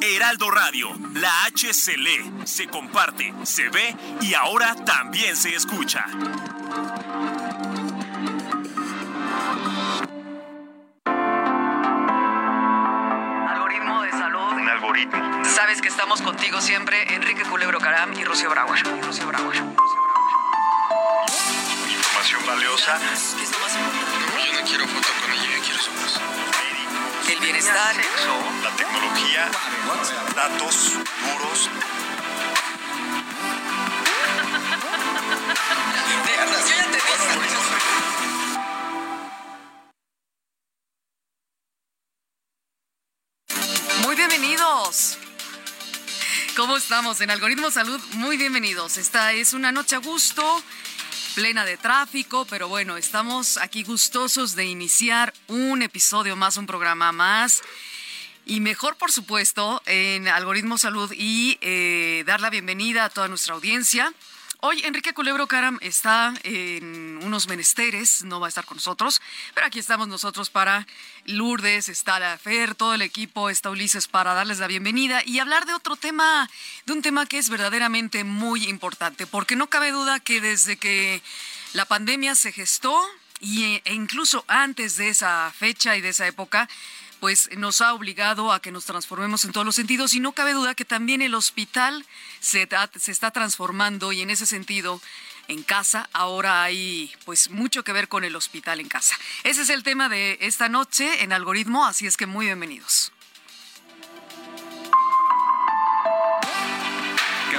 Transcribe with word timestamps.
Heraldo 0.00 0.50
Radio, 0.50 0.88
la 1.14 1.44
H 1.44 1.72
se 1.72 1.96
lee, 1.96 2.32
se 2.44 2.68
comparte, 2.68 3.34
se 3.42 3.68
ve 3.68 3.96
y 4.20 4.34
ahora 4.34 4.74
también 4.84 5.36
se 5.36 5.54
escucha. 5.54 6.04
Algoritmo 13.48 14.02
de 14.02 14.10
salud. 14.12 14.52
Un 14.52 14.68
algoritmo. 14.68 15.44
Sabes 15.44 15.80
que 15.82 15.88
estamos 15.88 16.22
contigo 16.22 16.60
siempre, 16.60 17.14
Enrique 17.14 17.42
Culebro 17.44 17.80
Caram 17.80 18.12
y 18.12 18.24
Rocío 18.24 18.50
Brauer. 18.50 18.78
Y 18.78 19.00
Rocío 19.02 19.26
Brauer. 19.26 19.56
Información 21.88 22.46
valiosa. 22.46 22.98
¿Qué 22.98 23.42
es 23.42 23.50
lo 23.50 23.58
más 23.58 23.76
importante? 23.76 24.46
Yo 24.46 24.60
no 24.60 24.66
quiero 24.66 24.86
foto 24.86 25.08
con 25.20 25.32
ella, 25.32 25.56
yo 25.56 25.62
quiero 25.62 25.78
su. 25.78 26.63
El 27.34 27.40
bienestar. 27.40 27.96
La 28.62 28.76
tecnología, 28.76 29.50
datos 30.36 30.92
duros. 30.92 31.70
Yo 36.16 36.74
ya 36.76 36.84
te 36.90 36.96
dije. 36.96 37.34
Muy 44.04 44.14
bienvenidos. 44.14 45.18
¿Cómo 46.56 46.76
estamos? 46.76 47.20
En 47.20 47.32
Algoritmo 47.32 47.72
Salud, 47.72 48.00
muy 48.12 48.36
bienvenidos. 48.36 48.96
Esta 48.96 49.32
es 49.32 49.54
una 49.54 49.72
noche 49.72 49.96
a 49.96 49.98
gusto, 49.98 50.62
plena 51.34 51.64
de 51.64 51.76
tráfico, 51.76 52.46
pero 52.48 52.68
bueno, 52.68 52.96
estamos 52.96 53.56
aquí 53.56 53.82
gustosos 53.82 54.54
de 54.54 54.66
iniciar 54.66 55.34
un 55.48 55.82
episodio 55.82 56.36
más, 56.36 56.56
un 56.56 56.66
programa 56.66 57.10
más. 57.10 57.62
Y 58.46 58.60
mejor, 58.60 58.96
por 58.96 59.10
supuesto, 59.10 59.82
en 59.86 60.28
Algoritmo 60.28 60.78
Salud 60.78 61.12
y 61.12 61.58
eh, 61.60 62.22
dar 62.26 62.40
la 62.40 62.50
bienvenida 62.50 63.04
a 63.04 63.10
toda 63.10 63.26
nuestra 63.26 63.54
audiencia. 63.54 64.12
Hoy 64.66 64.80
Enrique 64.86 65.12
Culebro 65.12 65.46
Caram 65.46 65.78
está 65.82 66.32
en 66.42 67.18
unos 67.22 67.48
menesteres, 67.48 68.24
no 68.24 68.40
va 68.40 68.46
a 68.46 68.48
estar 68.48 68.64
con 68.64 68.78
nosotros, 68.78 69.20
pero 69.52 69.66
aquí 69.66 69.78
estamos 69.78 70.08
nosotros 70.08 70.48
para 70.48 70.86
Lourdes, 71.26 71.90
está 71.90 72.18
la 72.18 72.38
Fer, 72.38 72.74
todo 72.74 72.94
el 72.94 73.02
equipo, 73.02 73.50
está 73.50 73.68
Ulises 73.68 74.08
para 74.08 74.32
darles 74.32 74.60
la 74.60 74.66
bienvenida 74.66 75.20
y 75.22 75.38
hablar 75.38 75.66
de 75.66 75.74
otro 75.74 75.96
tema, 75.96 76.48
de 76.86 76.94
un 76.94 77.02
tema 77.02 77.26
que 77.26 77.36
es 77.36 77.50
verdaderamente 77.50 78.24
muy 78.24 78.64
importante, 78.64 79.26
porque 79.26 79.54
no 79.54 79.66
cabe 79.66 79.90
duda 79.90 80.18
que 80.18 80.40
desde 80.40 80.78
que 80.78 81.20
la 81.74 81.84
pandemia 81.84 82.34
se 82.34 82.50
gestó 82.50 82.98
y, 83.40 83.82
e 83.84 83.92
incluso 83.92 84.46
antes 84.48 84.96
de 84.96 85.10
esa 85.10 85.52
fecha 85.54 85.94
y 85.94 86.00
de 86.00 86.08
esa 86.08 86.26
época, 86.26 86.70
pues 87.24 87.48
nos 87.56 87.80
ha 87.80 87.94
obligado 87.94 88.52
a 88.52 88.60
que 88.60 88.70
nos 88.70 88.84
transformemos 88.84 89.46
en 89.46 89.52
todos 89.52 89.64
los 89.64 89.76
sentidos 89.76 90.12
y 90.12 90.20
no 90.20 90.32
cabe 90.32 90.52
duda 90.52 90.74
que 90.74 90.84
también 90.84 91.22
el 91.22 91.34
hospital 91.34 92.04
se, 92.40 92.68
está 93.06 93.30
transformando 93.30 94.12
y 94.12 94.20
en 94.20 94.28
ese 94.28 94.44
sentido 94.44 95.00
en 95.48 95.62
casa 95.62 96.10
ahora 96.12 96.62
hay 96.62 97.10
pues 97.24 97.48
mucho 97.48 97.82
que 97.82 97.94
ver 97.94 98.08
con 98.08 98.24
el 98.24 98.36
hospital 98.36 98.78
en 98.78 98.88
casa. 98.88 99.16
Ese 99.42 99.62
es 99.62 99.70
el 99.70 99.82
tema 99.82 100.10
de 100.10 100.36
esta 100.42 100.68
noche 100.68 101.22
en 101.22 101.32
Algoritmo, 101.32 101.86
así 101.86 102.06
es 102.06 102.18
que 102.18 102.26
muy 102.26 102.44
bienvenidos. 102.44 103.13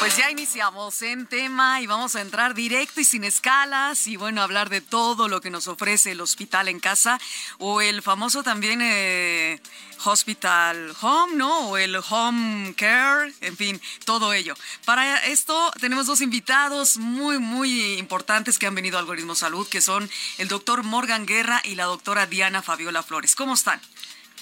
Pues 0.00 0.16
ya 0.16 0.30
iniciamos 0.30 1.02
en 1.02 1.26
tema 1.26 1.82
y 1.82 1.86
vamos 1.86 2.16
a 2.16 2.22
entrar 2.22 2.54
directo 2.54 3.02
y 3.02 3.04
sin 3.04 3.22
escalas 3.22 4.06
y 4.06 4.16
bueno, 4.16 4.40
hablar 4.40 4.70
de 4.70 4.80
todo 4.80 5.28
lo 5.28 5.42
que 5.42 5.50
nos 5.50 5.68
ofrece 5.68 6.12
el 6.12 6.22
hospital 6.22 6.68
en 6.68 6.80
casa 6.80 7.20
o 7.58 7.82
el 7.82 8.00
famoso 8.00 8.42
también 8.42 8.80
eh, 8.82 9.60
hospital 10.06 10.96
home, 11.02 11.34
¿no? 11.36 11.68
O 11.68 11.76
el 11.76 11.94
home 11.96 12.74
care, 12.78 13.34
en 13.42 13.58
fin, 13.58 13.78
todo 14.06 14.32
ello. 14.32 14.54
Para 14.86 15.26
esto 15.26 15.70
tenemos 15.78 16.06
dos 16.06 16.22
invitados 16.22 16.96
muy, 16.96 17.38
muy 17.38 17.98
importantes 17.98 18.58
que 18.58 18.66
han 18.66 18.74
venido 18.74 18.96
a 18.96 19.00
Algoritmo 19.00 19.34
Salud, 19.34 19.68
que 19.68 19.82
son 19.82 20.10
el 20.38 20.48
doctor 20.48 20.82
Morgan 20.82 21.26
Guerra 21.26 21.60
y 21.62 21.74
la 21.74 21.84
doctora 21.84 22.24
Diana 22.24 22.62
Fabiola 22.62 23.02
Flores. 23.02 23.36
¿Cómo 23.36 23.52
están? 23.52 23.82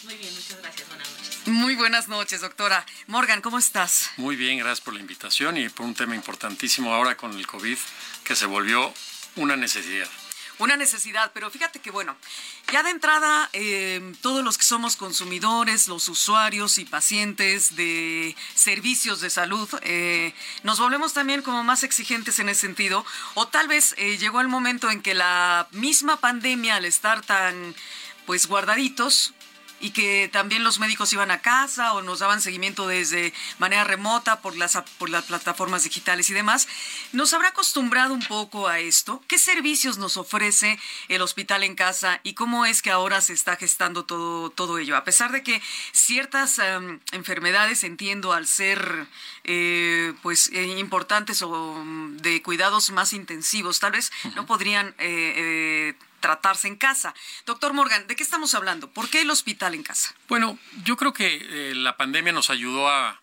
Muy 0.05 0.17
bien, 0.17 0.33
muchas 0.35 0.61
gracias. 0.61 0.89
Buenas 0.89 1.09
noches. 1.11 1.47
Muy 1.47 1.75
buenas 1.75 2.09
noches, 2.09 2.41
doctora. 2.41 2.85
Morgan, 3.09 3.41
¿cómo 3.41 3.59
estás? 3.59 4.11
Muy 4.17 4.37
bien, 4.37 4.59
gracias 4.59 4.81
por 4.81 4.95
la 4.95 5.01
invitación 5.01 5.57
y 5.57 5.69
por 5.69 5.87
un 5.87 5.95
tema 5.95 6.15
importantísimo 6.15 6.95
ahora 6.95 7.17
con 7.17 7.33
el 7.33 7.47
COVID 7.47 7.77
que 8.23 8.37
se 8.37 8.47
volvió 8.47 8.93
una 9.37 9.57
necesidad. 9.57 10.09
Una 10.59 10.77
necesidad, 10.77 11.31
pero 11.35 11.51
fíjate 11.51 11.79
que 11.79 11.93
bueno, 11.93 12.17
ya 12.73 12.83
de 12.83 12.91
entrada 12.91 13.49
eh, 13.53 14.13
todos 14.23 14.45
los 14.45 14.59
que 14.59 14.65
somos 14.65 14.97
consumidores, 14.97 15.87
los 15.87 16.09
usuarios 16.09 16.79
y 16.79 16.85
pacientes 16.85 17.77
de 17.77 18.35
servicios 18.55 19.21
de 19.21 19.31
salud, 19.31 19.69
eh, 19.83 20.35
nos 20.65 20.81
volvemos 20.81 21.13
también 21.13 21.43
como 21.43 21.63
más 21.63 21.85
exigentes 21.85 22.41
en 22.41 22.49
ese 22.49 22.63
sentido, 22.63 23.07
o 23.35 23.47
tal 23.47 23.69
vez 23.69 23.95
eh, 23.99 24.19
llegó 24.19 24.41
el 24.41 24.49
momento 24.49 24.91
en 24.91 25.01
que 25.01 25.15
la 25.15 25.69
misma 25.71 26.19
pandemia, 26.19 26.75
al 26.75 26.85
estar 26.85 27.23
tan 27.23 27.75
pues 28.27 28.47
guardaditos, 28.49 29.33
y 29.81 29.91
que 29.91 30.29
también 30.33 30.65
los 30.65 30.79
médicos 30.79 31.13
iban 31.13 31.31
a 31.31 31.41
casa 31.41 31.93
o 31.95 32.03
nos 32.03 32.21
daban 32.21 32.41
seguimiento 32.41 32.87
desde 32.87 33.33
manera 33.59 33.85
remota 33.85 34.41
por 34.41 34.57
las, 34.57 34.77
por 34.99 35.11
las 35.11 35.25
plataformas 35.25 35.85
digitales 35.85 36.31
y 36.31 36.35
demás. 36.35 36.69
¿Nos 37.13 37.33
habrá 37.33 37.49
acostumbrado 37.49 38.15
un 38.15 38.25
poco 38.25 38.69
a 38.69 38.81
esto? 38.81 39.23
¿Qué 39.29 39.39
servicios 39.39 39.99
nos 39.99 40.17
ofrece 40.17 40.79
el 41.09 41.23
hospital 41.23 41.63
en 41.65 41.75
casa 41.75 42.21
y 42.23 42.35
cómo 42.35 42.67
es 42.67 42.83
que 42.83 42.91
ahora 42.91 43.21
se 43.21 43.33
está 43.33 43.57
gestando 43.57 44.05
todo, 44.05 44.51
todo 44.51 44.79
ello? 44.79 44.97
A 44.97 45.05
pesar 45.05 45.33
de 45.33 45.43
que 45.43 45.63
ciertas 45.93 46.59
um, 46.59 46.99
enfermedades, 47.13 47.85
entiendo, 47.85 48.33
al 48.33 48.47
ser 48.47 49.07
eh, 49.51 50.13
pues 50.23 50.51
eh, 50.53 50.67
importantes 50.79 51.41
o 51.41 51.49
um, 51.49 52.19
de 52.19 52.43
cuidados 52.43 52.91
más 52.91 53.15
intensivos, 53.15 53.81
tal 53.81 53.93
vez 53.93 54.13
uh 54.25 54.29
-huh. 54.29 54.35
no 54.35 54.47
podrían... 54.47 54.95
Eh, 54.99 55.95
tratarse 56.21 56.67
en 56.67 56.75
casa. 56.75 57.15
Doctor 57.47 57.73
Morgan, 57.75 58.09
¿de 58.09 58.17
qué 58.17 58.25
estamos 58.25 58.53
hablando? 58.57 58.91
¿Por 58.91 59.09
qué 59.09 59.21
el 59.21 59.31
hospital 59.31 59.75
en 59.75 59.85
casa? 59.85 60.17
Bueno, 60.27 60.59
yo 60.83 60.97
creo 60.97 61.13
que 61.13 61.73
la 61.77 61.97
pandemia 61.97 62.33
nos 62.33 62.51
ayudó 62.51 62.89
a, 62.89 63.23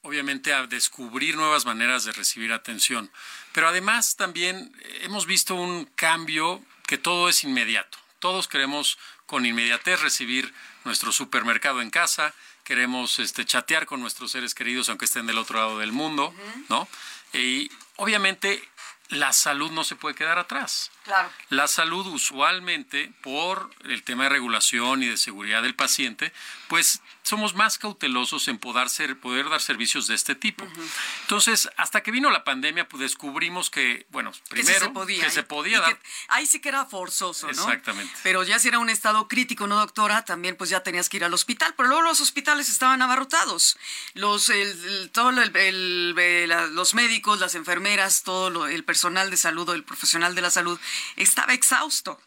obviamente, 0.00 0.52
a 0.52 0.66
descubrir 0.66 1.36
nuevas 1.36 1.64
maneras 1.66 2.02
de 2.02 2.10
recibir 2.10 2.52
atención, 2.52 3.12
pero 3.52 3.68
además 3.68 4.16
también 4.16 4.72
hemos 5.02 5.26
visto 5.26 5.54
un 5.54 5.84
cambio 5.94 6.60
que 6.88 6.98
todo 6.98 7.28
es 7.28 7.44
inmediato. 7.44 7.96
Todos 8.18 8.48
queremos 8.48 8.98
con 9.26 9.46
inmediatez 9.46 10.02
recibir 10.02 10.52
nuestro 10.84 11.12
supermercado 11.12 11.80
en 11.80 11.90
casa, 11.90 12.34
queremos 12.64 13.18
este, 13.18 13.44
chatear 13.44 13.86
con 13.86 14.00
nuestros 14.00 14.30
seres 14.32 14.54
queridos 14.54 14.88
aunque 14.88 15.04
estén 15.04 15.26
del 15.26 15.38
otro 15.38 15.58
lado 15.58 15.78
del 15.78 15.92
mundo, 15.92 16.28
uh 16.28 16.32
-huh. 16.32 16.64
¿no? 16.68 16.88
Y 17.32 17.70
obviamente 17.96 18.62
la 19.08 19.32
salud 19.32 19.70
no 19.70 19.84
se 19.84 19.96
puede 19.96 20.14
quedar 20.14 20.38
atrás. 20.38 20.90
Claro. 21.04 21.30
La 21.50 21.68
salud 21.68 22.06
usualmente, 22.06 23.12
por 23.22 23.70
el 23.84 24.02
tema 24.04 24.24
de 24.24 24.30
regulación 24.30 25.02
y 25.02 25.06
de 25.06 25.16
seguridad 25.16 25.62
del 25.62 25.74
paciente, 25.74 26.32
pues 26.68 27.02
somos 27.22 27.54
más 27.54 27.78
cautelosos 27.78 28.48
en 28.48 28.58
poder, 28.58 28.88
ser, 28.88 29.18
poder 29.18 29.48
dar 29.48 29.60
servicios 29.60 30.06
de 30.06 30.14
este 30.14 30.34
tipo. 30.34 30.64
Uh 30.64 30.68
-huh. 30.68 30.90
Entonces, 31.22 31.68
hasta 31.76 32.02
que 32.02 32.10
vino 32.10 32.30
la 32.30 32.44
pandemia, 32.44 32.88
pues 32.88 33.00
descubrimos 33.00 33.70
que, 33.70 34.06
bueno, 34.10 34.32
primero, 34.48 34.78
que, 34.80 34.84
se 34.86 34.90
podía, 34.90 35.24
que 35.24 35.30
se 35.30 35.42
podía 35.42 35.80
dar. 35.80 35.96
Que, 35.96 36.08
ahí 36.28 36.46
sí 36.46 36.60
que 36.60 36.68
era 36.68 36.84
forzoso, 36.84 37.46
¿no? 37.46 37.52
Exactamente. 37.52 38.12
Pero 38.22 38.42
ya 38.42 38.58
si 38.58 38.68
era 38.68 38.78
un 38.78 38.90
estado 38.90 39.28
crítico, 39.28 39.66
¿no, 39.66 39.76
doctora? 39.76 40.24
También 40.24 40.56
pues 40.56 40.70
ya 40.70 40.82
tenías 40.82 41.08
que 41.08 41.18
ir 41.18 41.24
al 41.24 41.34
hospital, 41.34 41.74
pero 41.76 41.88
luego 41.88 42.02
los 42.02 42.20
hospitales 42.20 42.68
estaban 42.68 43.02
abarrotados. 43.02 43.78
Los, 44.14 44.48
el, 44.48 44.70
el, 44.84 45.10
todo 45.10 45.30
el, 45.30 45.56
el, 45.56 46.48
la, 46.48 46.66
los 46.66 46.94
médicos, 46.94 47.40
las 47.40 47.54
enfermeras, 47.54 48.22
todo 48.22 48.50
lo, 48.50 48.66
el 48.66 48.84
personal 48.84 49.30
de 49.30 49.36
salud 49.36 49.68
o 49.68 49.74
el 49.74 49.84
profesional 49.84 50.34
de 50.34 50.42
la 50.42 50.50
salud 50.50 50.78
estaba 51.16 51.54
exhausto. 51.54 52.20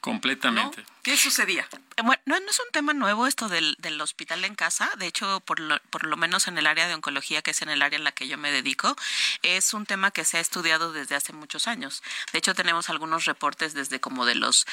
Completamente. 0.00 0.82
¿no? 0.82 1.01
¿Qué 1.02 1.16
sucedía? 1.16 1.66
Eh, 1.96 2.02
Bueno, 2.04 2.22
no, 2.26 2.38
no 2.38 2.48
es 2.50 2.60
un 2.60 2.70
tema 2.72 2.94
nuevo 2.94 3.26
esto 3.26 3.48
del, 3.48 3.74
del 3.80 4.00
hospital 4.00 4.44
en 4.44 4.54
casa. 4.54 4.88
De 4.98 5.06
hecho, 5.08 5.40
por 5.40 5.58
lo, 5.58 5.80
por 5.90 6.04
lo 6.06 6.16
menos 6.16 6.46
en 6.46 6.58
el 6.58 6.66
área 6.68 6.86
de 6.86 6.94
oncología, 6.94 7.42
que 7.42 7.50
es 7.50 7.60
en 7.62 7.70
el 7.70 7.82
área 7.82 7.96
en 7.98 8.04
la 8.04 8.12
que 8.12 8.28
yo 8.28 8.38
me 8.38 8.52
dedico, 8.52 8.94
es 9.42 9.74
un 9.74 9.84
tema 9.84 10.12
que 10.12 10.24
se 10.24 10.36
ha 10.36 10.40
estudiado 10.40 10.92
desde 10.92 11.16
hace 11.16 11.32
muchos 11.32 11.66
años. 11.66 12.04
De 12.32 12.38
hecho, 12.38 12.54
tenemos 12.54 12.88
algunos 12.88 13.24
reportes 13.24 13.74
desde 13.74 13.98
como 14.00 14.26
de 14.26 14.36
los 14.36 14.64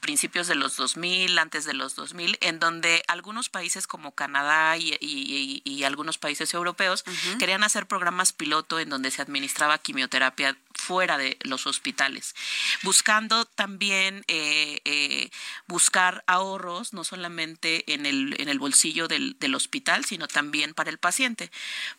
principios 0.00 0.48
de 0.48 0.56
los 0.56 0.76
2000, 0.76 1.38
antes 1.38 1.64
de 1.64 1.74
los 1.74 1.94
2000, 1.94 2.38
en 2.40 2.58
donde 2.58 3.04
algunos 3.06 3.48
países 3.48 3.86
como 3.86 4.12
Canadá 4.16 4.76
y, 4.76 4.94
y- 5.00 5.62
y- 5.64 5.70
y 5.70 5.84
algunos 5.84 6.18
países 6.18 6.52
europeos 6.54 7.04
querían 7.38 7.62
hacer 7.62 7.86
programas 7.86 8.32
piloto 8.32 8.80
en 8.80 8.88
donde 8.90 9.12
se 9.12 9.22
administraba 9.22 9.78
quimioterapia 9.78 10.56
fuera 10.74 11.16
de 11.18 11.38
los 11.42 11.68
hospitales, 11.68 12.34
buscando 12.82 13.44
también 13.44 14.24
eh, 14.26 14.80
eh, 14.84 15.30
buscar 15.66 16.24
ahorros, 16.26 16.92
no 16.92 17.04
solamente 17.04 17.92
en 17.92 18.06
el, 18.06 18.40
en 18.40 18.48
el 18.48 18.58
bolsillo 18.58 19.08
del, 19.08 19.36
del 19.38 19.54
hospital, 19.54 20.04
sino 20.04 20.28
también 20.28 20.74
para 20.74 20.90
el 20.90 20.98
paciente. 20.98 21.50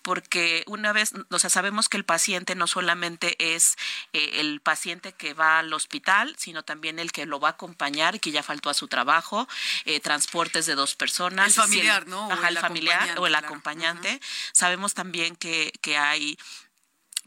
Porque 0.02 0.64
una 0.68 0.94
vez, 0.94 1.14
o 1.30 1.40
sea, 1.40 1.50
sabemos 1.50 1.90
que 1.90 1.98
el 1.98 2.06
paciente 2.06 2.56
no 2.56 2.68
solamente 2.68 3.56
es 3.56 3.78
eh, 4.14 4.42
el 4.42 4.62
paciente 4.62 5.14
que 5.14 5.34
va 5.34 5.60
al 5.60 5.74
hospital, 5.74 6.36
sino 6.38 6.64
también 6.64 7.00
el 7.00 7.12
que 7.12 7.26
lo 7.26 7.40
va 7.40 7.50
a 7.50 7.52
acompañar 7.52 8.20
que 8.20 8.32
ya 8.32 8.44
faltó 8.44 8.70
a 8.70 8.74
su 8.74 8.88
trabajo, 8.88 9.48
eh, 9.86 10.00
transportes 10.00 10.66
de 10.66 10.76
dos 10.76 10.96
personas. 10.96 11.48
El 11.48 11.54
Si 11.54 11.60
familiar, 11.60 12.08
¿no? 12.08 12.28
O 12.28 12.32
Ajá, 12.32 12.50
el 12.50 12.58
el 12.58 12.62
familiar 12.62 13.20
o 13.20 13.28
el 13.28 13.36
acompañante. 13.36 14.20
Sabemos 14.52 14.94
también 14.94 15.36
que, 15.36 15.72
que 15.82 15.98
hay 15.98 16.38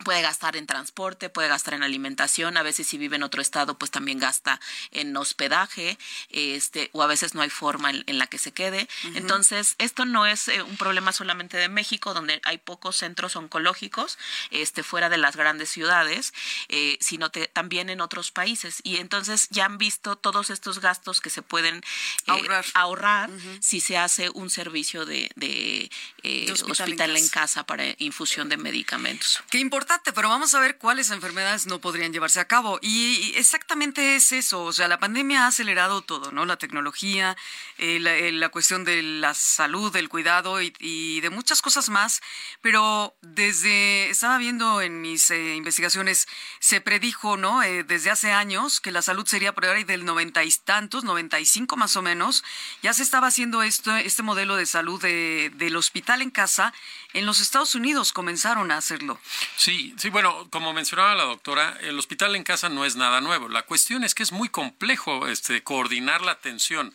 puede 0.05 0.23
gastar 0.23 0.57
en 0.57 0.67
transporte, 0.67 1.29
puede 1.31 1.49
gastar 1.49 1.75
en 1.75 1.83
alimentación, 1.83 2.57
a 2.57 2.63
veces 2.63 2.87
si 2.87 2.99
vive 2.99 3.17
en 3.17 3.23
otro 3.23 3.41
estado, 3.43 3.79
pues 3.79 3.91
también 3.91 4.19
gasta 4.19 4.61
en 4.91 5.17
hospedaje, 5.17 5.99
este, 6.31 6.91
o 6.93 7.03
a 7.03 7.07
veces 7.07 7.35
no 7.35 7.43
hay 7.43 7.51
forma 7.51 7.91
en, 7.91 8.05
en 8.07 8.19
la 8.19 8.27
que 8.27 8.39
se 8.39 8.53
quede. 8.53 8.89
Entonces, 9.15 9.75
esto 9.79 10.05
no 10.05 10.27
es 10.27 10.49
eh, 10.49 10.63
un 10.63 10.77
problema 10.77 11.13
solamente 11.13 11.57
de 11.57 11.69
México, 11.69 12.15
donde 12.15 12.41
hay 12.45 12.59
pocos 12.59 12.97
centros 12.97 13.37
oncológicos, 13.37 14.19
este, 14.51 14.83
fuera 14.83 15.09
de 15.09 15.17
las 15.19 15.37
grandes 15.37 15.71
ciudades, 15.71 16.35
eh, 16.69 16.99
sino 17.01 17.31
te- 17.31 17.49
también 17.49 17.89
en 17.91 18.01
otros 18.01 18.31
países. 18.31 18.81
Y 18.85 18.97
entonces 18.97 19.49
ya 19.51 19.65
han 19.65 19.79
visto 19.79 20.17
todos 20.17 20.51
estos 20.51 20.81
gastos 20.81 21.21
que 21.21 21.31
se 21.31 21.43
pueden 21.43 21.77
eh, 21.77 21.83
Ahorrar. 22.27 22.65
ahorrar 22.75 23.31
si 23.61 23.81
se 23.81 23.97
hace 23.97 24.31
un 24.31 24.51
servicio 24.51 25.07
de, 25.07 25.31
de, 25.37 25.91
De 26.23 26.53
hospital 26.53 26.71
hospital, 26.73 27.11
en 27.11 27.17
en, 27.17 27.23
casa. 27.29 27.41
casa 27.47 27.67
para 27.67 27.85
infusión 27.99 28.49
de 28.49 28.57
medicamentos. 28.57 29.43
Qué 29.51 29.59
importante, 29.59 29.86
pero 30.15 30.29
vamos 30.29 30.55
a 30.55 30.61
ver 30.61 30.79
cuáles 30.79 31.11
enfermedades 31.11 31.67
no 31.67 31.81
podrían 31.81 32.13
llevarse 32.13 32.41
a 32.41 32.47
cabo. 32.47 32.79
Y 32.83 33.07
y 33.17 33.37
exactamente 33.37 34.17
es 34.17 34.33
eso, 34.33 34.65
o 34.65 34.73
sea, 34.73 34.89
la 34.89 34.99
pandemia 34.99 35.45
ha 35.45 35.47
acelerado 35.49 36.03
todo, 36.03 36.33
¿no? 36.33 36.45
La 36.45 36.57
tecnología, 36.57 37.37
eh, 37.79 37.99
la, 38.01 38.15
eh, 38.17 38.33
la 38.33 38.49
cuestión 38.49 38.85
de 38.85 39.03
la 39.03 39.33
salud, 39.35 39.93
del 39.93 40.09
cuidado 40.09 40.61
y, 40.61 40.73
y 40.81 41.21
de 41.21 41.31
muchas 41.31 41.63
cosas 41.63 41.89
más. 41.89 42.21
Pero 42.63 43.15
desde, 43.23 44.11
estaba 44.11 44.39
viendo 44.39 44.81
en 44.83 45.01
mis 45.01 45.31
eh, 45.31 45.55
investigaciones, 45.55 46.27
se 46.61 46.81
predijo, 46.81 47.37
¿no? 47.37 47.63
Eh, 47.63 47.85
desde 47.85 48.11
hace 48.11 48.33
años 48.33 48.81
que 48.81 48.91
la 48.93 49.03
salud 49.03 49.27
sería 49.27 49.55
ahí 49.73 49.85
del 49.85 50.05
noventa 50.05 50.43
y 50.45 50.51
tantos, 50.65 51.05
95 51.05 51.77
más 51.77 51.97
o 51.97 52.03
menos. 52.03 52.45
Ya 52.83 52.93
se 52.93 53.03
estaba 53.03 53.29
haciendo 53.29 53.63
esto, 53.63 53.95
este 53.97 54.23
modelo 54.23 54.57
de 54.57 54.67
salud 54.67 55.01
de- 55.01 55.51
del 55.55 55.77
hospital 55.77 56.23
en 56.23 56.31
casa. 56.31 56.73
En 57.17 57.25
los 57.25 57.41
Estados 57.41 57.75
Unidos 57.75 58.13
comenzaron 58.13 58.71
a 58.71 58.77
hacerlo. 58.77 59.19
Sí, 59.57 59.95
sí, 59.97 60.11
bueno, 60.11 60.49
como 60.51 60.75
mencionaba 60.75 61.15
la 61.15 61.25
doctora, 61.25 61.79
el 61.81 61.99
hospital 61.99 62.37
en 62.37 62.45
casa 62.45 62.69
no 62.69 62.85
es 62.85 62.97
nada 62.97 63.23
nuevo. 63.23 63.49
La 63.49 63.63
cuestión 63.63 64.05
es 64.05 64.15
que 64.15 64.23
es 64.23 64.33
muy 64.33 64.51
complejo 64.51 65.27
este, 65.27 65.63
coordinar 65.63 66.21
la 66.21 66.33
atención. 66.33 66.93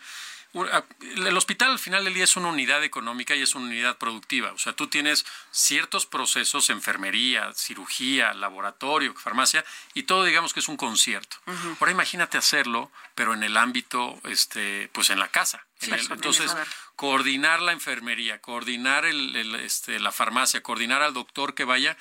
U- 0.53 0.63
a- 0.65 0.83
El 1.15 1.37
hospital 1.37 1.71
al 1.71 1.79
final 1.79 2.03
del 2.03 2.13
día 2.13 2.25
es 2.25 2.35
una 2.35 2.49
unidad 2.49 2.83
económica 2.83 3.35
y 3.35 3.41
es 3.41 3.55
una 3.55 3.65
unidad 3.67 3.97
productiva. 3.97 4.51
O 4.51 4.57
sea, 4.57 4.73
tú 4.73 4.87
tienes 4.87 5.25
ciertos 5.51 6.05
procesos, 6.05 6.69
enfermería, 6.69 7.51
cirugía, 7.55 8.33
laboratorio, 8.33 9.13
farmacia, 9.15 9.63
y 9.93 10.03
todo 10.03 10.23
digamos 10.25 10.53
que 10.53 10.59
es 10.59 10.67
un 10.67 10.77
concierto. 10.77 11.37
Ahora 11.79 11.91
imagínate 11.91 12.37
hacerlo, 12.37 12.91
pero 13.15 13.33
en 13.33 13.43
el 13.43 13.55
ámbito, 13.57 14.19
este, 14.25 14.89
pues 14.93 15.09
en 15.09 15.19
la 15.19 15.29
casa. 15.29 15.65
En 15.81 15.93
el- 15.93 15.99
entonces, 16.15 16.51
coordinar 16.95 17.61
la 17.61 17.71
enfermería, 17.71 18.39
coordinar 18.41 19.05
el, 19.05 19.35
el, 19.35 19.55
este, 19.55 19.99
la 19.99 20.11
farmacia, 20.11 20.61
coordinar 20.61 21.01
al 21.01 21.13
doctor 21.13 21.55
que 21.55 21.63
vaya, 21.63 21.97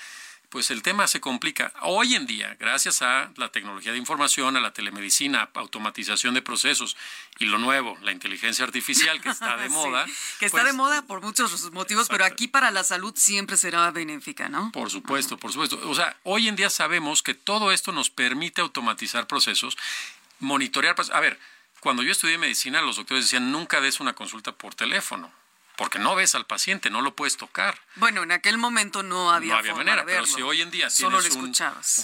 pues 0.51 0.71
el 0.73 0.83
tema 0.83 1.07
se 1.07 1.21
complica. 1.21 1.73
Hoy 1.83 2.17
en 2.17 2.27
día, 2.27 2.57
gracias 2.59 3.03
a 3.03 3.31
la 3.37 3.51
tecnología 3.51 3.93
de 3.93 3.99
información, 3.99 4.57
a 4.57 4.61
la 4.61 4.73
telemedicina, 4.73 5.49
automatización 5.55 6.35
de 6.35 6.43
procesos 6.43 6.97
y 7.39 7.45
lo 7.47 7.59
nuevo, 7.59 7.97
la 8.03 8.11
inteligencia 8.11 8.65
artificial 8.65 9.21
que 9.21 9.31
está 9.31 9.57
de 9.57 9.69
Sí, 9.71 9.75
moda. 9.75 10.05
que 10.41 10.47
está 10.47 10.59
pues, 10.59 10.65
de 10.65 10.73
moda 10.73 11.03
por 11.03 11.23
muchos 11.23 11.71
motivos, 11.71 12.09
pero 12.09 12.25
aquí 12.25 12.49
para 12.49 12.73
la 12.73 12.83
salud 12.83 13.15
siempre 13.17 13.57
será 13.57 13.91
benéfica, 13.93 14.49
¿no? 14.49 14.73
Por 14.73 14.91
supuesto, 14.91 15.39
por 15.39 15.53
supuesto. 15.53 15.81
O 15.89 15.95
sea, 15.95 16.17
hoy 16.25 16.49
en 16.49 16.57
día 16.57 16.69
sabemos 16.69 17.23
que 17.23 17.35
todo 17.35 17.71
esto 17.71 17.93
nos 17.93 18.11
permite 18.11 18.61
automatizar 18.61 19.29
procesos, 19.29 19.79
monitorear. 20.41 20.97
A 21.13 21.21
ver, 21.21 21.39
cuando 21.79 22.03
yo 22.03 22.11
estudié 22.11 22.39
medicina, 22.39 22.83
los 22.83 22.97
doctores 22.97 23.25
decían 23.25 23.53
nunca 23.53 23.81
des 23.81 24.01
una 24.01 24.15
consulta 24.15 24.51
por 24.53 24.75
teléfono, 24.75 25.33
porque 25.81 25.99
no 25.99 26.15
ves 26.15 26.35
al 26.35 26.45
paciente, 26.45 26.91
no 26.91 27.01
lo 27.01 27.17
puedes 27.17 27.39
tocar. 27.39 27.81
Bueno, 27.95 28.23
en 28.23 28.33
aquel 28.33 28.59
momento 28.59 29.03
no 29.03 29.31
había, 29.33 29.55
no 29.55 29.59
había 29.61 29.71
forma 29.71 29.85
manera, 29.85 30.05
de 30.05 30.13
pero 30.13 30.27
si 30.27 30.43
hoy 30.43 30.61
en 30.61 30.71
día 30.71 30.91
Solo 30.91 31.21
tienes 31.21 31.39
un, 31.39 31.55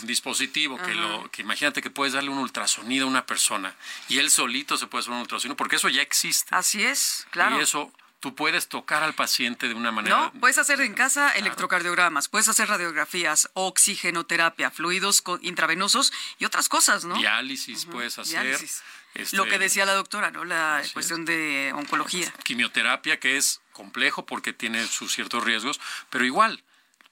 un 0.01 0.07
dispositivo 0.07 0.79
que 0.79 0.95
lo 0.95 1.31
que 1.31 1.43
imagínate 1.43 1.83
que 1.83 1.91
puedes 1.91 2.15
darle 2.15 2.31
un 2.31 2.39
ultrasonido 2.39 3.05
a 3.05 3.11
una 3.11 3.27
persona 3.27 3.77
y 4.09 4.17
él 4.17 4.31
solito 4.31 4.79
se 4.79 4.87
puede 4.87 5.03
hacer 5.03 5.13
un 5.13 5.21
ultrasonido, 5.21 5.59
porque 5.59 5.77
eso 5.77 5.91
ya 5.91 6.01
existe. 6.01 6.55
Así 6.55 6.83
es, 6.83 7.27
claro. 7.29 7.59
Y 7.59 7.65
eso 7.65 7.93
tú 8.21 8.35
puedes 8.35 8.67
tocar 8.69 9.03
al 9.03 9.15
paciente 9.15 9.69
de 9.69 9.75
una 9.75 9.93
manera 9.93 10.17
No, 10.17 10.33
puedes 10.41 10.57
hacer 10.57 10.81
en 10.81 10.95
casa 10.95 11.33
electrocardiogramas, 11.33 12.31
puedes 12.31 12.49
hacer 12.49 12.71
radiografías, 12.71 13.51
oxigenoterapia, 13.53 14.71
fluidos 14.71 15.23
intravenosos 15.43 16.15
y 16.39 16.47
otras 16.47 16.71
cosas, 16.71 17.05
¿no? 17.05 17.15
diálisis 17.17 17.85
puedes 17.85 18.19
hacer. 18.19 18.41
Diálisis. 18.41 18.83
Este, 19.23 19.37
Lo 19.37 19.47
que 19.47 19.59
decía 19.59 19.85
la 19.87 19.95
doctora, 19.95 20.31
¿no? 20.31 20.45
La 20.45 20.83
cuestión 20.93 21.25
de 21.25 21.73
oncología. 21.75 22.33
quimioterapia, 22.45 23.19
que 23.19 23.37
es 23.37 23.61
complejo 23.73 24.27
porque 24.27 24.53
tiene 24.53 24.87
sus 24.87 25.13
ciertos 25.13 25.45
riesgos, 25.45 25.81
pero 26.11 26.25
igual, 26.25 26.63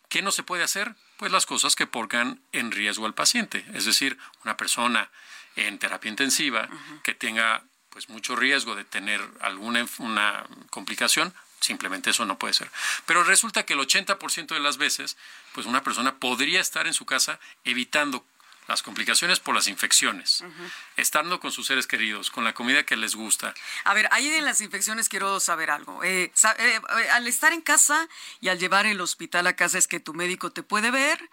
¿qué 0.09 0.23
no 0.23 0.31
se 0.31 0.43
puede 0.43 0.63
hacer? 0.63 0.95
Pues 1.17 1.31
las 1.31 1.47
cosas 1.47 1.77
que 1.77 1.87
pongan 1.87 2.41
en 2.53 2.73
riesgo 2.73 3.07
al 3.07 3.15
paciente, 3.15 3.65
es 3.75 3.85
decir, 3.85 4.19
una 4.45 4.57
persona 4.57 5.11
en 5.57 5.79
terapia 5.79 6.09
intensiva 6.09 6.69
que 7.03 7.15
tenga 7.15 7.63
pues 7.91 8.09
mucho 8.09 8.35
riesgo 8.35 8.75
de 8.75 8.85
tener 8.85 9.21
alguna 9.41 9.87
una 9.99 10.45
complicación, 10.71 11.33
simplemente 11.61 12.11
eso 12.11 12.25
no 12.25 12.39
puede 12.39 12.55
ser. 12.55 12.71
Pero 13.07 13.23
resulta 13.23 13.65
que 13.65 13.75
el 13.75 13.81
80% 13.81 14.49
de 14.49 14.61
las 14.61 14.77
veces, 14.77 15.17
pues 15.53 15.67
una 15.67 15.83
persona 15.83 16.17
podría 16.17 16.61
estar 16.61 16.87
en 16.87 16.95
su 16.95 17.07
casa 17.07 17.39
evitando 17.65 18.25
las 18.67 18.83
complicaciones 18.83 19.41
por 19.41 19.55
las 19.55 19.69
infecciones, 19.69 20.43
estando 20.97 21.41
con 21.41 21.53
sus 21.53 21.67
seres 21.67 21.87
queridos, 21.87 22.31
con 22.31 22.45
la 22.45 22.55
comida 22.55 22.85
que 22.85 22.97
les 22.97 23.15
gusta, 23.15 23.55
A 23.85 23.95
ver, 23.95 24.09
ahí 24.11 24.29
en 24.29 24.45
las 24.45 24.61
infecciones 24.61 25.09
quiero 25.09 25.39
saber 25.41 25.71
algo. 25.71 26.03
Eh, 26.03 26.25
eh, 26.25 26.33
eh, 26.59 26.81
al 27.13 27.27
estar 27.27 27.53
en 27.53 27.61
casa 27.61 28.09
y 28.41 28.49
al 28.49 28.59
llevar 28.59 28.87
el 28.87 29.01
hospital 29.01 29.47
a 29.47 29.57
casa 29.57 29.79
es 29.79 29.87
que 29.87 30.01
tu 30.01 30.15
médico 30.15 30.51
te 30.51 30.63
puede 30.63 30.91
ver, 30.91 31.31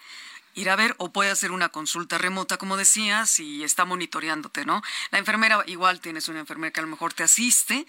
ir 0.54 0.70
a 0.70 0.76
ver 0.76 0.96
o 0.98 1.14
puede 1.14 1.32
hacer 1.32 1.52
una 1.52 1.70
consulta 1.70 2.18
remota, 2.18 2.58
como 2.58 2.76
decías, 2.76 3.40
y 3.40 3.64
está 3.64 3.86
monitoreándote, 3.86 4.66
¿no? 4.66 4.82
La 5.12 5.20
enfermera, 5.20 5.64
igual 5.68 6.02
tienes 6.02 6.28
una 6.28 6.40
enfermera 6.42 6.72
que 6.72 6.82
a 6.82 6.84
lo 6.84 6.90
mejor 6.90 7.14
te 7.14 7.24
asiste, 7.24 7.86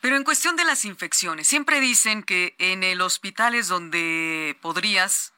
pero 0.00 0.16
en 0.16 0.24
cuestión 0.24 0.56
de 0.56 0.64
las 0.64 0.84
infecciones, 0.84 1.46
siempre 1.46 1.80
dicen 1.80 2.22
que 2.22 2.56
en 2.58 2.82
el 2.82 3.00
hospital 3.00 3.54
es 3.54 3.68
donde 3.68 4.56
podrías 4.60 5.32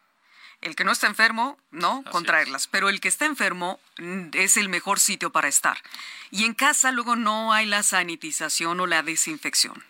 el 0.63 0.77
que 0.77 0.85
no 0.85 0.93
está 0.93 1.07
enfermo, 1.07 1.59
no, 1.71 2.03
Así 2.05 2.11
contraerlas. 2.11 2.67
Pero 2.69 2.89
el 2.89 3.01
que 3.01 3.09
está 3.09 3.27
enfermo 3.27 3.81
mm, 3.99 4.29
es 4.33 4.57
el 4.57 4.69
mejor 4.69 4.99
sitio 4.99 5.31
para 5.31 5.49
estar. 5.49 5.77
Y 6.31 6.45
en 6.45 6.55
casa 6.55 6.93
luego 6.93 7.17
no 7.17 7.53
hay 7.53 7.67
la 7.67 7.83
sanitización 7.83 8.81
o 8.81 8.87
la 8.87 9.03
desinfección. 9.03 9.85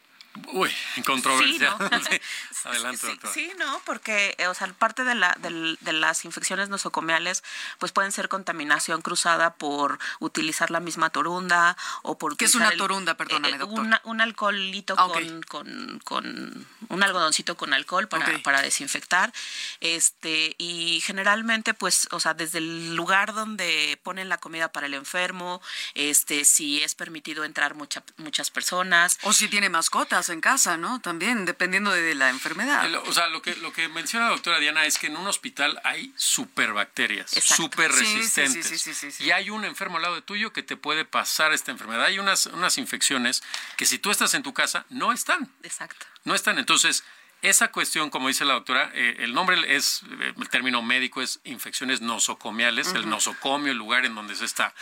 Uy, 0.52 0.70
controversia. 1.04 1.76
Sí, 1.78 1.84
¿no? 1.90 2.00
Sí. 2.10 2.20
Adelante, 2.68 2.98
sí, 2.98 3.06
doctora. 3.08 3.34
Sí, 3.34 3.52
no, 3.58 3.80
porque, 3.84 4.34
eh, 4.38 4.46
o 4.46 4.54
sea, 4.54 4.68
parte 4.72 5.02
de, 5.04 5.14
la, 5.16 5.36
del- 5.40 5.76
de 5.80 5.92
las 5.92 6.24
infecciones 6.24 6.68
nosocomiales, 6.68 7.42
pues 7.78 7.90
pueden 7.92 8.12
ser 8.12 8.28
contaminación 8.28 9.02
cruzada 9.02 9.54
por 9.54 9.98
utilizar 10.20 10.70
la 10.70 10.78
misma 10.80 11.10
torunda 11.10 11.76
o 12.02 12.18
por 12.18 12.36
¿Qué 12.36 12.44
es 12.44 12.54
una 12.54 12.70
torunda? 12.76 13.16
Perdóname, 13.16 13.58
doctor. 13.58 13.80
una- 13.80 14.00
un 14.04 14.20
alcoholito 14.20 14.94
Ah, 14.96 15.08
con, 15.08 15.42
con, 15.42 15.98
con 16.04 16.66
un 16.88 17.02
algodoncito 17.02 17.56
con 17.56 17.74
alcohol 17.74 18.06
para, 18.08 18.38
para 18.42 18.62
desinfectar. 18.62 19.32
Este, 19.80 20.54
y 20.58 21.00
generalmente, 21.04 21.74
pues, 21.74 22.06
o 22.12 22.20
sea, 22.20 22.34
desde 22.34 22.58
el 22.58 22.94
lugar 22.94 23.32
donde 23.34 23.98
ponen 24.02 24.28
la 24.28 24.38
comida 24.38 24.70
para 24.70 24.86
el 24.86 24.94
enfermo, 24.94 25.60
este, 25.94 26.44
si 26.44 26.82
es 26.82 26.94
permitido 26.94 27.44
entrar 27.44 27.74
mucha- 27.74 28.04
muchas 28.18 28.50
personas. 28.50 29.18
O 29.22 29.32
si 29.32 29.48
tiene 29.48 29.68
mascotas 29.68 30.21
en 30.28 30.40
casa, 30.40 30.76
¿no? 30.76 31.00
También, 31.00 31.44
dependiendo 31.44 31.90
de 31.90 32.14
la 32.14 32.30
enfermedad. 32.30 32.92
O 33.06 33.12
sea, 33.12 33.28
lo 33.28 33.42
que, 33.42 33.56
lo 33.56 33.72
que 33.72 33.88
menciona 33.88 34.26
la 34.26 34.32
doctora 34.32 34.58
Diana 34.58 34.84
es 34.86 34.98
que 34.98 35.06
en 35.08 35.16
un 35.16 35.26
hospital 35.26 35.80
hay 35.84 36.12
superbacterias, 36.16 37.30
super 37.30 37.90
resistentes. 37.90 38.66
sí, 38.66 38.78
sí, 38.78 38.94
sí, 38.94 39.10
sí. 39.10 39.24
Y 39.24 39.30
hay 39.30 39.50
un 39.50 39.64
enfermo 39.64 39.96
al 39.96 40.02
lado 40.02 40.14
de 40.14 40.22
tuyo 40.22 40.52
que 40.52 40.62
te 40.62 40.76
puede 40.76 41.04
pasar 41.04 41.52
esta 41.52 41.70
enfermedad. 41.70 42.04
Hay 42.04 42.18
unas, 42.18 42.46
unas 42.46 42.78
infecciones 42.78 43.42
que 43.76 43.86
si 43.86 43.98
tú 43.98 44.10
estás 44.10 44.34
en 44.34 44.42
tu 44.42 44.52
casa 44.52 44.86
no 44.90 45.12
están. 45.12 45.50
Exacto. 45.62 46.06
No 46.24 46.34
están. 46.34 46.58
Entonces, 46.58 47.04
esa 47.42 47.72
cuestión, 47.72 48.08
como 48.08 48.28
dice 48.28 48.44
la 48.44 48.54
doctora, 48.54 48.90
eh, 48.94 49.16
el 49.18 49.34
nombre 49.34 49.56
es, 49.74 50.02
eh, 50.20 50.32
el 50.38 50.48
término 50.48 50.80
médico 50.80 51.20
es 51.20 51.40
infecciones 51.42 52.00
nosocomiales, 52.00 52.92
el 52.92 53.08
nosocomio, 53.08 53.72
el 53.72 53.78
lugar 53.78 54.06
en 54.06 54.14
donde 54.14 54.36
se 54.36 54.44
está. 54.44 54.72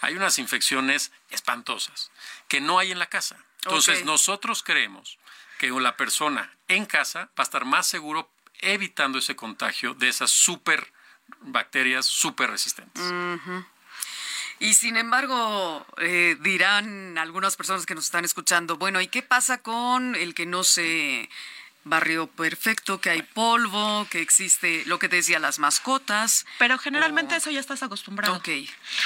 Hay 0.00 0.14
unas 0.14 0.38
infecciones 0.38 1.10
espantosas 1.30 2.12
que 2.46 2.60
no 2.60 2.78
hay 2.78 2.92
en 2.92 3.00
la 3.00 3.06
casa. 3.06 3.36
Entonces, 3.64 4.04
nosotros 4.04 4.62
creemos 4.62 5.18
que 5.58 5.70
la 5.70 5.96
persona 5.96 6.52
en 6.68 6.86
casa 6.86 7.30
va 7.30 7.30
a 7.38 7.42
estar 7.42 7.64
más 7.64 7.86
seguro 7.86 8.30
evitando 8.60 9.18
ese 9.18 9.34
contagio 9.34 9.94
de 9.94 10.08
esas 10.08 10.30
super 10.30 10.92
bacterias 11.40 12.06
super 12.06 12.50
resistentes. 12.50 13.02
Y 14.60 14.74
sin 14.74 14.96
embargo, 14.96 15.84
eh, 15.98 16.36
dirán 16.40 17.18
algunas 17.18 17.56
personas 17.56 17.86
que 17.86 17.94
nos 17.94 18.04
están 18.04 18.24
escuchando, 18.24 18.76
bueno, 18.76 19.00
¿y 19.00 19.08
qué 19.08 19.22
pasa 19.22 19.62
con 19.62 20.14
el 20.14 20.34
que 20.34 20.46
no 20.46 20.62
se 20.62 21.28
barrio 21.84 22.26
perfecto, 22.26 23.00
que 23.00 23.10
hay 23.10 23.22
polvo, 23.22 24.06
que 24.10 24.20
existe 24.20 24.82
lo 24.86 24.98
que 24.98 25.08
te 25.08 25.16
decía, 25.16 25.38
las 25.38 25.58
mascotas? 25.58 26.46
Pero 26.58 26.78
generalmente 26.78 27.36
eso 27.36 27.50
ya 27.50 27.60
estás 27.60 27.82
acostumbrado. 27.82 28.36
Ok. 28.36 28.48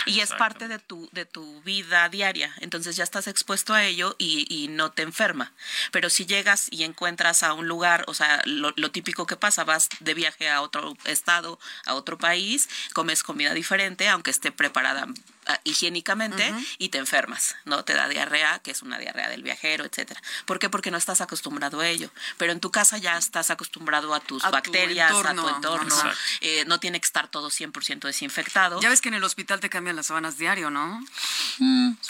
Y 0.06 0.20
es 0.20 0.32
parte 0.32 0.68
de 0.68 0.78
tu, 0.78 1.08
de 1.12 1.24
tu 1.24 1.60
vida 1.62 2.08
diaria. 2.08 2.54
Entonces 2.60 2.96
ya 2.96 3.04
estás 3.04 3.26
expuesto 3.26 3.74
a 3.74 3.84
ello 3.84 4.16
y, 4.18 4.46
y 4.48 4.68
no 4.68 4.92
te 4.92 5.02
enferma. 5.02 5.52
Pero 5.92 6.10
si 6.10 6.26
llegas 6.26 6.68
y 6.70 6.84
encuentras 6.84 7.42
a 7.42 7.52
un 7.52 7.68
lugar, 7.68 8.04
o 8.06 8.14
sea, 8.14 8.42
lo, 8.44 8.72
lo 8.76 8.90
típico 8.90 9.26
que 9.26 9.36
pasa, 9.36 9.64
vas 9.64 9.88
de 10.00 10.14
viaje 10.14 10.48
a 10.48 10.62
otro 10.62 10.96
estado, 11.04 11.58
a 11.86 11.94
otro 11.94 12.18
país, 12.18 12.68
comes 12.92 13.22
comida 13.22 13.54
diferente, 13.54 14.08
aunque 14.08 14.30
esté 14.30 14.52
preparada 14.52 15.06
ah, 15.48 15.60
higiénicamente, 15.64 16.54
y 16.78 16.90
te 16.90 16.98
enfermas, 16.98 17.56
¿no? 17.64 17.84
Te 17.84 17.94
da 17.94 18.08
diarrea, 18.08 18.60
que 18.60 18.70
es 18.70 18.82
una 18.82 18.98
diarrea 18.98 19.28
del 19.28 19.42
viajero, 19.42 19.84
etcétera. 19.84 20.22
¿Por 20.44 20.58
qué? 20.58 20.68
Porque 20.70 20.90
no 20.90 20.96
estás 20.96 21.20
acostumbrado 21.20 21.80
a 21.80 21.88
ello. 21.88 22.10
Pero 22.36 22.52
en 22.52 22.60
tu 22.60 22.70
casa 22.70 22.98
ya 22.98 23.16
estás 23.18 23.50
acostumbrado 23.50 24.14
a 24.14 24.20
tus 24.20 24.44
A 24.44 24.48
tu 24.48 24.52
bacterias, 24.52 25.12
a 25.12 25.34
tu 25.34 25.48
entorno. 25.48 25.94
Eh, 26.40 26.64
no 26.66 26.78
tiene 26.78 27.00
que 27.00 27.06
estar 27.06 27.28
todo 27.28 27.50
100% 27.50 28.00
desinfectado. 28.00 28.80
Ya 28.80 28.88
ves 28.88 29.00
que 29.00 29.08
en 29.08 29.14
el 29.14 29.24
hospital 29.24 29.60
te 29.60 29.68
cambian 29.68 29.96
las 29.96 30.06
sábanas 30.06 30.38
diario, 30.38 30.70
¿no? 30.70 31.04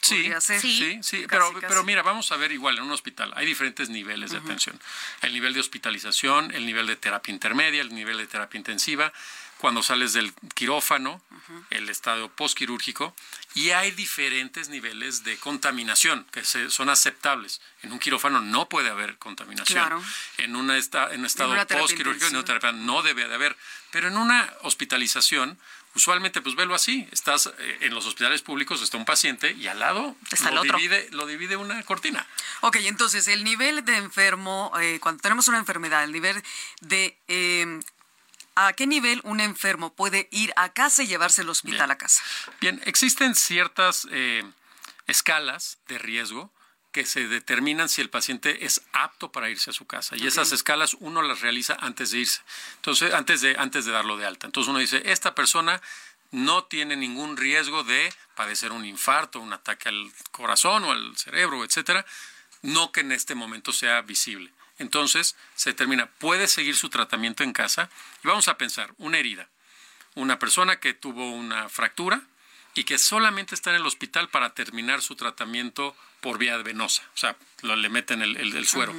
Sí, 0.03 0.31
ser. 0.41 0.61
sí, 0.61 0.79
Sí, 0.79 0.99
sí, 1.03 1.17
casi, 1.23 1.27
pero, 1.29 1.53
casi. 1.55 1.67
pero 1.67 1.85
mira, 1.85 2.03
vamos 2.03 2.31
a 2.33 2.37
ver 2.37 2.53
igual 2.53 2.77
en 2.79 2.85
un 2.85 2.91
hospital. 2.91 3.33
Hay 3.37 3.47
diferentes 3.47 3.89
niveles 3.89 4.31
de 4.31 4.39
atención. 4.39 4.79
El 5.23 5.33
nivel 5.33 5.55
de 5.55 5.61
hospitalización, 5.61 6.53
el 6.55 6.67
nivel 6.67 6.87
de 6.87 6.97
terapia 6.97 7.33
intermedia, 7.33 7.81
el 7.83 7.95
nivel 7.95 8.19
de 8.19 8.27
terapia 8.27 8.59
intensiva, 8.59 9.13
cuando 9.59 9.83
sales 9.83 10.13
del 10.13 10.33
quirófano, 10.55 11.21
el 11.71 11.89
estado 11.89 12.29
postquirúrgico, 12.29 13.15
y 13.55 13.71
hay 13.71 13.91
diferentes 13.91 14.69
niveles 14.69 15.25
de 15.25 15.37
contaminación 15.39 16.27
que 16.31 16.45
se- 16.45 16.71
son 16.71 16.91
aceptables. 16.91 17.61
En 17.83 17.93
un 17.93 17.99
quirófano 17.99 18.41
no 18.41 18.69
puede 18.69 18.89
haber 18.91 19.17
contaminación. 19.19 19.79
Claro. 19.79 20.03
En, 20.37 20.55
una 20.57 20.77
esta- 20.77 21.13
en 21.13 21.21
un 21.21 21.27
estado 21.27 21.55
postquirúrgico, 21.67 22.27
en 22.27 22.37
una 22.37 22.45
terapia 22.45 22.73
no 22.73 23.03
debe 23.03 23.27
de 23.27 23.35
haber. 23.35 23.57
Pero 23.91 24.09
en 24.09 24.17
una 24.19 24.53
hospitalización, 24.63 25.59
usualmente, 25.95 26.41
pues 26.43 26.55
velo 26.55 26.75
así. 26.75 27.09
Estás 27.11 27.51
eh, 27.59 27.79
en 27.81 27.95
los 27.95 28.05
hospitales 28.07 28.43
públicos, 28.43 28.83
está 28.83 28.97
un 28.97 29.05
paciente 29.07 29.53
y 29.53 29.67
al 29.67 29.79
lado 29.81 30.15
Está 30.31 30.51
el 30.51 30.55
lo, 30.57 30.61
otro. 30.61 30.77
divide, 30.77 31.09
lo 31.13 31.27
divide 31.27 31.57
una 31.57 31.83
cortina. 31.85 32.27
Ok, 32.61 32.77
entonces 32.83 33.27
el 33.29 33.43
nivel 33.43 33.85
de 33.85 33.97
enfermo, 33.97 34.71
eh, 34.81 34.99
cuando 35.01 35.23
tenemos 35.23 35.49
una 35.49 35.59
enfermedad, 35.59 36.05
el 36.05 36.13
nivel 36.13 36.43
de... 36.83 37.17
eh, 37.29 37.81
¿A 38.61 38.73
qué 38.73 38.89
nivel 38.89 39.21
un 39.23 39.39
enfermo 39.39 39.95
puede 39.95 40.29
ir 40.33 40.53
a 40.57 40.73
casa 40.73 41.05
y 41.05 41.07
llevarse 41.07 41.43
el 41.43 41.49
hospital 41.49 41.79
Bien. 41.79 41.91
a 41.93 41.97
casa? 41.97 42.23
Bien, 42.61 42.83
existen 42.87 43.37
ciertas 43.37 44.09
eh, 44.11 44.43
escalas 45.07 45.79
de 45.87 45.99
riesgo 45.99 46.53
que 46.91 47.07
se 47.07 47.29
determinan 47.29 47.89
si 47.89 48.01
el 48.01 48.11
paciente 48.11 48.65
es 48.65 48.83
apto 48.93 49.31
para 49.31 49.49
irse 49.49 49.71
a 49.71 49.73
su 49.73 49.87
casa. 49.87 50.17
Y 50.17 50.27
esas 50.27 50.51
escalas 50.51 50.97
uno 50.99 51.23
las 51.23 51.41
realiza 51.41 51.77
antes 51.79 52.11
de 52.11 52.19
irse. 52.19 52.41
Entonces, 52.77 53.15
antes 53.15 53.43
de, 53.43 53.55
antes 53.57 53.85
de 53.85 53.93
darlo 53.93 54.17
de 54.17 54.27
alta. 54.27 54.47
Entonces 54.47 54.69
uno 54.69 54.81
dice, 54.81 55.03
esta 55.05 55.37
persona 55.37 55.81
no 56.33 56.65
tiene 56.65 56.97
ningún 56.97 57.37
riesgo 57.37 57.85
de 57.85 58.13
padecer 58.35 58.73
un 58.73 58.85
infarto, 58.85 59.39
un 59.39 59.53
ataque 59.53 59.89
al 59.89 60.11
corazón 60.33 60.83
o 60.83 60.91
al 60.91 61.17
cerebro, 61.17 61.65
etcétera, 61.65 62.05
no 62.63 62.91
que 62.91 63.01
en 63.01 63.13
este 63.13 63.37
momento 63.37 63.73
sea 63.73 64.01
visible. 64.01 64.53
Entonces 64.79 65.37
se 65.55 65.71
determina, 65.71 66.07
puede 66.07 66.47
seguir 66.49 66.77
su 66.77 66.89
tratamiento 66.89 67.43
en 67.43 67.53
casa 67.53 67.91
y 68.25 68.29
vamos 68.29 68.49
a 68.49 68.57
pensar, 68.59 68.95
una 68.99 69.19
herida, 69.19 69.49
una 70.15 70.39
persona 70.39 70.81
que 70.81 70.95
tuvo 70.95 71.31
una 71.33 71.69
fractura 71.69 72.23
y 72.75 72.85
que 72.85 72.99
solamente 72.99 73.55
está 73.55 73.71
en 73.71 73.77
el 73.77 73.87
hospital 73.87 74.29
para 74.29 74.55
terminar 74.55 75.03
su 75.03 75.17
tratamiento 75.17 75.97
por 76.21 76.39
vía 76.39 76.57
venosa, 76.59 77.03
o 77.15 77.17
sea, 77.19 77.37
lo- 77.63 77.77
le 77.77 77.89
meten 77.89 78.23
el, 78.23 78.37
el- 78.37 78.57
el 78.57 78.67
suero. 78.69 78.95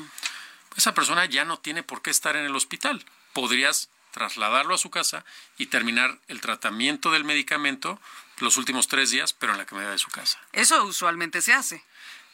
Esa 0.75 0.93
persona 0.93 1.25
ya 1.25 1.45
no 1.45 1.59
tiene 1.59 1.83
por 1.83 2.01
qué 2.01 2.09
estar 2.09 2.35
en 2.35 2.45
el 2.45 2.55
hospital. 2.55 3.03
Podrías 3.33 3.89
trasladarlo 4.11 4.73
a 4.75 4.77
su 4.77 4.89
casa 4.89 5.23
y 5.57 5.67
terminar 5.67 6.17
el 6.27 6.41
tratamiento 6.41 7.11
del 7.11 7.23
medicamento 7.23 7.99
los 8.39 8.57
últimos 8.57 8.87
tres 8.87 9.09
días, 9.11 9.33
pero 9.33 9.51
en 9.51 9.57
la 9.57 9.65
comodidad 9.65 9.91
de 9.91 9.97
su 9.97 10.09
casa. 10.09 10.39
Eso 10.53 10.83
usualmente 10.83 11.41
se 11.41 11.53
hace. 11.53 11.83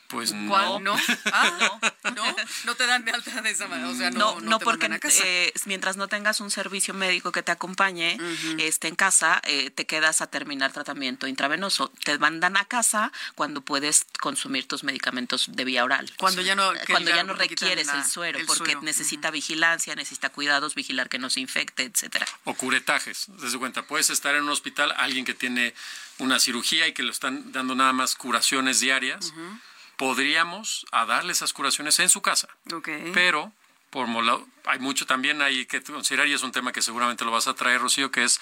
Pues 0.07 0.33
¿Cuál? 0.47 0.83
no. 0.83 0.95
¿No? 0.95 0.95
Ah, 1.33 1.79
no. 2.15 2.35
No 2.65 2.75
te 2.75 2.85
dan 2.85 3.03
de 3.05 3.11
alta 3.11 3.41
de 3.41 3.49
esa 3.49 3.67
manera. 3.67 3.89
O 3.89 3.95
sea, 3.95 4.11
no, 4.11 4.19
No, 4.35 4.41
no, 4.41 4.49
no, 4.51 4.59
te 4.59 4.65
porque 4.65 4.85
a 4.85 4.99
casa. 4.99 5.23
eh, 5.25 5.51
mientras 5.65 5.97
no 5.97 6.07
tengas 6.07 6.39
un 6.41 6.51
servicio 6.51 6.93
médico 6.93 7.31
que 7.31 7.41
te 7.43 7.51
acompañe 7.51 8.17
este, 8.59 8.87
en 8.87 8.95
casa, 8.95 9.41
eh, 9.45 9.71
te 9.71 9.85
quedas 9.85 10.21
a 10.21 10.27
terminar 10.27 10.71
tratamiento 10.71 11.27
intravenoso. 11.27 11.91
Te 12.03 12.17
mandan 12.19 12.55
a 12.57 12.65
casa 12.65 13.11
cuando 13.33 13.61
puedes 13.61 14.05
consumir 14.19 14.67
tus 14.67 14.83
medicamentos 14.83 15.47
de 15.51 15.65
vía 15.65 15.83
oral. 15.83 16.11
Cuando 16.17 16.41
ya 16.41 16.55
no- 16.55 16.71
que 16.73 16.91
cuando 16.93 17.09
ya 17.09 17.23
no 17.23 17.33
requieres 17.33 17.87
la- 17.87 17.93
el 17.99 18.05
suero, 18.05 18.37
el 18.39 18.45
porque 18.45 18.73
suero. 18.73 18.81
necesita 18.83 19.31
vigilancia, 19.31 19.95
necesita 19.95 20.29
cuidados, 20.29 20.75
vigilar 20.75 21.09
que 21.09 21.17
no 21.19 21.29
se 21.29 21.39
infecte, 21.39 21.83
etcétera. 21.83 22.27
o 22.43 22.53
curetajes. 22.53 23.25
Desde 23.41 23.57
cuenta, 23.57 23.83
puedes 23.83 24.09
estar 24.11 24.35
en 24.35 24.43
un 24.43 24.49
hospital, 24.49 24.93
alguien 24.97 25.25
que 25.25 25.33
tiene 25.33 25.73
una 26.19 26.39
cirugía 26.39 26.87
y 26.87 26.93
que 26.93 27.03
le 27.03 27.11
están 27.11 27.51
dando 27.51 27.73
nada 27.75 27.91
más 27.91 28.15
curaciones 28.15 28.79
diarias. 28.79 29.33
Podríamos 29.97 30.85
a 30.91 31.05
darle 31.05 31.31
esas 31.31 31.53
curaciones 31.53 31.99
en 31.99 32.09
su 32.09 32.21
casa. 32.21 32.47
Pero, 33.13 33.51
por 33.89 34.07
hay 34.65 34.79
mucho 34.79 35.05
también 35.05 35.41
hay 35.41 35.65
que 35.65 35.81
considerar, 35.81 36.27
y 36.27 36.33
es 36.33 36.43
un 36.43 36.51
tema 36.51 36.71
que 36.71 36.81
seguramente 36.81 37.23
lo 37.23 37.31
vas 37.31 37.47
a 37.47 37.53
traer, 37.53 37.81
Rocío, 37.81 38.11
que 38.11 38.23
es 38.23 38.39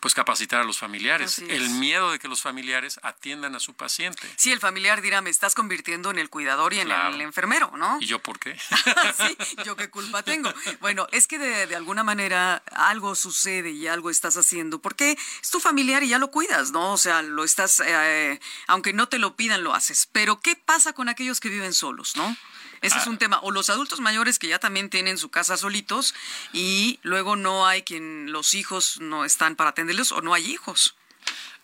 pues 0.00 0.14
capacitar 0.14 0.60
a 0.60 0.64
los 0.64 0.78
familiares. 0.78 1.38
El 1.38 1.68
miedo 1.70 2.10
de 2.12 2.18
que 2.18 2.26
los 2.28 2.40
familiares 2.40 2.98
atiendan 3.02 3.54
a 3.54 3.60
su 3.60 3.74
paciente. 3.74 4.26
Sí, 4.36 4.50
el 4.50 4.58
familiar 4.60 5.02
dirá, 5.02 5.20
me 5.20 5.30
estás 5.30 5.54
convirtiendo 5.54 6.10
en 6.10 6.18
el 6.18 6.30
cuidador 6.30 6.72
y 6.74 6.80
en 6.80 6.86
Claro. 6.88 7.14
el 7.14 7.20
enfermero, 7.20 7.70
¿no? 7.76 7.98
¿Y 8.00 8.06
yo 8.06 8.18
por 8.18 8.38
qué? 8.38 8.56
sí, 9.18 9.36
yo 9.64 9.76
qué 9.76 9.90
culpa 9.90 10.22
tengo. 10.22 10.52
Bueno, 10.80 11.06
es 11.12 11.26
que 11.26 11.38
de, 11.38 11.66
de 11.66 11.76
alguna 11.76 12.02
manera 12.02 12.62
algo 12.72 13.14
sucede 13.14 13.70
y 13.70 13.86
algo 13.86 14.10
estás 14.10 14.36
haciendo, 14.36 14.80
porque 14.80 15.18
es 15.42 15.50
tu 15.50 15.60
familiar 15.60 16.02
y 16.02 16.08
ya 16.08 16.18
lo 16.18 16.30
cuidas, 16.30 16.70
¿no? 16.72 16.92
O 16.92 16.98
sea, 16.98 17.22
lo 17.22 17.44
estás, 17.44 17.80
eh, 17.84 18.40
aunque 18.66 18.92
no 18.92 19.08
te 19.08 19.18
lo 19.18 19.36
pidan, 19.36 19.62
lo 19.62 19.74
haces. 19.74 20.08
Pero 20.10 20.40
¿qué 20.40 20.56
pasa 20.56 20.92
con 20.94 21.08
aquellos 21.08 21.40
que 21.40 21.48
viven 21.50 21.74
solos, 21.74 22.16
no? 22.16 22.36
Ese 22.82 22.98
es 22.98 23.06
un 23.06 23.18
tema. 23.18 23.38
O 23.42 23.50
los 23.50 23.70
adultos 23.70 24.00
mayores 24.00 24.38
que 24.38 24.48
ya 24.48 24.58
también 24.58 24.90
tienen 24.90 25.18
su 25.18 25.30
casa 25.30 25.56
solitos 25.56 26.14
y 26.52 26.98
luego 27.02 27.36
no 27.36 27.66
hay 27.66 27.82
quien, 27.82 28.32
los 28.32 28.54
hijos 28.54 29.00
no 29.00 29.24
están 29.24 29.56
para 29.56 29.70
atenderlos 29.70 30.12
o 30.12 30.22
no 30.22 30.34
hay 30.34 30.50
hijos. 30.50 30.94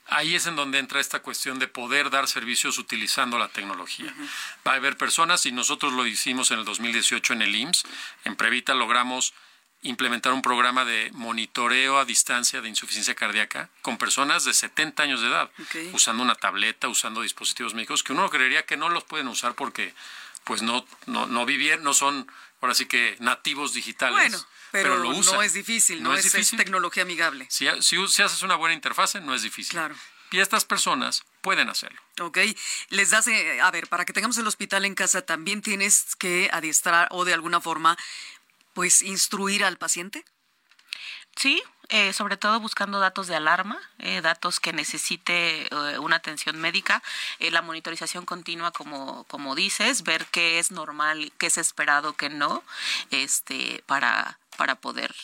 Ahí 0.08 0.36
es 0.36 0.46
en 0.46 0.54
donde 0.54 0.78
entra 0.78 1.00
esta 1.00 1.20
cuestión 1.20 1.58
de 1.58 1.66
poder 1.66 2.10
dar 2.10 2.28
servicios 2.28 2.78
utilizando 2.78 3.38
la 3.38 3.48
tecnología. 3.48 4.14
Va 4.66 4.72
a 4.72 4.76
haber 4.76 4.96
personas, 4.96 5.46
y 5.46 5.52
nosotros 5.52 5.92
lo 5.92 6.06
hicimos 6.06 6.52
en 6.52 6.60
el 6.60 6.64
2018 6.64 7.32
en 7.32 7.42
el 7.42 7.56
IMSS, 7.56 7.84
en 8.24 8.36
Previta 8.36 8.74
logramos 8.74 9.34
implementar 9.82 10.32
un 10.32 10.42
programa 10.42 10.84
de 10.84 11.10
monitoreo 11.12 11.98
a 11.98 12.04
distancia 12.04 12.60
de 12.60 12.68
insuficiencia 12.68 13.14
cardíaca 13.14 13.68
con 13.82 13.98
personas 13.98 14.44
de 14.44 14.52
70 14.52 15.02
años 15.02 15.20
de 15.20 15.28
edad, 15.28 15.50
usando 15.92 16.22
una 16.22 16.34
tableta, 16.34 16.88
usando 16.88 17.22
dispositivos 17.22 17.74
médicos 17.74 18.02
que 18.02 18.12
uno 18.12 18.30
creería 18.30 18.64
que 18.64 18.76
no 18.76 18.88
los 18.88 19.04
pueden 19.04 19.28
usar 19.28 19.54
porque 19.54 19.94
pues 20.46 20.62
no, 20.62 20.86
no, 21.06 21.26
no 21.26 21.44
vivieron, 21.44 21.84
no 21.84 21.92
son 21.92 22.30
ahora 22.60 22.74
sí 22.74 22.86
que 22.86 23.16
nativos 23.18 23.74
digitales. 23.74 24.16
Bueno, 24.16 24.46
pero, 24.70 24.96
lo 24.96 25.10
usan. 25.10 25.34
no 25.34 25.42
es 25.42 25.52
difícil, 25.52 26.02
no, 26.02 26.14
es, 26.14 26.24
es 26.24 26.32
difícil. 26.32 26.58
tecnología 26.58 27.02
amigable. 27.02 27.46
Si, 27.50 27.66
si, 27.82 28.08
si 28.08 28.22
haces 28.22 28.42
una 28.42 28.56
buena 28.56 28.74
interfase, 28.74 29.20
no 29.20 29.34
es 29.34 29.42
difícil. 29.42 29.72
Claro. 29.72 29.94
Y 30.30 30.38
estas 30.38 30.64
personas 30.64 31.24
pueden 31.40 31.68
hacerlo. 31.68 32.00
Ok, 32.20 32.38
les 32.88 33.10
das, 33.10 33.26
eh, 33.28 33.60
a 33.60 33.70
ver, 33.70 33.88
para 33.88 34.04
que 34.04 34.12
tengamos 34.12 34.38
el 34.38 34.46
hospital 34.46 34.84
en 34.84 34.94
casa 34.94 35.22
también 35.22 35.62
tienes 35.62 36.16
que 36.16 36.48
adiestrar 36.52 37.08
o 37.10 37.24
de 37.24 37.34
alguna 37.34 37.60
forma 37.60 37.96
pues 38.74 39.02
instruir 39.02 39.64
al 39.64 39.78
paciente? 39.78 40.24
Sí, 41.36 41.62
eh, 41.88 42.12
sobre 42.12 42.36
todo 42.36 42.60
buscando 42.60 43.00
datos 43.00 43.26
de 43.26 43.36
alarma, 43.36 43.78
eh, 43.98 44.20
datos 44.20 44.60
que 44.60 44.72
necesite 44.72 45.66
eh, 45.66 45.98
una 45.98 46.16
atención 46.16 46.58
médica, 46.58 47.02
eh, 47.38 47.50
la 47.50 47.62
monitorización 47.62 48.24
continua, 48.24 48.72
como, 48.72 49.24
como 49.24 49.54
dices, 49.54 50.02
ver 50.02 50.26
qué 50.26 50.58
es 50.58 50.70
normal, 50.70 51.32
qué 51.38 51.46
es 51.46 51.58
esperado, 51.58 52.14
qué 52.14 52.28
no, 52.28 52.62
este, 53.10 53.82
para, 53.86 54.38
para 54.56 54.74
poder 54.74 55.14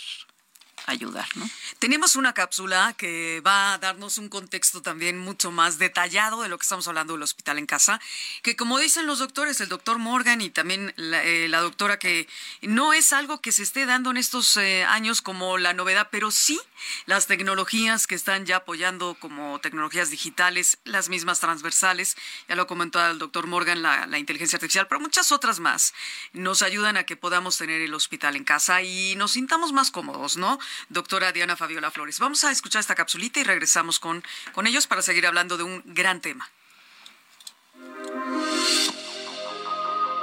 ayudar, 0.87 1.27
¿no? 1.37 1.49
Tenemos 1.79 2.17
una 2.17 2.35
cápsula 2.35 2.95
que 2.97 3.43
va 3.47 3.75
a 3.75 3.79
darnos 3.79 4.19
un 4.19 4.29
contexto 4.29 4.83
también 4.83 5.19
mucho 5.19 5.51
más 5.51 5.79
detallado 5.79 6.43
de 6.43 6.49
lo 6.49 6.59
que 6.59 6.63
estamos 6.63 6.87
hablando 6.89 7.15
del 7.15 7.23
hospital 7.23 7.59
en 7.59 7.67
casa, 7.67 8.01
que 8.43 8.57
como 8.57 8.79
dicen 8.79 9.07
los 9.07 9.19
doctores, 9.19 9.61
el 9.61 9.69
doctor 9.69 9.99
Morgan 9.99 10.41
y 10.41 10.51
también 10.51 10.93
la, 10.97 11.25
eh, 11.25 11.49
doctora, 11.49 11.99
que 11.99 12.29
no 12.61 12.93
es 12.93 13.13
algo 13.13 13.41
que 13.41 13.53
se 13.53 13.63
esté 13.63 13.87
dando 13.87 14.11
en 14.11 14.17
estos 14.17 14.57
eh, 14.57 14.85
años 14.85 15.23
como 15.23 15.59
la 15.59 15.73
novedad, 15.73 16.09
pero 16.11 16.31
sí 16.31 16.61
las 17.07 17.27
tecnologías 17.27 18.07
que 18.07 18.15
están 18.15 18.47
ya 18.47 18.57
apoyando 18.57 19.17
como 19.19 19.61
tecnologías 19.61 20.11
digitales, 20.11 20.79
las 20.85 21.09
mismas 21.09 21.41
transversales, 21.41 22.17
ya 22.49 22.57
lo 22.57 22.67
comentó 22.67 23.05
el 23.05 23.19
doctor 23.19 23.47
Morgan, 23.47 23.83
la, 23.83 24.07
la 24.07 24.19
inteligencia 24.19 24.57
artificial, 24.57 24.87
pero 24.89 25.01
muchas 25.01 25.33
otras 25.33 25.61
más, 25.61 25.95
nos 26.33 26.63
ayudan 26.63 26.97
a 26.97 27.05
que 27.05 27.17
podamos 27.17 27.59
tener 27.59 27.81
el 27.81 27.95
hospital 27.95 28.37
en 28.37 28.45
casa 28.45 28.83
y 28.83 29.15
nos 29.17 29.33
sintamos 29.33 29.73
más 29.73 29.91
cómodos, 29.91 30.37
¿no? 30.37 30.59
Doctora 30.89 31.33
Diana 31.33 31.57
Fabiola 31.57 31.91
Flores. 31.91 32.19
Vamos 32.19 32.45
a 32.45 32.51
escuchar 32.51 32.81
esta 32.81 32.95
capsulita 32.95 33.41
y 33.41 33.45
regresamos 33.45 33.99
con, 33.99 34.23
con 34.53 34.67
ellos 34.67 34.87
para 34.87 35.03
seguir 35.03 35.27
hablando 35.27 35.57
de 35.57 35.65
un 35.65 35.83
gran 35.87 36.21
tema. 36.21 36.51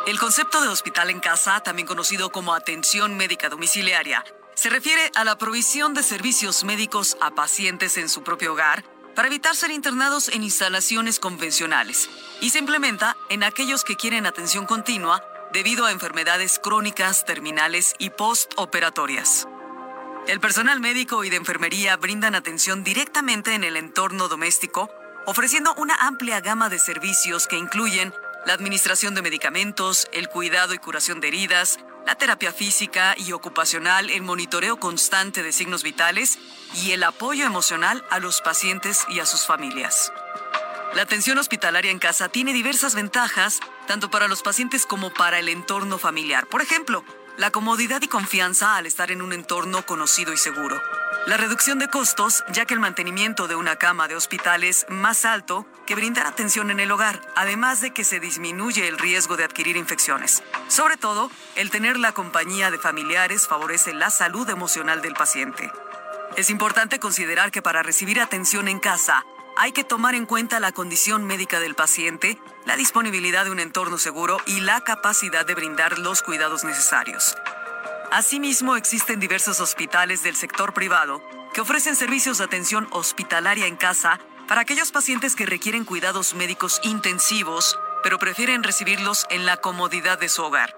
El 0.05 0.17
concepto 0.17 0.61
de 0.61 0.69
hospital 0.69 1.11
en 1.11 1.19
casa, 1.19 1.59
también 1.61 1.87
conocido 1.87 2.31
como 2.31 2.53
atención 2.53 3.15
médica 3.15 3.49
domiciliaria, 3.49 4.23
se 4.55 4.69
refiere 4.69 5.11
a 5.15 5.23
la 5.23 5.37
provisión 5.37 5.93
de 5.93 6.03
servicios 6.03 6.63
médicos 6.63 7.15
a 7.21 7.31
pacientes 7.31 7.95
en 7.97 8.09
su 8.09 8.23
propio 8.23 8.53
hogar 8.53 8.83
para 9.15 9.27
evitar 9.27 9.55
ser 9.55 9.71
internados 9.71 10.29
en 10.29 10.43
instalaciones 10.43 11.19
convencionales 11.19 12.09
y 12.41 12.49
se 12.49 12.59
implementa 12.59 13.15
en 13.29 13.43
aquellos 13.43 13.83
que 13.83 13.95
quieren 13.95 14.25
atención 14.25 14.65
continua 14.65 15.23
debido 15.53 15.85
a 15.85 15.91
enfermedades 15.91 16.59
crónicas, 16.59 17.25
terminales 17.25 17.93
y 17.99 18.09
postoperatorias. 18.09 19.47
El 20.29 20.39
personal 20.39 20.79
médico 20.79 21.23
y 21.23 21.31
de 21.31 21.37
enfermería 21.37 21.97
brindan 21.97 22.35
atención 22.35 22.83
directamente 22.83 23.55
en 23.55 23.63
el 23.63 23.75
entorno 23.75 24.27
doméstico, 24.27 24.87
ofreciendo 25.25 25.73
una 25.73 25.95
amplia 25.95 26.39
gama 26.39 26.69
de 26.69 26.77
servicios 26.77 27.47
que 27.47 27.57
incluyen 27.57 28.13
la 28.45 28.53
administración 28.53 29.15
de 29.15 29.23
medicamentos, 29.23 30.07
el 30.11 30.29
cuidado 30.29 30.75
y 30.75 30.77
curación 30.77 31.19
de 31.19 31.29
heridas, 31.29 31.79
la 32.05 32.13
terapia 32.13 32.53
física 32.53 33.15
y 33.17 33.31
ocupacional, 33.31 34.11
el 34.11 34.21
monitoreo 34.21 34.79
constante 34.79 35.41
de 35.41 35.51
signos 35.51 35.81
vitales 35.81 36.37
y 36.75 36.91
el 36.91 37.01
apoyo 37.05 37.47
emocional 37.47 38.05
a 38.11 38.19
los 38.19 38.41
pacientes 38.41 39.05
y 39.09 39.21
a 39.21 39.25
sus 39.25 39.47
familias. 39.47 40.13
La 40.93 41.01
atención 41.01 41.39
hospitalaria 41.39 41.89
en 41.89 41.97
casa 41.97 42.29
tiene 42.29 42.53
diversas 42.53 42.93
ventajas, 42.93 43.61
tanto 43.87 44.11
para 44.11 44.27
los 44.27 44.43
pacientes 44.43 44.85
como 44.85 45.11
para 45.11 45.39
el 45.39 45.49
entorno 45.49 45.97
familiar. 45.97 46.45
Por 46.45 46.61
ejemplo, 46.61 47.03
la 47.39 47.51
comodidad 47.51 48.01
y 48.01 48.09
confianza 48.09 48.75
al 48.75 48.85
estar 48.85 49.11
en 49.11 49.21
un 49.21 49.31
entorno 49.31 49.85
conocido 49.85 50.33
y 50.33 50.37
seguro. 50.37 50.81
La 51.25 51.37
reducción 51.37 51.79
de 51.79 51.87
costos, 51.87 52.43
ya 52.51 52.65
que 52.65 52.73
el 52.73 52.81
mantenimiento 52.81 53.47
de 53.47 53.55
una 53.55 53.77
cama 53.77 54.09
de 54.09 54.17
hospital 54.17 54.65
es 54.65 54.85
más 54.89 55.23
alto 55.23 55.65
que 55.87 55.95
brindar 55.95 56.27
atención 56.27 56.69
en 56.69 56.81
el 56.81 56.91
hogar, 56.91 57.21
además 57.37 57.79
de 57.79 57.91
que 57.91 58.03
se 58.03 58.19
disminuye 58.19 58.89
el 58.89 58.97
riesgo 58.97 59.37
de 59.37 59.45
adquirir 59.45 59.77
infecciones. 59.77 60.43
Sobre 60.67 60.97
todo, 60.97 61.31
el 61.55 61.69
tener 61.69 61.97
la 61.97 62.11
compañía 62.11 62.71
de 62.71 62.77
familiares 62.77 63.47
favorece 63.47 63.93
la 63.93 64.09
salud 64.09 64.49
emocional 64.49 65.01
del 65.01 65.13
paciente. 65.13 65.71
Es 66.35 66.49
importante 66.49 66.99
considerar 66.99 67.51
que 67.51 67.61
para 67.61 67.83
recibir 67.83 68.19
atención 68.19 68.67
en 68.67 68.79
casa, 68.79 69.23
hay 69.55 69.71
que 69.71 69.83
tomar 69.83 70.15
en 70.15 70.25
cuenta 70.25 70.59
la 70.59 70.71
condición 70.71 71.25
médica 71.25 71.59
del 71.59 71.75
paciente, 71.75 72.39
la 72.65 72.75
disponibilidad 72.75 73.45
de 73.45 73.51
un 73.51 73.59
entorno 73.59 73.97
seguro 73.97 74.37
y 74.45 74.61
la 74.61 74.81
capacidad 74.81 75.45
de 75.45 75.55
brindar 75.55 75.99
los 75.99 76.21
cuidados 76.21 76.63
necesarios. 76.63 77.35
Asimismo, 78.11 78.75
existen 78.75 79.19
diversos 79.19 79.59
hospitales 79.59 80.23
del 80.23 80.35
sector 80.35 80.73
privado 80.73 81.21
que 81.53 81.61
ofrecen 81.61 81.95
servicios 81.95 82.37
de 82.37 82.45
atención 82.45 82.87
hospitalaria 82.91 83.67
en 83.67 83.75
casa 83.75 84.19
para 84.47 84.61
aquellos 84.61 84.91
pacientes 84.91 85.35
que 85.35 85.45
requieren 85.45 85.85
cuidados 85.85 86.33
médicos 86.33 86.79
intensivos, 86.83 87.77
pero 88.01 88.17
prefieren 88.17 88.63
recibirlos 88.63 89.27
en 89.29 89.45
la 89.45 89.57
comodidad 89.57 90.19
de 90.19 90.29
su 90.29 90.43
hogar. 90.43 90.75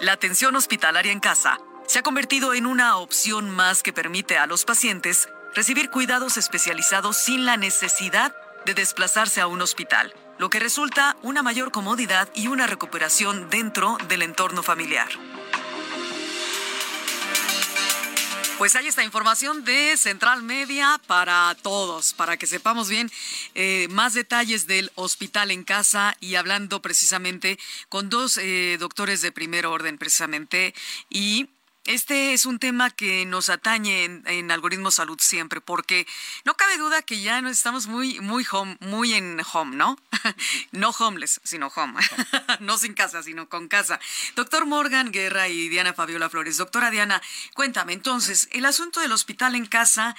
La 0.00 0.12
atención 0.12 0.54
hospitalaria 0.56 1.12
en 1.12 1.20
casa 1.20 1.58
se 1.86 1.98
ha 1.98 2.02
convertido 2.02 2.54
en 2.54 2.66
una 2.66 2.96
opción 2.96 3.50
más 3.50 3.82
que 3.82 3.92
permite 3.92 4.38
a 4.38 4.46
los 4.46 4.64
pacientes 4.64 5.28
recibir 5.54 5.90
cuidados 5.90 6.36
especializados 6.36 7.16
sin 7.16 7.44
la 7.44 7.56
necesidad 7.56 8.34
de 8.64 8.74
desplazarse 8.74 9.40
a 9.40 9.46
un 9.46 9.60
hospital, 9.60 10.14
lo 10.38 10.50
que 10.50 10.60
resulta 10.60 11.16
una 11.22 11.42
mayor 11.42 11.72
comodidad 11.72 12.28
y 12.34 12.46
una 12.46 12.66
recuperación 12.66 13.50
dentro 13.50 13.98
del 14.08 14.22
entorno 14.22 14.62
familiar. 14.62 15.08
Pues 18.58 18.76
hay 18.76 18.86
esta 18.86 19.02
información 19.02 19.64
de 19.64 19.96
Central 19.96 20.44
Media 20.44 21.00
para 21.08 21.56
todos, 21.62 22.14
para 22.14 22.36
que 22.36 22.46
sepamos 22.46 22.88
bien 22.88 23.10
eh, 23.56 23.88
más 23.90 24.14
detalles 24.14 24.68
del 24.68 24.92
hospital 24.94 25.50
en 25.50 25.64
casa 25.64 26.16
y 26.20 26.36
hablando 26.36 26.80
precisamente 26.80 27.58
con 27.88 28.08
dos 28.08 28.38
eh, 28.38 28.76
doctores 28.78 29.20
de 29.20 29.32
primer 29.32 29.66
orden 29.66 29.98
precisamente 29.98 30.74
y 31.10 31.48
este 31.84 32.32
es 32.32 32.46
un 32.46 32.60
tema 32.60 32.90
que 32.90 33.26
nos 33.26 33.48
atañe 33.48 34.04
en, 34.04 34.22
en, 34.26 34.50
Algoritmo 34.52 34.92
Salud 34.92 35.18
siempre, 35.20 35.60
porque 35.60 36.06
no 36.44 36.54
cabe 36.54 36.76
duda 36.78 37.02
que 37.02 37.20
ya 37.20 37.40
estamos 37.40 37.88
muy, 37.88 38.20
muy 38.20 38.46
home, 38.50 38.76
muy 38.80 39.14
en 39.14 39.40
home, 39.52 39.74
¿no? 39.74 39.98
no 40.70 40.90
homeless, 40.90 41.40
sino 41.42 41.72
home. 41.74 42.00
no 42.60 42.78
sin 42.78 42.94
casa, 42.94 43.22
sino 43.24 43.48
con 43.48 43.66
casa. 43.66 43.98
Doctor 44.36 44.64
Morgan 44.64 45.10
Guerra 45.10 45.48
y 45.48 45.68
Diana 45.68 45.92
Fabiola 45.92 46.30
Flores. 46.30 46.56
Doctora 46.56 46.90
Diana, 46.90 47.20
cuéntame, 47.54 47.94
entonces, 47.94 48.48
el 48.52 48.64
asunto 48.64 49.00
del 49.00 49.10
hospital 49.10 49.56
en 49.56 49.66
casa, 49.66 50.14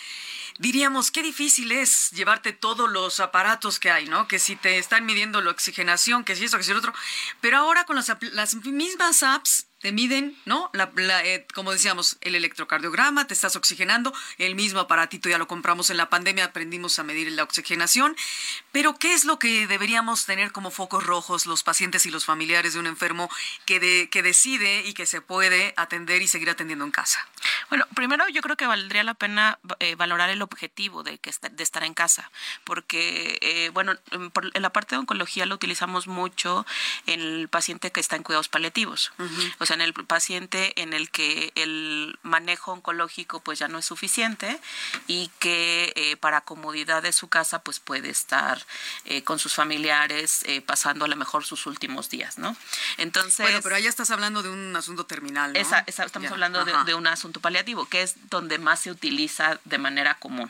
diríamos, 0.59 1.11
qué 1.11 1.23
difícil 1.23 1.71
es 1.71 2.11
llevarte 2.11 2.51
todos 2.51 2.89
los 2.89 3.21
aparatos 3.21 3.79
que 3.79 3.89
hay, 3.89 4.05
¿no? 4.07 4.27
Que 4.27 4.39
si 4.39 4.57
te 4.57 4.77
están 4.79 5.05
midiendo 5.05 5.41
la 5.41 5.51
oxigenación, 5.51 6.25
que 6.25 6.35
si 6.35 6.43
eso, 6.43 6.57
que 6.57 6.63
si 6.63 6.73
lo 6.73 6.79
otro. 6.79 6.93
Pero 7.39 7.57
ahora 7.57 7.85
con 7.85 7.95
las, 7.95 8.11
las 8.33 8.55
mismas 8.55 9.23
apps 9.23 9.67
te 9.83 9.91
miden, 9.91 10.33
¿no? 10.45 10.69
La, 10.71 10.89
eh, 11.25 11.45
como 11.53 11.73
decíamos, 11.73 12.17
el 12.21 12.35
electrocardiograma, 12.35 13.27
te 13.27 13.33
estás 13.33 13.57
oxigenando, 13.57 14.13
el 14.37 14.55
mismo 14.55 14.79
aparatito 14.79 15.27
ya 15.27 15.37
lo 15.37 15.45
compramos 15.45 15.89
en 15.89 15.97
la 15.97 16.09
pandemia, 16.09 16.45
aprendimos 16.45 16.99
a 16.99 17.03
medir 17.03 17.29
la 17.33 17.43
oxigenación, 17.43 18.15
pero 18.71 18.97
¿qué 18.97 19.13
es 19.13 19.25
lo 19.25 19.39
que 19.39 19.67
deberíamos 19.67 20.25
tener 20.25 20.53
como 20.53 20.71
focos 20.71 21.05
rojos 21.05 21.47
los 21.47 21.63
pacientes 21.63 22.05
y 22.05 22.11
los 22.11 22.23
familiares 22.23 22.75
de 22.75 22.79
un 22.79 22.87
enfermo 22.87 23.29
que, 23.65 24.07
que 24.09 24.23
decide 24.23 24.87
y 24.87 24.93
que 24.93 25.05
se 25.05 25.19
puede 25.19 25.73
atender 25.75 26.21
y 26.21 26.29
seguir 26.29 26.49
atendiendo 26.49 26.85
en 26.85 26.91
casa? 26.91 27.19
Bueno, 27.69 27.85
primero 27.95 28.27
yo 28.29 28.41
creo 28.41 28.55
que 28.57 28.67
valdría 28.67 29.03
la 29.03 29.13
pena 29.13 29.59
eh, 29.79 29.95
valorar 29.95 30.29
el 30.29 30.41
objetivo 30.41 31.03
de, 31.03 31.17
que 31.17 31.31
de 31.51 31.63
estar 31.63 31.83
en 31.83 31.93
casa, 31.93 32.31
porque, 32.63 33.37
eh, 33.41 33.69
bueno, 33.69 33.95
por, 34.33 34.51
en 34.53 34.61
la 34.61 34.71
parte 34.71 34.95
de 34.95 34.99
oncología 34.99 35.45
lo 35.45 35.55
utilizamos 35.55 36.07
mucho 36.07 36.65
en 37.05 37.21
el 37.21 37.47
paciente 37.47 37.91
que 37.91 37.99
está 37.99 38.15
en 38.15 38.23
cuidados 38.23 38.49
paliativos. 38.49 39.11
Uh 39.17 39.23
-huh. 39.23 39.55
O 39.59 39.65
sea, 39.65 39.75
en 39.75 39.81
el 39.81 39.93
paciente 39.93 40.73
en 40.81 40.93
el 40.93 41.09
que 41.09 41.51
el 41.55 42.17
manejo 42.23 42.71
oncológico 42.73 43.41
pues 43.41 43.59
ya 43.59 43.67
no 43.67 43.77
es 43.79 43.85
suficiente 43.85 44.59
y 45.07 45.29
que 45.39 45.93
eh, 45.95 46.17
para 46.17 46.41
comodidad 46.41 47.01
de 47.03 47.11
su 47.13 47.27
casa 47.27 47.59
pues 47.59 47.79
puede 47.79 48.09
estar 48.09 48.65
eh, 49.05 49.23
con 49.23 49.39
sus 49.39 49.53
familiares 49.53 50.45
pasando 50.65 51.05
a 51.05 51.07
lo 51.07 51.15
mejor 51.15 51.45
sus 51.45 51.65
últimos 51.65 52.09
días, 52.09 52.37
¿no? 52.37 52.55
Entonces... 52.97 53.45
Bueno, 53.45 53.59
pero 53.61 53.75
ahí 53.75 53.87
estás 53.87 54.11
hablando 54.11 54.43
de 54.43 54.49
un 54.49 54.75
asunto 54.75 55.05
terminal, 55.05 55.53
¿no? 55.53 55.59
Esa, 55.59 55.83
esa, 55.87 56.03
estamos 56.05 56.29
ya. 56.29 56.33
hablando 56.33 56.65
de, 56.65 56.73
de 56.85 56.93
un 56.93 57.07
asunto 57.07 57.39
paliativo, 57.39 57.52
que 57.89 58.01
es 58.01 58.15
donde 58.29 58.57
más 58.57 58.81
se 58.81 58.91
utiliza 58.91 59.59
de 59.65 59.77
manera 59.77 60.15
común 60.15 60.49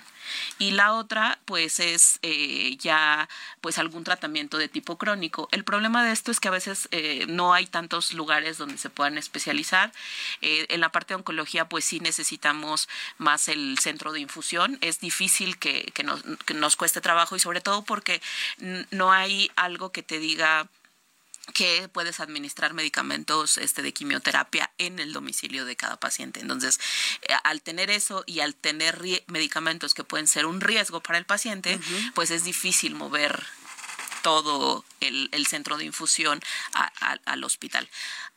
y 0.59 0.71
la 0.71 0.93
otra 0.93 1.39
pues 1.45 1.79
es 1.79 2.19
eh, 2.21 2.75
ya 2.77 3.27
pues 3.61 3.77
algún 3.77 4.03
tratamiento 4.03 4.57
de 4.57 4.67
tipo 4.67 4.97
crónico. 4.97 5.47
El 5.51 5.63
problema 5.63 6.03
de 6.03 6.11
esto 6.11 6.31
es 6.31 6.39
que 6.39 6.47
a 6.47 6.51
veces 6.51 6.87
eh, 6.91 7.25
no 7.27 7.53
hay 7.53 7.67
tantos 7.67 8.13
lugares 8.13 8.57
donde 8.57 8.77
se 8.77 8.89
puedan 8.89 9.17
especializar. 9.17 9.91
Eh, 10.41 10.65
en 10.69 10.81
la 10.81 10.89
parte 10.89 11.13
de 11.13 11.17
oncología 11.17 11.67
pues 11.67 11.85
sí 11.85 11.99
necesitamos 11.99 12.87
más 13.17 13.47
el 13.49 13.77
centro 13.79 14.11
de 14.11 14.19
infusión. 14.19 14.77
Es 14.81 14.99
difícil 14.99 15.57
que, 15.57 15.91
que, 15.93 16.03
nos, 16.03 16.23
que 16.45 16.53
nos 16.53 16.75
cueste 16.75 17.01
trabajo 17.01 17.35
y 17.35 17.39
sobre 17.39 17.61
todo 17.61 17.83
porque 17.83 18.21
no 18.91 19.11
hay 19.11 19.51
algo 19.55 19.91
que 19.91 20.03
te 20.03 20.19
diga 20.19 20.67
que 21.53 21.89
puedes 21.89 22.19
administrar 22.19 22.73
medicamentos 22.73 23.57
este, 23.57 23.81
de 23.81 23.93
quimioterapia 23.93 24.71
en 24.77 24.99
el 24.99 25.11
domicilio 25.11 25.65
de 25.65 25.75
cada 25.75 25.99
paciente. 25.99 26.39
Entonces, 26.39 26.79
eh, 27.23 27.33
al 27.43 27.61
tener 27.61 27.89
eso 27.89 28.23
y 28.25 28.39
al 28.39 28.55
tener 28.55 29.01
medicamentos 29.27 29.93
que 29.93 30.03
pueden 30.03 30.27
ser 30.27 30.45
un 30.45 30.61
riesgo 30.61 31.01
para 31.01 31.17
el 31.17 31.25
paciente, 31.25 31.75
uh 31.75 31.79
-huh. 31.79 32.13
pues 32.13 32.31
es 32.31 32.43
difícil 32.45 32.95
mover 32.95 33.45
todo 34.23 34.83
el, 35.01 35.29
el 35.31 35.45
centro 35.45 35.77
de 35.77 35.85
infusión 35.85 36.41
a- 36.73 36.91
a- 37.01 37.19
al 37.25 37.43
hospital. 37.43 37.87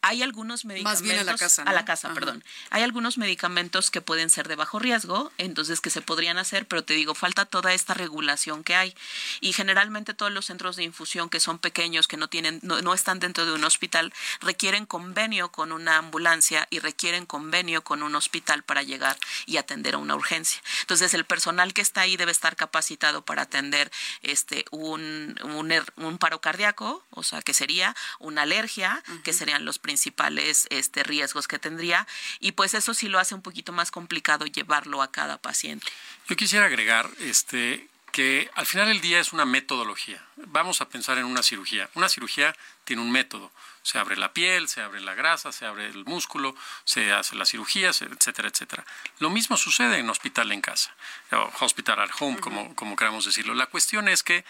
Hay 0.02 0.22
algunos 0.22 0.64
medicamentos. 0.66 1.00
Más 1.00 1.02
bien 1.02 1.18
a 1.18 1.24
la 1.24 1.36
casa, 1.36 1.62
A 1.62 1.72
la 1.72 1.84
casa, 1.84 2.08
Ajá. 2.08 2.14
perdón. 2.14 2.44
Hay 2.70 2.82
algunos 2.82 3.16
medicamentos 3.18 3.90
que 3.90 4.00
pueden 4.02 4.28
ser 4.30 4.46
de 4.46 4.54
bajo 4.56 4.78
riesgo, 4.78 5.32
entonces 5.38 5.80
que 5.80 5.90
se 5.90 6.02
podrían 6.02 6.36
hacer, 6.38 6.66
pero 6.68 6.84
te 6.84 6.94
digo, 6.94 7.14
falta 7.14 7.46
toda 7.46 7.72
esta 7.72 7.94
regulación 7.94 8.62
que 8.62 8.74
hay. 8.76 8.94
Y 9.40 9.52
generalmente 9.52 10.12
todos 10.14 10.30
los 10.30 10.44
centros 10.46 10.76
de 10.76 10.84
infusión 10.84 11.28
que 11.30 11.40
son 11.40 11.58
pequeños, 11.58 12.06
que 12.08 12.16
no 12.18 12.28
tienen, 12.28 12.60
no, 12.62 12.82
no 12.82 12.92
están 12.94 13.18
dentro 13.20 13.46
de 13.46 13.52
un 13.52 13.64
hospital, 13.64 14.12
requieren 14.40 14.86
convenio 14.86 15.50
con 15.50 15.72
una 15.72 15.96
ambulancia 15.96 16.66
y 16.70 16.78
requieren 16.80 17.24
convenio 17.26 17.82
con 17.82 18.02
un 18.02 18.14
hospital 18.16 18.62
para 18.64 18.82
llegar 18.82 19.16
y 19.46 19.56
atender 19.56 19.94
a 19.94 19.98
una 19.98 20.14
urgencia. 20.14 20.60
Entonces 20.82 21.14
el 21.14 21.24
personal 21.24 21.72
que 21.72 21.80
está 21.80 22.02
ahí 22.02 22.16
debe 22.16 22.32
estar 22.32 22.54
capacitado 22.56 23.24
para 23.24 23.42
atender 23.42 23.90
este 24.22 24.64
un, 24.70 25.38
un, 25.42 25.72
un 25.96 26.18
paro 26.18 26.40
cardíaco, 26.40 27.04
o 27.10 27.22
sea, 27.22 27.42
que 27.42 27.54
sería 27.54 27.94
una 28.18 28.42
alergia, 28.42 29.02
que 29.24 29.32
serían 29.32 29.64
los 29.64 29.78
principales 29.78 30.66
este, 30.70 31.02
riesgos 31.02 31.48
que 31.48 31.58
tendría, 31.58 32.06
y 32.40 32.52
pues 32.52 32.74
eso 32.74 32.94
sí 32.94 33.08
lo 33.08 33.18
hace 33.18 33.34
un 33.34 33.42
poquito 33.42 33.72
más 33.72 33.90
complicado 33.90 34.46
llevarlo 34.46 35.02
a 35.02 35.10
cada 35.10 35.38
paciente. 35.38 35.86
Yo 36.28 36.36
quisiera 36.36 36.66
agregar 36.66 37.08
este, 37.20 37.88
que 38.16 38.50
al 38.54 38.64
final 38.64 38.88
del 38.88 39.02
día 39.02 39.20
es 39.20 39.34
una 39.34 39.44
metodología. 39.44 40.24
Vamos 40.36 40.80
a 40.80 40.88
pensar 40.88 41.18
en 41.18 41.26
una 41.26 41.42
cirugía. 41.42 41.90
Una 41.94 42.08
cirugía 42.08 42.56
tiene 42.84 43.02
un 43.02 43.12
método. 43.12 43.52
Se 43.82 43.98
abre 43.98 44.16
la 44.16 44.32
piel, 44.32 44.68
se 44.68 44.80
abre 44.80 45.00
la 45.00 45.14
grasa, 45.14 45.52
se 45.52 45.66
abre 45.66 45.86
el 45.86 46.06
músculo, 46.06 46.56
se 46.84 47.12
hace 47.12 47.36
la 47.36 47.44
cirugía, 47.44 47.90
etcétera, 47.90 48.48
etcétera. 48.48 48.86
Lo 49.18 49.28
mismo 49.28 49.58
sucede 49.58 49.98
en 49.98 50.08
hospital 50.08 50.50
en 50.52 50.62
casa, 50.62 50.94
o 51.30 51.52
hospital 51.60 52.00
at 52.00 52.10
home, 52.18 52.40
como, 52.40 52.74
como 52.74 52.96
queramos 52.96 53.26
decirlo. 53.26 53.52
La 53.52 53.66
cuestión 53.66 54.08
es 54.08 54.22
que 54.22 54.46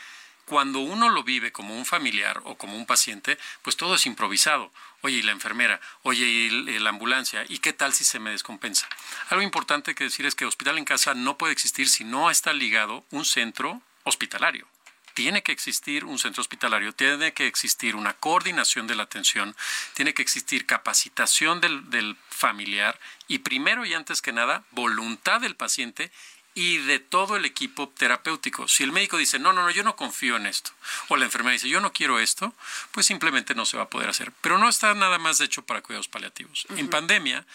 cuando 0.47 0.79
uno 0.79 1.09
lo 1.11 1.23
vive 1.25 1.53
como 1.53 1.77
un 1.77 1.85
familiar 1.85 2.41
o 2.45 2.57
como 2.57 2.77
un 2.77 2.87
paciente, 2.87 3.37
pues 3.63 3.77
todo 3.77 3.97
es 3.97 4.07
improvisado. 4.07 4.73
Oye, 5.03 5.19
y 5.19 5.23
la 5.23 5.33
enfermera, 5.33 5.81
oye, 6.03 6.25
y 6.25 6.47
l- 6.49 6.81
la 6.81 6.91
ambulancia, 6.91 7.45
¿y 7.49 7.59
qué 7.59 7.73
tal 7.73 7.93
si 7.93 8.05
se 8.05 8.19
me 8.19 8.31
descompensa? 8.31 8.89
Algo 9.29 9.43
importante 9.43 9.95
que 9.95 10.05
decir 10.05 10.25
es 10.25 10.35
que 10.35 10.47
hospital 10.47 10.79
en 10.79 10.85
casa 10.85 11.15
no 11.15 11.37
puede 11.37 11.53
existir 11.53 11.89
si 11.89 12.05
no 12.05 12.31
está 12.31 12.53
ligado 12.53 13.05
un 13.11 13.25
centro 13.25 13.83
hospitalario. 14.05 14.67
Tiene 15.15 15.43
que 15.43 15.53
existir 15.53 16.05
un 16.05 16.19
centro 16.19 16.43
hospitalario, 16.43 16.93
tiene 16.93 17.33
que 17.33 17.47
existir 17.47 17.97
una 17.97 18.13
coordinación 18.13 18.87
de 18.87 18.95
la 18.95 19.05
atención, 19.05 19.57
tiene 19.95 20.13
que 20.13 20.23
existir 20.23 20.67
capacitación 20.67 21.61
del, 21.61 21.89
del 21.91 22.17
familiar 22.29 22.99
y 23.27 23.39
primero 23.39 23.85
y 23.87 23.95
antes 23.95 24.21
que 24.23 24.33
nada, 24.33 24.65
voluntad 24.73 25.41
del 25.41 25.57
paciente 25.57 26.13
y 26.57 26.79
de 26.79 26.99
todo 26.99 27.37
el 27.37 27.45
equipo 27.45 27.91
terapéutico. 27.91 28.67
Si 28.67 28.83
el 28.83 28.91
médico 28.91 29.19
dice, 29.19 29.39
no, 29.39 29.53
no, 29.53 29.63
no, 29.63 29.71
yo 29.71 29.85
no 29.85 29.95
confío 29.95 30.37
en 30.37 30.47
esto, 30.47 30.73
o 31.09 31.17
la 31.19 31.27
enfermera 31.27 31.53
dice, 31.53 31.69
yo 31.69 31.83
no 31.83 31.93
quiero 31.93 32.19
esto, 32.19 32.55
pues 32.93 33.05
simplemente 33.05 33.55
no 33.55 33.67
se 33.67 33.77
va 33.77 33.85
a 33.85 33.91
poder 33.91 34.09
hacer. 34.09 34.33
Pero 34.41 34.57
no 34.57 34.67
está 34.67 34.95
nada 34.95 35.19
más 35.19 35.39
hecho 35.41 35.67
para 35.67 35.83
cuidados 35.83 36.09
paliativos. 36.09 36.67
En 36.71 36.89
pandemia, 36.89 37.47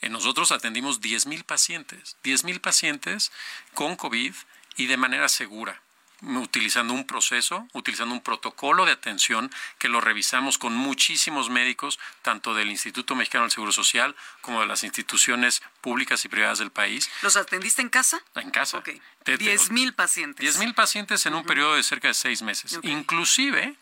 eh, 0.00 0.08
nosotros 0.08 0.52
atendimos 0.52 1.02
10.000 1.02 1.44
pacientes, 1.44 2.16
10.000 2.24 2.60
pacientes 2.60 3.30
con 3.74 3.94
COVID 3.94 4.34
y 4.76 4.86
de 4.86 4.96
manera 4.96 5.28
segura 5.28 5.82
utilizando 6.22 6.94
un 6.94 7.06
proceso, 7.06 7.68
utilizando 7.72 8.14
un 8.14 8.22
protocolo 8.22 8.84
de 8.86 8.92
atención 8.92 9.50
que 9.78 9.88
lo 9.88 10.00
revisamos 10.00 10.58
con 10.58 10.74
muchísimos 10.74 11.50
médicos, 11.50 11.98
tanto 12.22 12.54
del 12.54 12.70
Instituto 12.70 13.14
Mexicano 13.14 13.44
del 13.44 13.50
Seguro 13.52 13.72
Social 13.72 14.16
como 14.40 14.60
de 14.60 14.66
las 14.66 14.82
instituciones 14.84 15.62
públicas 15.80 16.24
y 16.24 16.28
privadas 16.28 16.58
del 16.58 16.70
país, 16.70 17.10
¿Los 17.22 17.36
atendiste 17.36 17.82
en 17.82 17.88
casa? 17.90 18.20
en 18.34 18.50
casa. 18.50 18.78
Ok. 18.78 18.84
Te- 18.84 19.00
te- 19.24 19.38
10 19.38 19.70
mil 19.70 19.92
pacientes. 19.92 20.40
10 20.40 20.58
mil 20.58 20.74
pacientes 20.74 21.26
en 21.26 21.34
un 21.34 21.44
periodo 21.44 21.74
de 21.74 21.82
cerca 21.82 22.08
de 22.08 22.14
seis 22.14 22.42
meses. 22.42 22.78
Inclusive 22.82 23.76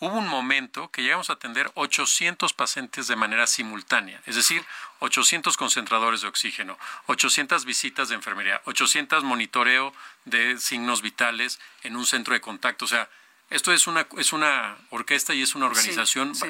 hubo 0.00 0.18
un 0.18 0.28
momento 0.28 0.90
que 0.90 1.02
llegamos 1.02 1.30
a 1.30 1.34
atender 1.34 1.70
800 1.74 2.52
pacientes 2.52 3.06
de 3.06 3.16
manera 3.16 3.46
simultánea, 3.46 4.20
es 4.26 4.36
decir, 4.36 4.64
800 5.00 5.56
concentradores 5.56 6.20
de 6.22 6.28
oxígeno, 6.28 6.78
800 7.06 7.64
visitas 7.64 8.08
de 8.08 8.14
enfermería, 8.14 8.60
800 8.64 9.24
monitoreo 9.24 9.94
de 10.24 10.58
signos 10.58 11.02
vitales 11.02 11.58
en 11.82 11.96
un 11.96 12.06
centro 12.06 12.34
de 12.34 12.40
contacto. 12.40 12.84
O 12.84 12.88
sea, 12.88 13.08
esto 13.50 13.72
es 13.72 13.86
una, 13.86 14.06
es 14.18 14.32
una 14.32 14.76
orquesta 14.90 15.34
y 15.34 15.42
es 15.42 15.54
una 15.54 15.66
organización. 15.66 16.34
sí. 16.34 16.46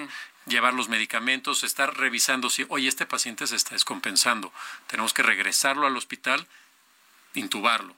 Llevar 0.47 0.75
los 0.75 0.89
medicamentos, 0.89 1.65
estar 1.65 1.97
revisando 1.97 2.51
si, 2.51 2.65
oye, 2.69 2.87
este 2.87 3.05
paciente 3.05 3.49
se 3.49 3.57
está 3.57 3.71
descompensando. 3.71 4.53
Tenemos 4.87 5.13
que 5.13 5.25
regresarlo 5.25 5.89
al 5.89 5.97
hospital, 5.97 6.47
intubarlo 7.35 7.97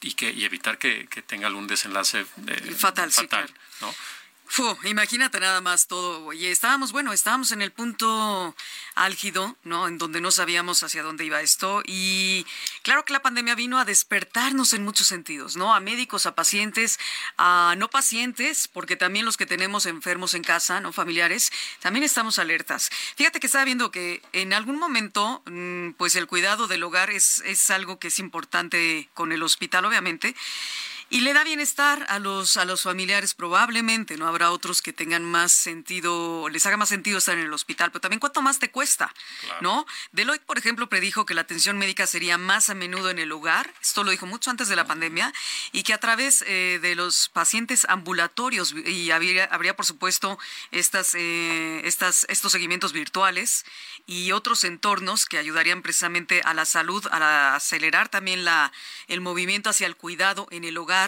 y 0.00 0.14
que 0.14 0.32
y 0.32 0.44
evitar 0.44 0.78
que, 0.78 1.06
que 1.06 1.22
tenga 1.22 1.46
algún 1.46 1.68
desenlace 1.68 2.26
eh, 2.48 2.74
Fatal, 2.76 3.12
sí, 3.12 3.28
claro. 3.28 3.46
¿no? 3.80 3.94
Fu, 4.46 4.76
imagínate 4.84 5.40
nada 5.40 5.60
más 5.60 5.86
todo. 5.86 6.32
Y 6.32 6.46
estábamos, 6.46 6.92
bueno, 6.92 7.12
estábamos 7.12 7.50
en 7.52 7.62
el 7.62 7.72
punto 7.72 8.54
álgido, 8.94 9.56
¿no? 9.64 9.88
En 9.88 9.98
donde 9.98 10.20
no 10.20 10.30
sabíamos 10.30 10.82
hacia 10.82 11.02
dónde 11.02 11.24
iba 11.24 11.40
esto. 11.40 11.82
Y 11.86 12.46
claro 12.82 13.04
que 13.04 13.14
la 13.14 13.22
pandemia 13.22 13.54
vino 13.54 13.78
a 13.78 13.84
despertarnos 13.84 14.72
en 14.74 14.84
muchos 14.84 15.06
sentidos, 15.06 15.56
¿no? 15.56 15.74
A 15.74 15.80
médicos, 15.80 16.26
a 16.26 16.34
pacientes, 16.34 16.98
a 17.38 17.74
no 17.78 17.88
pacientes, 17.88 18.68
porque 18.68 18.96
también 18.96 19.24
los 19.24 19.36
que 19.36 19.46
tenemos 19.46 19.86
enfermos 19.86 20.34
en 20.34 20.44
casa, 20.44 20.80
¿no? 20.80 20.92
Familiares, 20.92 21.50
también 21.80 22.04
estamos 22.04 22.38
alertas. 22.38 22.90
Fíjate 23.16 23.40
que 23.40 23.46
estaba 23.46 23.64
viendo 23.64 23.90
que 23.90 24.22
en 24.32 24.52
algún 24.52 24.78
momento, 24.78 25.42
mm, 25.46 25.92
pues 25.92 26.14
el 26.16 26.26
cuidado 26.26 26.68
del 26.68 26.82
hogar 26.82 27.10
es, 27.10 27.42
es 27.46 27.70
algo 27.70 27.98
que 27.98 28.08
es 28.08 28.18
importante 28.18 29.08
con 29.14 29.32
el 29.32 29.42
hospital, 29.42 29.86
obviamente. 29.86 30.36
Y 31.14 31.20
le 31.20 31.32
da 31.32 31.44
bienestar 31.44 32.04
a 32.08 32.18
los, 32.18 32.56
a 32.56 32.64
los 32.64 32.82
familiares, 32.82 33.34
probablemente, 33.34 34.16
¿no? 34.16 34.26
Habrá 34.26 34.50
otros 34.50 34.82
que 34.82 34.92
tengan 34.92 35.22
más 35.22 35.52
sentido, 35.52 36.48
les 36.48 36.66
haga 36.66 36.76
más 36.76 36.88
sentido 36.88 37.18
estar 37.18 37.38
en 37.38 37.44
el 37.44 37.52
hospital, 37.52 37.92
pero 37.92 38.00
también 38.00 38.18
cuánto 38.18 38.42
más 38.42 38.58
te 38.58 38.72
cuesta, 38.72 39.14
¿no? 39.60 39.86
Deloitte, 40.10 40.44
por 40.44 40.58
ejemplo, 40.58 40.88
predijo 40.88 41.24
que 41.24 41.34
la 41.34 41.42
atención 41.42 41.78
médica 41.78 42.08
sería 42.08 42.36
más 42.36 42.68
a 42.68 42.74
menudo 42.74 43.10
en 43.10 43.20
el 43.20 43.30
hogar, 43.30 43.72
esto 43.80 44.02
lo 44.02 44.10
dijo 44.10 44.26
mucho 44.26 44.50
antes 44.50 44.66
de 44.66 44.74
la 44.74 44.88
pandemia, 44.88 45.32
y 45.70 45.84
que 45.84 45.94
a 45.94 45.98
través 45.98 46.42
eh, 46.48 46.80
de 46.82 46.96
los 46.96 47.28
pacientes 47.28 47.86
ambulatorios, 47.88 48.74
y 48.84 49.12
habría, 49.12 49.44
habría 49.44 49.76
por 49.76 49.86
supuesto, 49.86 50.36
estas, 50.72 51.14
eh, 51.14 51.80
estas, 51.84 52.26
estos 52.28 52.50
seguimientos 52.50 52.92
virtuales 52.92 53.64
y 54.08 54.32
otros 54.32 54.64
entornos 54.64 55.26
que 55.26 55.38
ayudarían 55.38 55.80
precisamente 55.80 56.40
a 56.44 56.54
la 56.54 56.64
salud, 56.64 57.06
a 57.12 57.20
la- 57.20 57.54
acelerar 57.54 58.08
también 58.08 58.44
la, 58.44 58.72
el 59.06 59.20
movimiento 59.20 59.70
hacia 59.70 59.86
el 59.86 59.94
cuidado 59.94 60.48
en 60.50 60.64
el 60.64 60.76
hogar 60.76 61.03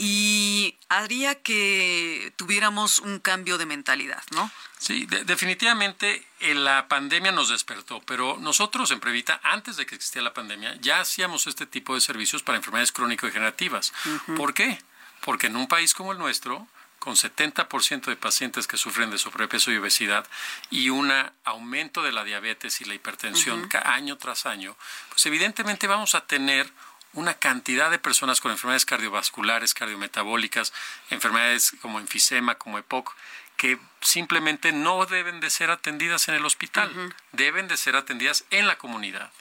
y 0.00 0.78
haría 0.88 1.42
que 1.42 2.32
tuviéramos 2.36 3.00
un 3.00 3.18
cambio 3.18 3.58
de 3.58 3.66
mentalidad, 3.66 4.22
¿no? 4.30 4.48
Sí, 4.78 5.06
de- 5.06 5.24
definitivamente 5.24 6.24
eh, 6.38 6.54
la 6.54 6.86
pandemia 6.86 7.32
nos 7.32 7.48
despertó, 7.48 8.00
pero 8.06 8.36
nosotros 8.40 8.92
en 8.92 9.00
Previta, 9.00 9.40
antes 9.42 9.76
de 9.76 9.86
que 9.86 9.96
existiera 9.96 10.22
la 10.26 10.34
pandemia, 10.34 10.76
ya 10.80 11.00
hacíamos 11.00 11.48
este 11.48 11.66
tipo 11.66 11.96
de 11.96 12.00
servicios 12.00 12.44
para 12.44 12.58
enfermedades 12.58 12.92
crónico-degenerativas. 12.92 13.92
¿Por 14.36 14.54
qué? 14.54 14.78
Porque 15.22 15.48
en 15.48 15.56
un 15.56 15.66
país 15.66 15.94
como 15.94 16.12
el 16.12 16.18
nuestro, 16.18 16.68
con 17.00 17.16
70% 17.16 18.02
de 18.06 18.14
pacientes 18.16 18.68
que 18.68 18.76
sufren 18.76 19.10
de 19.10 19.18
sobrepeso 19.18 19.72
y 19.72 19.78
obesidad 19.78 20.28
y 20.70 20.90
un 20.90 21.12
aumento 21.44 22.04
de 22.04 22.12
la 22.12 22.22
diabetes 22.22 22.80
y 22.80 22.84
la 22.84 22.94
hipertensión 22.94 23.68
año 23.84 24.16
tras 24.16 24.46
año, 24.46 24.76
pues 25.08 25.26
evidentemente 25.26 25.88
vamos 25.88 26.14
a 26.14 26.20
tener 26.24 26.70
una 27.12 27.34
cantidad 27.34 27.90
de 27.90 27.98
personas 27.98 28.40
con 28.40 28.50
enfermedades 28.52 28.84
cardiovasculares, 28.84 29.74
cardiometabólicas, 29.74 30.72
enfermedades 31.10 31.72
como 31.80 32.00
enfisema, 32.00 32.56
como 32.56 32.78
EPOC, 32.78 33.14
que 33.56 33.78
simplemente 34.00 34.72
no 34.72 35.04
deben 35.06 35.40
de 35.40 35.50
ser 35.50 35.70
atendidas 35.70 36.28
en 36.28 36.34
el 36.34 36.44
hospital, 36.44 37.14
deben 37.32 37.66
de 37.66 37.76
ser 37.76 37.96
atendidas 37.96 38.44
en 38.50 38.66
la 38.66 38.78
comunidad, 38.78 39.32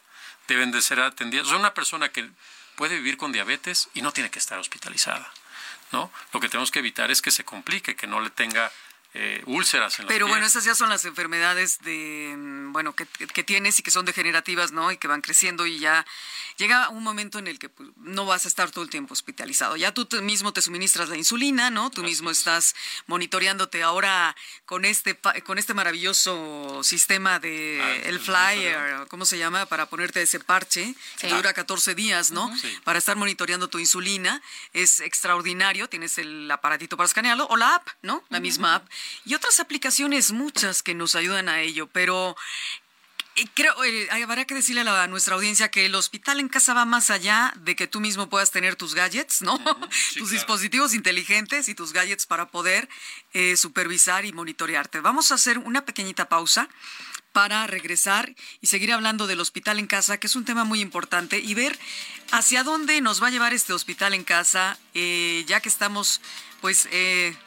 deben 0.47 0.71
de 0.71 0.81
ser 0.81 0.99
atendidas. 0.99 1.45
O 1.47 1.49
sea, 1.49 1.59
una 1.59 1.73
persona 1.73 2.09
que 2.09 2.29
puede 2.75 2.95
vivir 2.95 3.17
con 3.17 3.31
diabetes 3.31 3.89
y 3.93 4.01
no 4.01 4.11
tiene 4.11 4.31
que 4.31 4.39
estar 4.39 4.57
hospitalizada, 4.57 5.31
¿no? 5.91 6.11
Lo 6.33 6.39
que 6.39 6.49
tenemos 6.49 6.71
que 6.71 6.79
evitar 6.79 7.11
es 7.11 7.21
que 7.21 7.31
se 7.31 7.43
complique, 7.43 7.95
que 7.95 8.07
no 8.07 8.19
le 8.21 8.29
tenga 8.29 8.71
eh, 9.19 9.41
úlceras 9.47 9.97
en 9.97 10.05
los 10.05 10.13
Pero 10.13 10.27
bueno, 10.27 10.41
pies. 10.43 10.51
esas 10.51 10.65
ya 10.65 10.75
son 10.75 10.89
las 10.89 11.03
enfermedades 11.05 11.79
de, 11.79 12.33
mm, 12.37 12.71
bueno, 12.73 12.93
que, 12.93 13.05
que- 13.05 13.43
tienes 13.43 13.79
y 13.79 13.83
que 13.83 13.89
son 13.91 14.05
degenerativas, 14.05 14.71
¿no? 14.71 14.91
Y 14.91 14.97
que 14.97 15.07
van 15.07 15.21
creciendo 15.21 15.65
y 15.65 15.79
ya 15.79 16.05
llega 16.57 16.89
un 16.89 17.01
momento 17.03 17.39
en 17.39 17.47
el 17.47 17.57
que 17.59 17.69
pues, 17.69 17.89
no 17.97 18.25
vas 18.25 18.45
a 18.45 18.47
estar 18.47 18.69
todo 18.71 18.83
el 18.83 18.89
tiempo 18.89 19.13
hospitalizado. 19.13 19.75
Ya 19.77 19.93
tú 19.93 20.05
te- 20.05 20.21
mismo 20.21 20.53
te 20.53 20.61
suministras 20.61 21.09
la 21.09 21.17
insulina, 21.17 21.69
¿no? 21.69 21.89
Tú 21.89 22.03
mismo 22.03 22.29
estás 22.29 22.75
monitoreándote 23.07 23.81
ahora 23.83 24.35
con 24.65 24.85
este 24.85 25.15
pa- 25.15 25.33
con 25.41 25.57
este 25.57 25.73
maravilloso 25.73 26.81
sistema 26.83 27.39
de 27.39 27.79
Ah, 27.81 27.95
el 28.07 28.15
el 28.17 28.19
flyer, 28.19 29.07
¿cómo 29.09 29.25
se 29.25 29.37
llama? 29.37 29.65
Para 29.67 29.85
ponerte 29.87 30.21
ese 30.21 30.39
parche 30.39 30.93
que 31.19 31.27
dura 31.29 31.53
14 31.53 31.95
días, 31.95 32.31
¿no? 32.31 32.55
Sí. 32.57 32.75
Para 32.83 32.99
estar 32.99 33.15
monitoreando 33.15 33.67
tu 33.69 33.79
insulina 33.79 34.41
es 34.73 34.99
extraordinario. 34.99 35.87
Tienes 35.89 36.17
el 36.17 36.49
aparatito 36.51 36.97
para 36.97 37.07
escanearlo 37.07 37.45
o 37.47 37.57
la 37.57 37.75
app, 37.75 37.87
¿no? 38.01 38.23
La 38.29 38.39
misma 38.39 38.75
app 38.75 38.87
y 39.25 39.33
otras 39.35 39.59
aplicaciones 39.59 40.31
muchas 40.31 40.83
que 40.83 40.93
nos 40.93 41.15
ayudan 41.15 41.49
a 41.49 41.61
ello, 41.61 41.87
pero 41.87 42.35
creo, 43.53 43.83
eh, 43.83 44.07
habrá 44.23 44.45
que 44.45 44.55
decirle 44.55 44.81
a, 44.81 44.83
la- 44.83 45.03
a 45.03 45.07
nuestra 45.07 45.35
audiencia 45.35 45.69
que 45.69 45.85
el 45.85 45.93
hospital 45.95 46.39
en 46.39 46.49
casa 46.49 46.73
va 46.73 46.85
más 46.85 47.09
allá 47.11 47.53
de 47.57 47.75
que 47.75 47.85
tú 47.87 47.99
mismo 47.99 48.29
puedas 48.29 48.49
tener 48.51 48.75
tus 48.75 48.95
gadgets, 48.95 49.41
¿no? 49.43 49.59
tus 50.17 50.31
dispositivos 50.31 50.93
inteligentes 50.95 51.69
y 51.69 51.75
tus 51.75 51.93
gadgets 51.93 52.25
para 52.25 52.47
poder 52.47 52.89
eh, 53.33 53.55
supervisar 53.55 54.25
y 54.25 54.33
monitorearte. 54.33 55.01
Vamos 55.01 55.31
a 55.31 55.35
hacer 55.35 55.59
una 55.59 55.85
pequeñita 55.85 56.29
pausa 56.29 56.67
para 57.31 57.67
regresar 57.67 58.33
y 58.61 58.67
seguir 58.67 58.91
hablando 58.91 59.27
del 59.27 59.39
hospital 59.39 59.77
en 59.77 59.85
casa, 59.85 60.17
que 60.17 60.25
es 60.25 60.35
un 60.35 60.43
tema 60.45 60.63
muy 60.63 60.81
importante, 60.81 61.37
y 61.37 61.53
ver 61.53 61.77
hacia 62.31 62.63
dónde 62.63 62.99
nos 63.01 63.21
va 63.21 63.27
a 63.27 63.29
llevar 63.29 63.53
este 63.53 63.73
hospital 63.73 64.15
en 64.15 64.23
casa, 64.23 64.79
eh, 64.95 65.43
ya 65.47 65.59
que 65.59 65.69
estamos, 65.69 66.19
pues, 66.61 66.87
eh, 66.91 67.37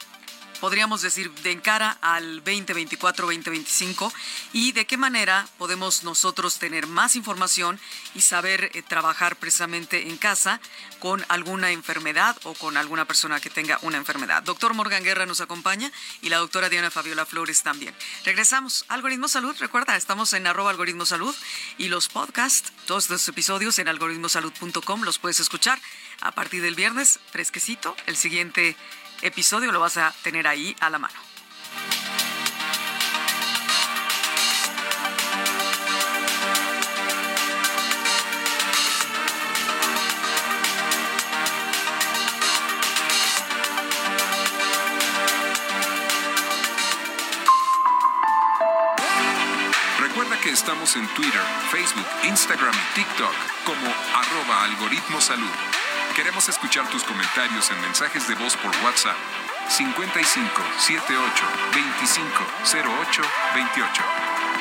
podríamos 0.61 1.01
decir, 1.01 1.31
de 1.41 1.51
encara 1.51 1.97
al 2.01 2.43
2024-2025 2.45 4.13
y 4.53 4.71
de 4.71 4.85
qué 4.85 4.95
manera 4.95 5.47
podemos 5.57 6.03
nosotros 6.03 6.59
tener 6.59 6.87
más 6.87 7.15
información 7.15 7.79
y 8.15 8.21
saber 8.21 8.69
eh, 8.73 8.83
trabajar 8.83 9.35
precisamente 9.35 10.07
en 10.07 10.17
casa 10.17 10.61
con 10.99 11.25
alguna 11.29 11.71
enfermedad 11.71 12.37
o 12.43 12.53
con 12.53 12.77
alguna 12.77 13.05
persona 13.05 13.39
que 13.39 13.49
tenga 13.49 13.79
una 13.81 13.97
enfermedad. 13.97 14.43
Doctor 14.43 14.75
Morgan 14.75 15.03
Guerra 15.03 15.25
nos 15.25 15.41
acompaña 15.41 15.91
y 16.21 16.29
la 16.29 16.37
doctora 16.37 16.69
Diana 16.69 16.91
Fabiola 16.91 17.25
Flores 17.25 17.63
también. 17.63 17.95
Regresamos. 18.23 18.85
Algoritmo 18.87 19.27
Salud, 19.27 19.55
recuerda, 19.59 19.97
estamos 19.97 20.31
en 20.33 20.45
arroba 20.45 20.69
algoritmo 20.69 21.05
salud 21.05 21.35
y 21.79 21.87
los 21.87 22.07
podcasts, 22.07 22.71
todos 22.85 23.09
los 23.09 23.27
episodios 23.27 23.79
en 23.79 23.87
algoritmosalud.com 23.87 25.01
los 25.01 25.17
puedes 25.17 25.39
escuchar 25.39 25.79
a 26.21 26.31
partir 26.31 26.61
del 26.61 26.75
viernes, 26.75 27.19
fresquecito. 27.31 27.95
El 28.05 28.15
siguiente 28.15 28.77
episodio 29.21 29.71
lo 29.71 29.79
vas 29.79 29.97
a 29.97 30.13
tener 30.23 30.47
ahí 30.47 30.75
a 30.79 30.89
la 30.89 30.99
mano. 30.99 31.13
Recuerda 49.99 50.37
que 50.41 50.49
estamos 50.49 50.95
en 50.97 51.07
Twitter, 51.15 51.41
Facebook, 51.71 52.05
Instagram 52.23 52.73
y 52.73 52.95
TikTok 52.95 53.33
como 53.65 53.87
arroba 54.13 54.63
algoritmo 54.65 55.21
salud. 55.21 55.70
Queremos 56.15 56.49
escuchar 56.49 56.87
tus 56.89 57.03
comentarios 57.03 57.71
en 57.71 57.81
mensajes 57.81 58.27
de 58.27 58.35
voz 58.35 58.57
por 58.57 58.71
WhatsApp 58.83 59.15
55 59.69 60.61
78 60.77 61.45
25 61.73 62.27
08 63.01 63.21
28. 63.55 64.03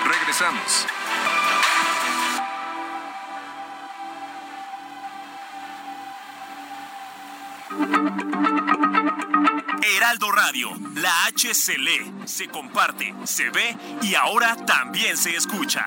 Regresamos. 0.04 0.86
Heraldo 9.82 10.30
Radio, 10.30 10.70
la 10.94 11.24
H 11.26 11.52
se 11.54 11.76
lee, 11.78 12.12
se 12.26 12.48
comparte, 12.48 13.14
se 13.24 13.50
ve 13.50 13.76
y 14.02 14.14
ahora 14.14 14.56
también 14.66 15.16
se 15.16 15.34
escucha. 15.34 15.86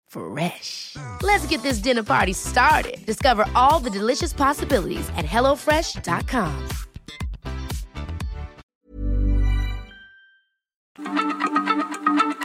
Fresh. 0.11 0.97
Let's 1.23 1.45
get 1.47 1.63
this 1.63 1.79
dinner 1.79 2.03
party 2.03 2.33
started. 2.33 2.97
Discover 3.05 3.45
all 3.55 3.79
the 3.79 3.89
delicious 3.89 4.33
possibilities 4.33 5.07
at 5.15 5.23
hellofresh.com. 5.23 6.67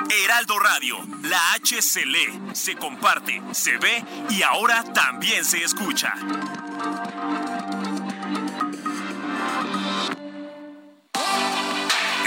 Heraldo 0.09 0.59
Radio, 0.59 0.97
la 1.25 1.55
H 1.55 1.83
se 2.53 2.75
comparte, 2.77 3.43
se 3.53 3.79
ve 3.79 4.05
y 4.31 4.43
ahora 4.43 4.85
también 4.93 5.45
se 5.45 5.59
escucha. 5.65 6.15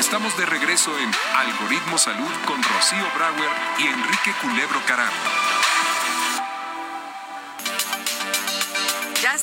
Estamos 0.10 0.36
de 0.38 0.46
regreso 0.48 0.90
en 0.98 1.12
Algoritmo 1.38 2.00
Salud 2.00 2.32
con 2.48 2.58
Rocío 2.64 3.06
Brauer 3.16 3.52
y 3.78 3.86
Enrique 3.86 4.34
Culebro 4.42 4.82
Caram. 4.88 5.59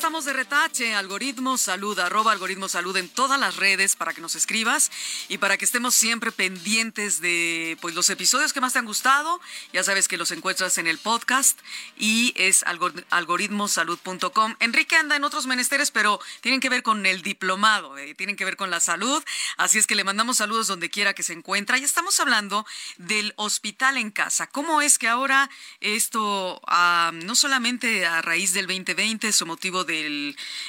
Estamos 0.07 0.23
de 0.23 0.31
retache, 0.31 0.95
algoritmo 0.95 1.57
salud, 1.57 1.99
arroba 1.99 2.31
algoritmo 2.31 2.69
salud 2.69 2.95
en 2.95 3.09
todas 3.09 3.37
las 3.37 3.57
redes 3.57 3.97
para 3.97 4.13
que 4.13 4.21
nos 4.21 4.35
escribas 4.35 4.89
y 5.27 5.37
para 5.37 5.57
que 5.57 5.65
estemos 5.65 5.95
siempre 5.95 6.31
pendientes 6.31 7.19
de 7.19 7.77
pues, 7.81 7.93
los 7.93 8.09
episodios 8.09 8.53
que 8.53 8.61
más 8.61 8.71
te 8.71 8.79
han 8.79 8.85
gustado. 8.85 9.41
Ya 9.73 9.83
sabes 9.83 10.07
que 10.07 10.15
los 10.15 10.31
encuentras 10.31 10.77
en 10.77 10.87
el 10.87 10.97
podcast 10.97 11.59
y 11.97 12.31
es 12.37 12.63
algor- 12.63 13.03
algoritmosalud.com. 13.09 14.55
Enrique 14.61 14.95
anda 14.95 15.17
en 15.17 15.25
otros 15.25 15.45
menesteres, 15.45 15.91
pero 15.91 16.21
tienen 16.39 16.61
que 16.61 16.69
ver 16.69 16.83
con 16.83 17.05
el 17.05 17.21
diplomado, 17.21 17.97
eh, 17.97 18.15
tienen 18.15 18.37
que 18.37 18.45
ver 18.45 18.55
con 18.55 18.69
la 18.71 18.79
salud. 18.79 19.21
Así 19.57 19.77
es 19.77 19.87
que 19.87 19.95
le 19.95 20.05
mandamos 20.05 20.37
saludos 20.37 20.67
donde 20.67 20.89
quiera 20.89 21.13
que 21.15 21.23
se 21.23 21.33
encuentra. 21.33 21.79
Y 21.79 21.83
estamos 21.83 22.17
hablando 22.21 22.65
del 22.95 23.33
hospital 23.35 23.97
en 23.97 24.11
casa. 24.11 24.47
¿Cómo 24.47 24.81
es 24.81 24.99
que 24.99 25.09
ahora 25.09 25.49
esto, 25.81 26.61
ah, 26.65 27.11
no 27.13 27.35
solamente 27.35 28.05
a 28.05 28.21
raíz 28.21 28.53
del 28.53 28.67
2020, 28.67 29.33
su 29.33 29.45
motivo 29.45 29.83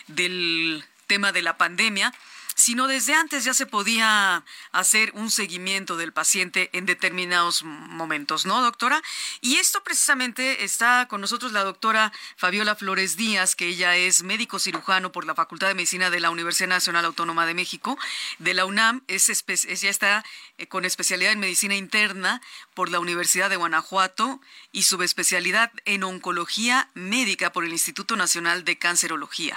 del, 0.06 0.84
tema 1.06 1.32
de 1.32 1.42
la 1.42 1.56
pandemia, 1.56 2.12
sino 2.58 2.88
desde 2.88 3.14
antes 3.14 3.44
ya 3.44 3.54
se 3.54 3.66
podía 3.66 4.44
hacer 4.72 5.12
un 5.14 5.30
seguimiento 5.30 5.96
del 5.96 6.12
paciente 6.12 6.70
en 6.72 6.86
determinados 6.86 7.62
momentos, 7.62 8.46
¿no, 8.46 8.60
doctora? 8.60 9.00
Y 9.40 9.56
esto 9.56 9.84
precisamente 9.84 10.64
está 10.64 11.06
con 11.06 11.20
nosotros 11.20 11.52
la 11.52 11.62
doctora 11.62 12.12
Fabiola 12.36 12.74
Flores 12.74 13.16
Díaz, 13.16 13.54
que 13.54 13.68
ella 13.68 13.94
es 13.94 14.24
médico 14.24 14.58
cirujano 14.58 15.12
por 15.12 15.24
la 15.24 15.36
Facultad 15.36 15.68
de 15.68 15.74
Medicina 15.74 16.10
de 16.10 16.18
la 16.18 16.30
Universidad 16.30 16.68
Nacional 16.68 17.04
Autónoma 17.04 17.46
de 17.46 17.54
México, 17.54 17.96
de 18.40 18.54
la 18.54 18.64
UNAM, 18.64 19.02
es, 19.06 19.28
ella 19.28 19.90
está 19.90 20.24
eh, 20.58 20.66
con 20.66 20.84
especialidad 20.84 21.30
en 21.30 21.38
medicina 21.38 21.76
interna 21.76 22.42
por 22.74 22.90
la 22.90 22.98
Universidad 22.98 23.50
de 23.50 23.56
Guanajuato 23.56 24.40
y 24.72 24.82
subespecialidad 24.82 25.70
en 25.84 26.02
oncología 26.02 26.88
médica 26.94 27.52
por 27.52 27.64
el 27.64 27.70
Instituto 27.70 28.16
Nacional 28.16 28.64
de 28.64 28.78
Cancerología. 28.78 29.56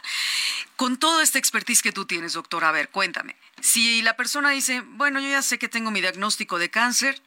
Con 0.76 0.98
toda 0.98 1.24
esta 1.24 1.40
expertise 1.40 1.82
que 1.82 1.92
tú 1.92 2.06
tienes, 2.06 2.34
doctora, 2.34 2.70
a 2.70 2.72
ver, 2.72 2.91
cuéntame. 2.92 3.36
Si 3.62 4.02
la 4.02 4.16
persona 4.16 4.52
dice, 4.52 4.82
bueno, 4.82 5.20
yo 5.20 5.30
ya 5.30 5.42
sé 5.42 5.60
que 5.60 5.70
tengo 5.70 5.92
mi 5.92 6.02
diagnóstico 6.02 6.60
de 6.60 6.70
cáncer, 6.70 7.22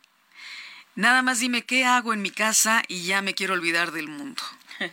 nada 0.94 1.22
más 1.22 1.40
dime 1.40 1.62
qué 1.62 1.85
hago 1.85 2.12
en 2.12 2.22
mi 2.22 2.31
casa 2.31 2.83
y 2.88 3.05
ya 3.05 3.22
me 3.22 3.35
quiero 3.35 3.55
olvidar 3.55 3.92
del 3.92 4.09
mundo. 4.09 4.42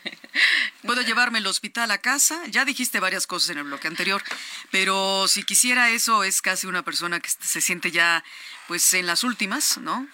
¿Puedo 0.84 1.02
llevarme 1.02 1.40
el 1.40 1.48
hospital 1.48 1.92
a 1.92 2.00
casa? 2.00 2.42
Ya 2.48 2.66
dijiste 2.66 3.00
varias 3.00 3.28
cosas 3.28 3.52
en 3.52 3.58
el 3.60 3.64
bloque 3.66 3.88
anterior, 3.88 4.24
pero 4.70 5.28
si 5.28 5.44
quisiera 5.44 5.90
eso 5.90 6.24
es 6.24 6.42
casi 6.42 6.68
una 6.68 6.84
persona 6.84 7.20
que 7.20 7.30
se 7.30 7.62
siente 7.62 7.92
ya 7.92 8.24
pues 8.68 8.94
en 8.94 9.08
las 9.08 9.24
últimas, 9.24 9.78
¿no? 9.78 10.08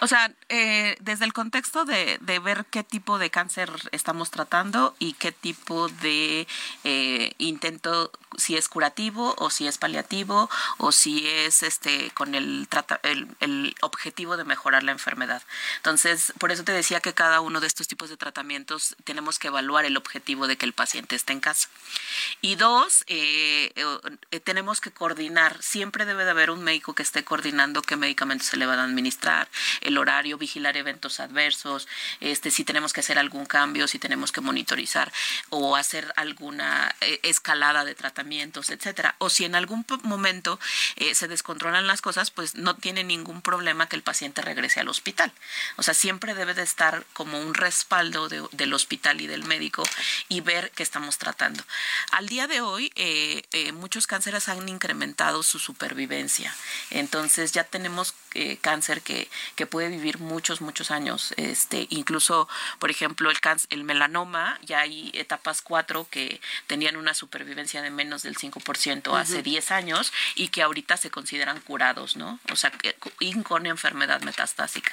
O 0.00 0.06
sea, 0.06 0.30
eh, 0.50 0.96
desde 1.00 1.24
el 1.24 1.32
contexto 1.32 1.84
de, 1.86 2.18
de, 2.20 2.38
ver 2.38 2.66
qué 2.70 2.84
tipo 2.84 3.18
de 3.18 3.30
cáncer 3.30 3.70
estamos 3.92 4.30
tratando 4.30 4.94
y 4.98 5.14
qué 5.14 5.32
tipo 5.32 5.88
de 5.88 6.46
eh, 6.84 7.32
intento, 7.38 8.12
si 8.36 8.56
es 8.56 8.68
curativo 8.68 9.34
o 9.38 9.48
si 9.48 9.66
es 9.66 9.78
paliativo 9.78 10.50
o 10.76 10.92
si 10.92 11.26
es 11.26 11.62
este 11.62 12.10
con 12.10 12.34
el, 12.34 12.68
el, 13.04 13.28
el 13.40 13.74
objetivo 13.80 14.36
de 14.36 14.44
mejorar 14.44 14.82
la 14.82 14.92
enfermedad. 14.92 15.42
Entonces, 15.78 16.32
por 16.38 16.52
eso 16.52 16.62
te 16.62 16.72
decía 16.72 17.00
que 17.00 17.14
cada 17.14 17.40
uno 17.40 17.60
de 17.60 17.66
estos 17.66 17.88
tipos 17.88 18.10
de 18.10 18.18
tratamientos 18.18 18.96
tenemos 19.04 19.38
que 19.38 19.48
evaluar 19.48 19.86
el 19.86 19.96
objetivo 19.96 20.46
de 20.46 20.56
que 20.56 20.66
el 20.66 20.74
paciente 20.74 21.16
esté 21.16 21.32
en 21.32 21.40
casa. 21.40 21.68
Y 22.42 22.56
dos, 22.56 23.04
eh, 23.06 23.72
eh, 24.30 24.40
tenemos 24.40 24.80
que 24.80 24.90
coordinar, 24.90 25.62
siempre 25.62 26.04
debe 26.04 26.24
de 26.24 26.30
haber 26.30 26.50
un 26.50 26.62
médico 26.62 26.94
que 26.94 27.02
esté 27.02 27.24
coordinando 27.24 27.82
qué 27.82 27.96
medicamentos 27.96 28.48
se 28.48 28.56
le 28.56 28.66
van 28.66 28.78
a 28.78 28.84
administrar, 28.84 29.48
el 29.86 29.98
horario, 29.98 30.36
vigilar 30.36 30.76
eventos 30.76 31.20
adversos, 31.20 31.88
este, 32.20 32.50
si 32.50 32.64
tenemos 32.64 32.92
que 32.92 33.00
hacer 33.00 33.18
algún 33.18 33.46
cambio, 33.46 33.86
si 33.88 33.98
tenemos 33.98 34.32
que 34.32 34.40
monitorizar 34.40 35.12
o 35.50 35.76
hacer 35.76 36.12
alguna 36.16 36.94
eh, 37.00 37.20
escalada 37.22 37.84
de 37.84 37.94
tratamientos, 37.94 38.70
etcétera. 38.70 39.14
O 39.18 39.30
si 39.30 39.44
en 39.44 39.54
algún 39.54 39.86
momento 40.02 40.58
eh, 40.96 41.14
se 41.14 41.28
descontrolan 41.28 41.86
las 41.86 42.02
cosas, 42.02 42.30
pues 42.30 42.56
no 42.56 42.76
tiene 42.76 43.04
ningún 43.04 43.42
problema 43.42 43.88
que 43.88 43.96
el 43.96 44.02
paciente 44.02 44.42
regrese 44.42 44.80
al 44.80 44.88
hospital. 44.88 45.32
O 45.76 45.82
sea, 45.82 45.94
siempre 45.94 46.34
debe 46.34 46.54
de 46.54 46.62
estar 46.62 47.06
como 47.12 47.40
un 47.40 47.54
respaldo 47.54 48.28
de, 48.28 48.42
del 48.52 48.74
hospital 48.74 49.20
y 49.20 49.26
del 49.26 49.44
médico 49.44 49.84
y 50.28 50.40
ver 50.40 50.72
qué 50.72 50.82
estamos 50.82 51.18
tratando. 51.18 51.62
Al 52.10 52.28
día 52.28 52.46
de 52.46 52.60
hoy, 52.60 52.92
eh, 52.96 53.44
muchos 53.72 54.06
cánceres 54.06 54.48
han 54.48 54.68
incrementado 54.68 55.42
su 55.42 55.58
supervivencia. 55.58 56.54
Entonces 56.90 57.52
ya 57.52 57.64
tenemos 57.64 58.14
eh, 58.36 58.58
cáncer 58.60 59.02
que, 59.02 59.28
que 59.54 59.66
puede 59.66 59.88
vivir 59.88 60.18
muchos, 60.18 60.60
muchos 60.60 60.90
años. 60.90 61.32
Este, 61.36 61.86
incluso, 61.90 62.48
por 62.78 62.90
ejemplo, 62.90 63.30
el, 63.30 63.40
cáncer, 63.40 63.68
el 63.70 63.84
melanoma, 63.84 64.58
ya 64.62 64.80
hay 64.80 65.10
etapas 65.14 65.62
4 65.62 66.06
que 66.10 66.40
tenían 66.66 66.96
una 66.96 67.14
supervivencia 67.14 67.80
de 67.82 67.90
menos 67.90 68.22
del 68.22 68.36
5% 68.36 69.18
hace 69.18 69.42
10 69.42 69.70
años 69.70 70.12
y 70.34 70.48
que 70.48 70.62
ahorita 70.62 70.96
se 70.96 71.10
consideran 71.10 71.60
curados, 71.60 72.16
¿no? 72.16 72.38
O 72.52 72.56
sea, 72.56 72.72
con 73.44 73.66
enfermedad 73.66 74.20
metastásica. 74.22 74.92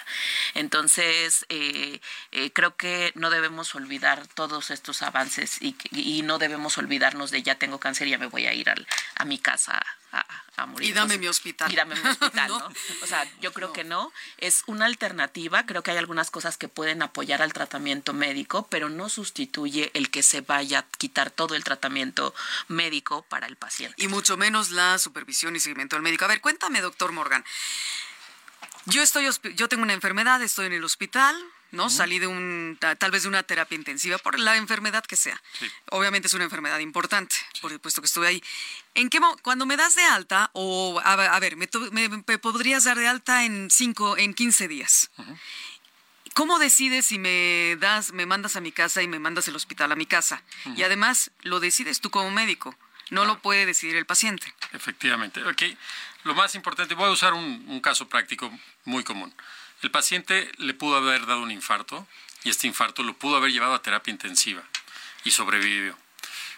Entonces, 0.54 1.46
eh, 1.50 2.00
eh, 2.32 2.52
creo 2.52 2.76
que 2.76 3.12
no 3.16 3.30
debemos 3.30 3.76
olvidar 3.76 4.26
todos 4.28 4.72
estos 4.72 5.02
avances 5.02 5.62
y, 5.62 5.76
y, 5.92 6.22
no 6.22 6.38
debemos 6.38 6.78
olvidarnos 6.78 7.32
de 7.32 7.44
ya 7.44 7.56
tengo 7.56 7.80
cáncer 7.80 8.08
y 8.08 8.12
ya 8.12 8.18
me 8.18 8.28
voy 8.28 8.46
a 8.46 8.54
ir 8.54 8.70
al, 8.70 8.88
a 9.16 9.26
mi 9.26 9.38
casa 9.38 9.84
a, 10.12 10.43
a, 10.58 10.66
morir. 10.66 10.90
Y 10.90 10.94
dame 10.94 11.18
mi 11.18 11.28
hospital. 11.28 11.72
Y 11.72 11.76
dame 11.76 11.96
mi 11.96 12.10
hospital, 12.10 12.48
¿no? 12.50 12.60
¿no? 12.60 12.70
O 13.02 13.08
sea, 13.08 13.28
yo 13.42 13.54
creo 13.54 13.70
no. 13.70 13.74
que 13.74 13.84
no. 13.84 14.14
Es 14.38 14.64
una 14.68 14.86
alternativa. 14.86 15.66
Creo 15.66 15.84
que 15.84 15.92
hay 15.92 15.98
algunas 15.98 16.32
cosas 16.32 16.58
que 16.58 16.68
pueden 16.68 17.02
apoyar 17.02 17.42
al 17.42 17.54
tratamiento 17.54 18.14
médico, 18.14 18.68
pero 18.70 18.90
no 18.90 19.10
sustituye 19.10 19.92
el 19.94 20.10
que 20.10 20.24
se 20.24 20.42
vaya 20.42 20.80
a 20.80 20.86
quitar 20.98 21.32
todo 21.32 21.56
el 21.56 21.64
tratamiento 21.64 22.34
médico 22.68 23.24
para 23.30 23.48
el 23.48 23.56
paciente. 23.56 23.96
Y 24.04 24.08
mucho 24.08 24.38
menos 24.38 24.72
la 24.72 24.98
supervisión 24.98 25.56
y 25.56 25.60
seguimiento 25.60 25.96
del 25.96 26.04
médico. 26.04 26.26
A 26.26 26.30
ver, 26.30 26.42
cuéntame, 26.42 26.82
doctor 26.82 27.12
Morgan. 27.12 27.44
Yo 28.86 29.02
estoy, 29.02 29.30
yo 29.56 29.70
tengo 29.70 29.84
una 29.84 29.94
enfermedad, 29.94 30.42
estoy 30.42 30.66
en 30.66 30.74
el 30.74 30.84
hospital, 30.84 31.36
¿no? 31.74 31.86
Uh 31.86 31.88
-huh. 31.88 31.90
Salí 31.90 32.20
de 32.20 32.28
un, 32.28 32.78
tal 32.80 33.12
vez 33.12 33.24
de 33.24 33.30
una 33.30 33.44
terapia 33.44 33.76
intensiva 33.76 34.18
por 34.20 34.40
la 34.40 34.56
enfermedad 34.56 35.04
que 35.04 35.16
sea. 35.16 35.42
Sí. 35.60 35.70
Obviamente 35.90 36.28
es 36.28 36.34
una 36.34 36.44
enfermedad 36.46 36.80
importante, 36.80 37.36
sí. 37.36 37.62
por 37.62 37.72
supuesto 37.72 38.02
que 38.02 38.06
estuve 38.06 38.28
ahí. 38.28 38.44
¿En 38.94 39.10
qué 39.10 39.20
cuando 39.42 39.66
me 39.66 39.76
das 39.76 39.96
de 39.96 40.04
alta, 40.04 40.52
o 40.54 41.02
a, 41.04 41.14
a 41.14 41.40
ver, 41.40 41.58
me, 41.58 41.68
me, 41.92 42.10
me, 42.10 42.38
podrías 42.38 42.84
dar 42.84 42.98
de 42.98 43.08
alta 43.08 43.44
en 43.44 43.70
cinco, 43.72 44.18
en 44.18 44.34
15 44.34 44.68
días? 44.68 45.10
Uh 45.18 45.24
-huh. 45.24 45.40
¿Cómo 46.36 46.60
decides 46.60 47.08
si 47.08 47.18
me 47.20 47.76
das, 47.80 48.12
me 48.12 48.26
mandas 48.26 48.56
a 48.56 48.62
mi 48.62 48.72
casa 48.72 49.02
y 49.02 49.08
me 49.08 49.20
mandas 49.20 49.48
el 49.48 49.56
hospital 49.56 49.92
a 49.92 49.96
mi 49.96 50.06
casa? 50.06 50.44
Uh 50.66 50.70
-huh. 50.70 50.78
Y 50.78 50.84
además, 50.84 51.32
lo 51.42 51.60
decides 51.60 52.02
tú 52.02 52.10
como 52.12 52.30
médico. 52.32 52.76
No 53.10 53.22
claro. 53.22 53.36
lo 53.36 53.42
puede 53.42 53.66
decidir 53.66 53.96
el 53.96 54.06
paciente. 54.06 54.54
Efectivamente. 54.72 55.44
Okay. 55.44 55.78
Lo 56.24 56.34
más 56.36 56.56
importante, 56.56 56.96
voy 56.96 57.10
a 57.10 57.12
usar 57.12 57.34
un, 57.34 57.66
un 57.68 57.82
caso 57.82 58.08
práctico 58.08 58.52
muy 58.86 59.04
común. 59.04 59.34
El 59.84 59.92
paciente 59.92 60.50
le 60.58 60.74
pudo 60.74 60.96
haber 60.96 61.26
dado 61.26 61.42
un 61.42 61.52
infarto 61.52 62.08
y 62.44 62.50
este 62.50 62.68
infarto 62.68 63.04
lo 63.04 63.14
pudo 63.16 63.36
haber 63.36 63.52
llevado 63.52 63.74
a 63.74 63.82
terapia 63.82 64.12
intensiva 64.12 64.64
y 65.26 65.32
sobrevivió. 65.32 65.98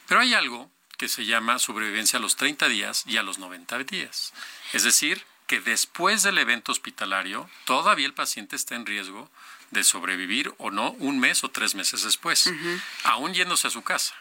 Pero 0.08 0.22
hay 0.22 0.36
algo 0.36 0.72
que 0.98 1.10
se 1.10 1.26
llama 1.26 1.58
sobrevivencia 1.58 2.20
a 2.20 2.22
los 2.22 2.36
30 2.36 2.70
días 2.70 3.04
y 3.08 3.18
a 3.18 3.24
los 3.24 3.40
90 3.40 3.80
días. 3.80 4.32
Es 4.74 4.84
decir, 4.84 5.26
que 5.48 5.60
después 5.60 6.22
del 6.22 6.38
evento 6.38 6.72
hospitalario 6.72 7.50
todavía 7.66 8.06
el 8.06 8.14
paciente 8.14 8.56
está 8.56 8.76
en 8.76 8.86
riesgo 8.86 9.30
de 9.72 9.84
sobrevivir 9.84 10.54
o 10.60 10.70
no 10.70 10.92
un 10.92 11.20
mes 11.20 11.44
o 11.44 11.50
tres 11.50 11.74
meses 11.74 12.04
después, 12.04 12.46
uh 12.46 12.52
-huh. 12.52 12.82
aún 13.06 13.34
yéndose 13.34 13.68
a 13.68 13.72
su 13.72 13.82
casa. 13.84 14.14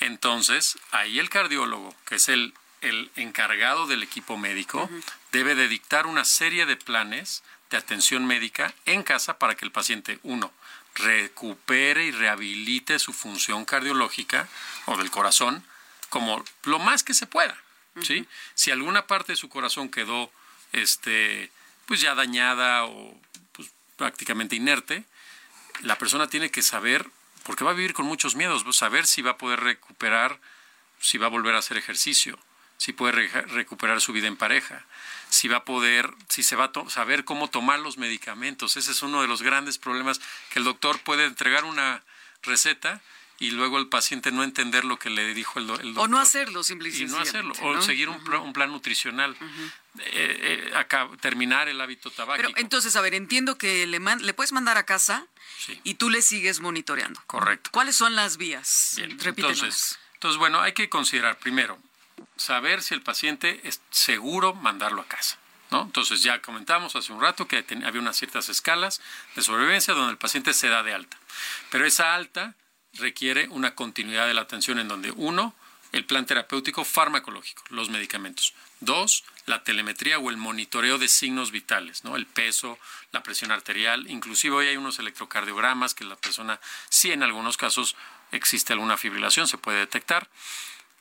Entonces, 0.00 0.78
ahí 0.92 1.18
el 1.18 1.30
cardiólogo, 1.30 1.94
que 2.06 2.14
es 2.16 2.28
el, 2.28 2.54
el 2.80 3.10
encargado 3.16 3.86
del 3.86 4.02
equipo 4.02 4.36
médico, 4.36 4.84
uh 4.84 4.88
-huh. 4.88 5.02
debe 5.32 5.54
de 5.54 5.68
dictar 5.68 6.06
una 6.06 6.24
serie 6.24 6.64
de 6.66 6.76
planes 6.76 7.42
de 7.70 7.76
atención 7.76 8.26
médica 8.26 8.74
en 8.86 9.02
casa 9.02 9.38
para 9.38 9.54
que 9.54 9.64
el 9.64 9.72
paciente, 9.72 10.18
uno, 10.22 10.52
recupere 10.94 12.04
y 12.04 12.10
rehabilite 12.10 12.98
su 12.98 13.12
función 13.12 13.64
cardiológica 13.64 14.48
o 14.86 14.96
del 14.96 15.10
corazón 15.10 15.64
como 16.08 16.44
lo 16.64 16.78
más 16.78 17.02
que 17.02 17.14
se 17.14 17.26
pueda. 17.26 17.56
¿sí? 18.02 18.20
Uh 18.20 18.22
-huh. 18.22 18.28
Si 18.54 18.70
alguna 18.70 19.06
parte 19.06 19.32
de 19.32 19.36
su 19.36 19.48
corazón 19.48 19.90
quedó 19.90 20.30
este, 20.72 21.50
pues 21.86 22.00
ya 22.00 22.14
dañada 22.14 22.84
o 22.84 23.20
pues, 23.52 23.70
prácticamente 23.96 24.56
inerte, 24.56 25.04
la 25.82 25.96
persona 25.98 26.28
tiene 26.28 26.50
que 26.50 26.62
saber, 26.62 27.06
porque 27.44 27.64
va 27.64 27.70
a 27.70 27.74
vivir 27.74 27.94
con 27.94 28.06
muchos 28.06 28.34
miedos, 28.34 28.64
saber 28.76 29.06
si 29.06 29.22
va 29.22 29.32
a 29.32 29.38
poder 29.38 29.60
recuperar, 29.60 30.40
si 31.00 31.18
va 31.18 31.26
a 31.26 31.30
volver 31.30 31.54
a 31.54 31.58
hacer 31.58 31.76
ejercicio, 31.76 32.38
si 32.76 32.92
puede 32.92 33.12
re 33.12 33.28
recuperar 33.42 34.00
su 34.00 34.12
vida 34.12 34.26
en 34.26 34.36
pareja, 34.36 34.84
si 35.30 35.48
va 35.48 35.58
a 35.58 35.64
poder, 35.64 36.12
si 36.28 36.42
se 36.42 36.56
va 36.56 36.70
a 36.74 36.90
saber 36.90 37.24
cómo 37.24 37.48
tomar 37.48 37.80
los 37.80 37.98
medicamentos. 37.98 38.76
Ese 38.76 38.92
es 38.92 39.02
uno 39.02 39.22
de 39.22 39.28
los 39.28 39.42
grandes 39.42 39.78
problemas 39.78 40.20
que 40.50 40.58
el 40.58 40.64
doctor 40.64 41.00
puede 41.00 41.24
entregar 41.24 41.64
una 41.64 42.02
receta 42.42 43.00
y 43.40 43.52
luego 43.52 43.78
el 43.78 43.88
paciente 43.88 44.32
no 44.32 44.42
entender 44.42 44.84
lo 44.84 44.98
que 44.98 45.10
le 45.10 45.32
dijo 45.32 45.60
el, 45.60 45.68
do 45.68 45.74
el 45.74 45.94
doctor. 45.94 46.04
O 46.04 46.08
no 46.08 46.18
hacerlo, 46.18 46.64
simplemente. 46.64 47.04
Y 47.04 47.06
no 47.06 47.18
hacerlo, 47.18 47.54
o 47.62 47.80
seguir 47.82 48.08
un, 48.08 48.16
uh 48.16 48.20
-huh. 48.20 48.42
un, 48.42 48.52
plan 48.52 48.72
nutricional. 48.72 49.36
Uh 49.40 49.44
-huh. 49.44 49.72
eh, 50.00 50.70
eh, 50.72 50.72
acá, 50.76 51.08
terminar 51.20 51.68
el 51.68 51.80
hábito 51.80 52.10
tabáquico. 52.10 52.48
Pero 52.48 52.60
entonces, 52.60 52.96
a 52.96 53.00
ver, 53.00 53.14
entiendo 53.14 53.56
que 53.56 53.86
le, 53.86 54.00
man 54.00 54.24
le 54.24 54.34
puedes 54.34 54.52
mandar 54.52 54.76
a 54.76 54.84
casa 54.84 55.26
sí. 55.58 55.80
y 55.84 55.94
tú 55.94 56.10
le 56.10 56.20
sigues 56.22 56.58
monitoreando. 56.60 57.22
Correcto. 57.26 57.70
¿Cuáles 57.72 57.94
son 57.94 58.16
las 58.16 58.38
vías? 58.38 58.94
Bien, 58.96 59.12
entonces, 59.12 59.98
entonces, 60.14 60.38
bueno, 60.38 60.60
hay 60.60 60.72
que 60.72 60.88
considerar 60.88 61.38
primero 61.38 61.78
saber 62.36 62.82
si 62.82 62.94
el 62.94 63.02
paciente 63.02 63.60
es 63.64 63.80
seguro 63.90 64.54
mandarlo 64.54 65.02
a 65.02 65.08
casa. 65.08 65.38
¿No? 65.70 65.82
Entonces 65.82 66.22
ya 66.22 66.40
comentamos 66.40 66.96
hace 66.96 67.12
un 67.12 67.20
rato 67.20 67.46
que 67.46 67.62
había 67.84 68.00
unas 68.00 68.16
ciertas 68.16 68.48
escalas 68.48 69.02
de 69.36 69.42
sobrevivencia 69.42 69.92
donde 69.92 70.12
el 70.12 70.16
paciente 70.16 70.54
se 70.54 70.68
da 70.68 70.82
de 70.82 70.94
alta. 70.94 71.18
Pero 71.70 71.84
esa 71.84 72.14
alta 72.14 72.54
requiere 72.94 73.48
una 73.48 73.74
continuidad 73.74 74.26
de 74.26 74.32
la 74.32 74.42
atención 74.42 74.78
en 74.78 74.88
donde 74.88 75.10
uno, 75.10 75.54
el 75.92 76.04
plan 76.04 76.24
terapéutico 76.24 76.84
farmacológico, 76.84 77.62
los 77.68 77.90
medicamentos. 77.90 78.54
Dos, 78.80 79.24
la 79.46 79.64
telemetría 79.64 80.18
o 80.18 80.30
el 80.30 80.36
monitoreo 80.36 80.98
de 80.98 81.08
signos 81.08 81.50
vitales, 81.50 82.04
¿no? 82.04 82.16
El 82.16 82.26
peso, 82.26 82.78
la 83.12 83.22
presión 83.22 83.50
arterial, 83.50 84.08
inclusive 84.10 84.56
hoy 84.56 84.68
hay 84.68 84.76
unos 84.76 84.98
electrocardiogramas 84.98 85.94
que 85.94 86.04
la 86.04 86.16
persona, 86.16 86.60
si 86.88 87.12
en 87.12 87.22
algunos 87.22 87.56
casos 87.56 87.96
existe 88.32 88.72
alguna 88.72 88.96
fibrilación, 88.96 89.48
se 89.48 89.58
puede 89.58 89.78
detectar. 89.78 90.28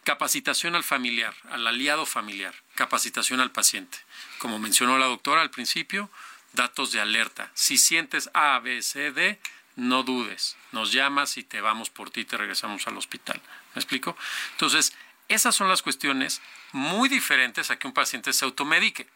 Capacitación 0.07 0.73
al 0.73 0.85
familiar, 0.85 1.35
al 1.51 1.67
aliado 1.67 2.05
familiar, 2.05 2.55
capacitación 2.75 3.41
al 3.41 3.51
paciente. 3.51 3.97
Como 4.37 4.57
mencionó 4.57 4.97
la 4.97 5.07
doctora 5.07 5.41
al 5.41 5.49
principio, 5.49 6.09
datos 6.53 6.93
de 6.93 7.01
alerta. 7.01 7.51
Si 7.55 7.77
sientes 7.77 8.29
A, 8.33 8.57
B, 8.59 8.81
C, 8.83 9.11
D, 9.11 9.37
no 9.75 10.03
dudes, 10.03 10.55
nos 10.71 10.93
llamas 10.93 11.35
y 11.35 11.43
te 11.43 11.59
vamos 11.59 11.89
por 11.89 12.09
ti, 12.09 12.23
te 12.23 12.37
regresamos 12.37 12.87
al 12.87 12.95
hospital. 12.95 13.41
¿Me 13.75 13.81
explico? 13.81 14.15
Entonces, 14.51 14.93
esas 15.27 15.53
son 15.53 15.67
las 15.67 15.81
cuestiones 15.81 16.41
muy 16.71 17.09
diferentes 17.09 17.69
a 17.69 17.77
que 17.77 17.87
un 17.87 17.93
paciente 17.93 18.31
se 18.31 18.45
automedique. 18.45 19.09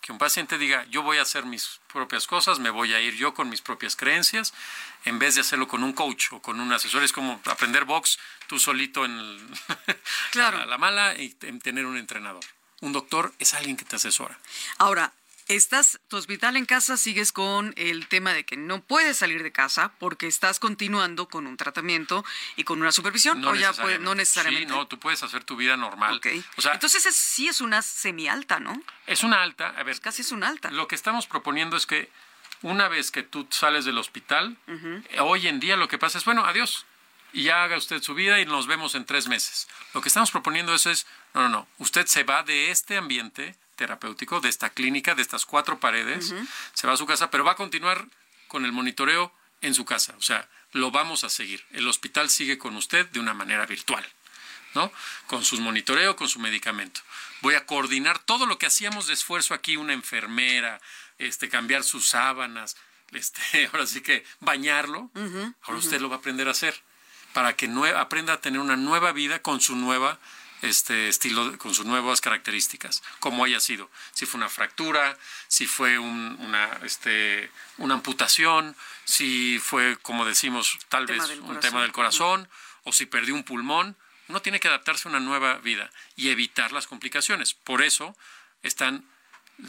Que 0.00 0.12
un 0.12 0.18
paciente 0.18 0.58
diga, 0.58 0.84
yo 0.86 1.02
voy 1.02 1.18
a 1.18 1.22
hacer 1.22 1.44
mis 1.44 1.80
propias 1.92 2.26
cosas, 2.26 2.58
me 2.58 2.70
voy 2.70 2.94
a 2.94 3.00
ir 3.00 3.14
yo 3.14 3.34
con 3.34 3.48
mis 3.48 3.60
propias 3.60 3.96
creencias, 3.96 4.54
en 5.04 5.18
vez 5.18 5.34
de 5.34 5.42
hacerlo 5.42 5.68
con 5.68 5.82
un 5.82 5.92
coach 5.92 6.32
o 6.32 6.40
con 6.40 6.60
un 6.60 6.72
asesor. 6.72 7.02
Es 7.02 7.12
como 7.12 7.40
aprender 7.44 7.84
box 7.84 8.18
tú 8.46 8.58
solito 8.58 9.04
en 9.04 9.18
el, 9.18 9.46
claro. 10.30 10.58
a 10.58 10.66
la 10.66 10.78
mala 10.78 11.14
y 11.18 11.30
tener 11.30 11.86
un 11.86 11.96
entrenador. 11.96 12.44
Un 12.80 12.92
doctor 12.92 13.34
es 13.38 13.54
alguien 13.54 13.76
que 13.76 13.84
te 13.84 13.96
asesora. 13.96 14.38
Ahora, 14.78 15.12
estás, 15.48 16.00
tu 16.08 16.16
hospital 16.16 16.56
en 16.56 16.66
casa 16.66 16.96
sigues 16.96 17.32
con 17.32 17.74
el 17.76 18.06
tema 18.08 18.32
de 18.32 18.44
que 18.44 18.56
no 18.56 18.82
puedes 18.82 19.16
salir 19.16 19.42
de 19.42 19.50
casa 19.52 19.92
porque 19.98 20.26
estás 20.26 20.60
continuando 20.60 21.28
con 21.28 21.46
un 21.46 21.56
tratamiento 21.56 22.24
y 22.56 22.64
con 22.64 22.80
una 22.80 22.92
supervisión 22.92 23.40
no 23.40 23.50
o 23.50 23.54
ya 23.54 23.72
puede, 23.72 23.98
no 23.98 24.14
necesariamente. 24.14 24.68
Sí, 24.68 24.78
no, 24.78 24.86
tú 24.86 24.98
puedes 24.98 25.22
hacer 25.22 25.44
tu 25.44 25.56
vida 25.56 25.76
normal. 25.76 26.16
Okay. 26.16 26.44
O 26.56 26.62
sea, 26.62 26.74
Entonces 26.74 27.06
es, 27.06 27.16
sí 27.16 27.48
es 27.48 27.60
una 27.60 27.82
semi 27.82 28.28
alta, 28.28 28.60
¿no? 28.60 28.80
Es 29.06 29.22
una 29.22 29.42
alta, 29.42 29.68
a 29.76 29.82
ver. 29.82 30.00
Casi 30.00 30.22
es 30.22 30.32
una 30.32 30.48
alta. 30.48 30.70
Lo 30.70 30.86
que 30.86 30.94
estamos 30.94 31.26
proponiendo 31.26 31.76
es 31.76 31.86
que 31.86 32.10
Una 32.62 32.88
vez 32.88 33.12
que 33.12 33.22
tú 33.22 33.46
sales 33.50 33.84
del 33.84 33.98
hospital, 33.98 34.56
hoy 35.20 35.46
en 35.46 35.60
día 35.60 35.76
lo 35.76 35.86
que 35.86 35.96
pasa 35.96 36.18
es, 36.18 36.24
bueno, 36.24 36.44
adiós. 36.44 36.86
Y 37.32 37.44
ya 37.44 37.62
haga 37.62 37.76
usted 37.76 38.02
su 38.02 38.14
vida 38.14 38.40
y 38.40 38.46
nos 38.46 38.66
vemos 38.66 38.94
en 38.94 39.04
tres 39.04 39.28
meses. 39.28 39.68
Lo 39.94 40.00
que 40.00 40.08
estamos 40.08 40.30
proponiendo 40.30 40.74
eso 40.74 40.90
es, 40.90 41.06
no, 41.34 41.42
no, 41.42 41.48
no. 41.50 41.68
Usted 41.78 42.06
se 42.06 42.24
va 42.24 42.42
de 42.42 42.70
este 42.70 42.96
ambiente 42.96 43.54
terapéutico, 43.78 44.40
de 44.40 44.50
esta 44.50 44.70
clínica, 44.70 45.14
de 45.14 45.22
estas 45.22 45.46
cuatro 45.46 45.80
paredes, 45.80 46.34
se 46.74 46.86
va 46.86 46.92
a 46.92 46.96
su 46.96 47.06
casa, 47.06 47.30
pero 47.30 47.44
va 47.44 47.52
a 47.52 47.56
continuar 47.56 48.06
con 48.48 48.66
el 48.66 48.72
monitoreo 48.72 49.32
en 49.62 49.74
su 49.74 49.84
casa. 49.86 50.14
O 50.18 50.22
sea, 50.22 50.46
lo 50.72 50.90
vamos 50.90 51.24
a 51.24 51.30
seguir. 51.30 51.64
El 51.70 51.88
hospital 51.88 52.28
sigue 52.28 52.58
con 52.58 52.76
usted 52.76 53.06
de 53.06 53.20
una 53.20 53.32
manera 53.32 53.64
virtual, 53.64 54.04
¿no? 54.74 54.92
Con 55.26 55.44
su 55.44 55.58
monitoreo, 55.60 56.16
con 56.16 56.28
su 56.28 56.40
medicamento. 56.40 57.00
Voy 57.40 57.54
a 57.54 57.64
coordinar 57.64 58.18
todo 58.18 58.44
lo 58.46 58.58
que 58.58 58.66
hacíamos 58.66 59.06
de 59.06 59.14
esfuerzo 59.14 59.54
aquí, 59.54 59.76
una 59.76 59.92
enfermera, 59.92 60.80
este, 61.18 61.48
cambiar 61.48 61.84
sus 61.84 62.08
sábanas, 62.08 62.76
este, 63.12 63.66
ahora 63.72 63.86
sí 63.86 64.02
que 64.02 64.24
bañarlo. 64.40 65.10
ahora 65.62 65.78
usted 65.78 66.00
lo 66.00 66.08
va 66.10 66.16
a 66.16 66.18
aprender 66.18 66.48
a 66.48 66.50
hacer 66.50 66.82
para 67.32 67.54
que 67.54 67.70
aprenda 67.96 68.32
a 68.32 68.40
tener 68.40 68.58
una 68.58 68.76
nueva 68.76 69.12
vida 69.12 69.40
con 69.40 69.60
su 69.60 69.76
nueva 69.76 70.18
este 70.62 71.08
estilo 71.08 71.56
con 71.58 71.74
sus 71.74 71.86
nuevas 71.86 72.20
características, 72.20 73.02
como 73.20 73.44
haya 73.44 73.60
sido, 73.60 73.90
si 74.12 74.26
fue 74.26 74.38
una 74.38 74.48
fractura, 74.48 75.16
si 75.46 75.66
fue 75.66 75.98
una, 75.98 76.68
este, 76.82 77.50
una 77.78 77.94
amputación, 77.94 78.76
si 79.04 79.58
fue, 79.58 79.96
como 80.02 80.24
decimos, 80.24 80.78
tal 80.88 81.06
vez 81.06 81.22
un 81.42 81.60
tema 81.60 81.82
del 81.82 81.92
corazón, 81.92 82.48
o 82.84 82.92
si 82.92 83.06
perdió 83.06 83.34
un 83.34 83.44
pulmón, 83.44 83.96
uno 84.28 84.42
tiene 84.42 84.60
que 84.60 84.68
adaptarse 84.68 85.08
a 85.08 85.10
una 85.10 85.20
nueva 85.20 85.54
vida 85.58 85.90
y 86.16 86.28
evitar 86.28 86.72
las 86.72 86.86
complicaciones. 86.86 87.54
Por 87.54 87.82
eso 87.82 88.16
están 88.62 89.04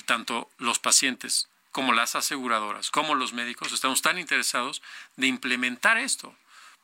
tanto 0.06 0.50
los 0.58 0.80
pacientes 0.80 1.48
como 1.72 1.94
las 1.94 2.16
aseguradoras, 2.16 2.92
como 2.92 3.16
los 3.16 3.34
médicos, 3.34 3.72
estamos 3.72 4.02
tan 4.02 4.18
interesados 4.18 4.82
de 5.16 5.28
implementar 5.28 5.98
esto 5.98 6.36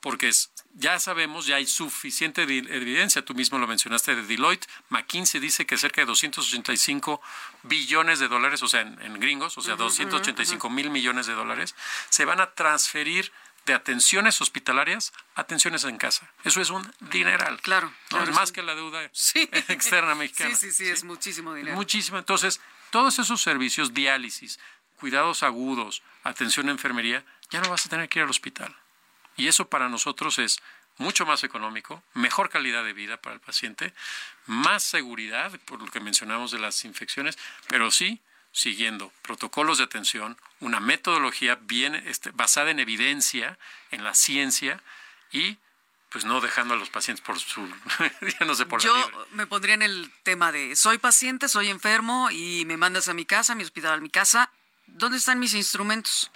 porque 0.01 0.31
ya 0.73 0.99
sabemos, 0.99 1.45
ya 1.45 1.55
hay 1.55 1.65
suficiente 1.65 2.43
evidencia, 2.43 3.23
tú 3.23 3.33
mismo 3.33 3.57
lo 3.57 3.67
mencionaste 3.67 4.15
de 4.15 4.23
Deloitte, 4.23 4.67
McKinsey 4.89 5.39
dice 5.39 5.65
que 5.65 5.77
cerca 5.77 6.01
de 6.01 6.05
285 6.05 7.21
billones 7.63 8.19
de 8.19 8.27
dólares, 8.27 8.61
o 8.61 8.67
sea, 8.67 8.81
en, 8.81 9.19
gringos, 9.19 9.57
o 9.57 9.61
sea, 9.61 9.75
285 9.75 10.69
mil 10.69 10.89
millones 10.89 11.27
de 11.27 11.33
dólares, 11.33 11.75
se 12.09 12.25
van 12.25 12.39
a 12.39 12.51
transferir 12.53 13.31
de 13.65 13.73
atenciones 13.73 14.41
hospitalarias 14.41 15.11
a 15.33 15.41
atenciones 15.41 15.83
en 15.85 15.97
casa. 15.97 16.31
Eso 16.43 16.61
es 16.61 16.69
un 16.69 16.87
dineral. 16.99 17.59
Claro. 17.61 17.91
es 18.21 18.31
más 18.31 18.51
que 18.51 18.61
la 18.61 18.75
deuda 18.75 19.03
externa 19.69 20.13
mexicana. 20.13 20.55
Sí, 20.55 20.67
sí, 20.67 20.85
sí, 20.85 20.89
es 20.89 21.03
muchísimo 21.03 21.53
dinero. 21.53 21.75
Muchísimo. 21.75 22.17
Entonces, 22.17 22.61
todos 22.91 23.17
esos 23.17 23.41
servicios, 23.41 23.93
diálisis, 23.93 24.59
cuidados 24.99 25.41
agudos, 25.41 26.03
atención 26.23 26.69
a 26.69 26.71
enfermería, 26.71 27.25
ya 27.49 27.61
no 27.61 27.69
vas 27.69 27.85
a 27.85 27.89
tener 27.89 28.07
que 28.07 28.19
ir 28.19 28.23
al 28.23 28.29
hospital. 28.29 28.75
Y 29.38 29.47
eso 29.47 29.67
para 29.67 29.89
nosotros 29.89 30.39
es 30.39 30.59
mucho 30.97 31.25
más 31.25 31.43
económico, 31.43 32.01
mejor 32.13 32.49
calidad 32.49 32.83
de 32.83 32.93
vida 32.93 33.17
para 33.17 33.36
el 33.36 33.41
paciente, 33.41 33.93
más 34.45 34.83
seguridad, 34.83 35.51
por 35.65 35.81
lo 35.81 35.91
que 35.91 35.99
mencionamos 35.99 36.51
de 36.51 36.59
las 36.59 36.86
infecciones, 36.86 37.38
pero 37.67 37.91
sí 37.91 38.21
siguiendo 38.55 39.11
protocolos 39.21 39.79
de 39.79 39.83
atención, 39.83 40.38
una 40.61 40.79
metodología 40.79 41.55
bien 41.55 41.93
este, 41.93 42.31
basada 42.31 42.71
en 42.71 42.79
evidencia, 42.79 43.59
en 43.91 44.05
la 44.05 44.13
ciencia 44.13 44.81
y 45.33 45.57
pues 46.09 46.23
no 46.23 46.39
dejando 46.39 46.73
a 46.73 46.77
los 46.77 46.89
pacientes 46.89 47.25
por 47.25 47.38
su 47.38 47.67
ya 48.39 48.45
no 48.45 48.55
sé 48.55 48.65
por 48.65 48.81
Yo 48.81 48.95
me 49.31 49.45
pondría 49.45 49.73
en 49.73 49.81
el 49.81 50.09
tema 50.23 50.53
de 50.53 50.77
soy 50.77 50.97
paciente, 50.97 51.49
soy 51.49 51.67
enfermo 51.67 52.31
y 52.31 52.63
me 52.63 52.77
mandas 52.77 53.09
a 53.09 53.13
mi 53.13 53.25
casa, 53.25 53.51
a 53.51 53.55
mi 53.57 53.63
hospital, 53.63 53.95
a 53.95 54.01
mi 54.01 54.09
casa, 54.09 54.49
¿dónde 54.88 55.17
están 55.17 55.38
mis 55.38 55.53
instrumentos? 55.53 56.31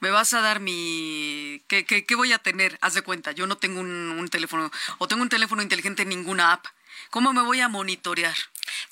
Me 0.00 0.10
vas 0.10 0.32
a 0.34 0.40
dar 0.40 0.60
mi... 0.60 1.62
¿Qué, 1.68 1.84
qué, 1.84 2.14
voy 2.14 2.32
a 2.32 2.38
tener? 2.38 2.78
Haz 2.80 2.94
de 2.94 3.02
cuenta, 3.02 3.32
yo 3.32 3.46
no 3.46 3.56
tengo 3.56 3.80
un, 3.80 4.28
teléfono, 4.30 4.70
o 4.98 5.08
tengo 5.08 5.22
un 5.22 5.28
teléfono 5.28 5.62
inteligente 5.62 6.02
en 6.02 6.10
ninguna 6.10 6.52
app. 6.52 6.66
¿Cómo 7.10 7.32
me 7.32 7.42
voy 7.42 7.60
a 7.60 7.68
monitorear? 7.68 8.36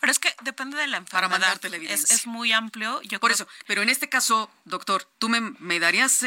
Pero 0.00 0.11
es 0.11 0.18
que 0.18 0.34
depende 0.42 0.76
de 0.76 0.86
la 0.86 0.98
enfermedad. 0.98 1.28
Para 1.30 1.40
mandarte 1.40 1.68
la 1.68 1.76
evidencia. 1.76 2.14
Es, 2.14 2.26
muy 2.26 2.52
amplio. 2.52 3.02
Yo 3.02 3.18
Por 3.18 3.32
eso, 3.32 3.48
pero 3.66 3.82
en 3.82 3.88
este 3.88 4.09
caso, 4.09 4.50
doctor, 4.64 5.09
¿tú 5.18 5.28
me, 5.28 5.80
darías 5.80 6.24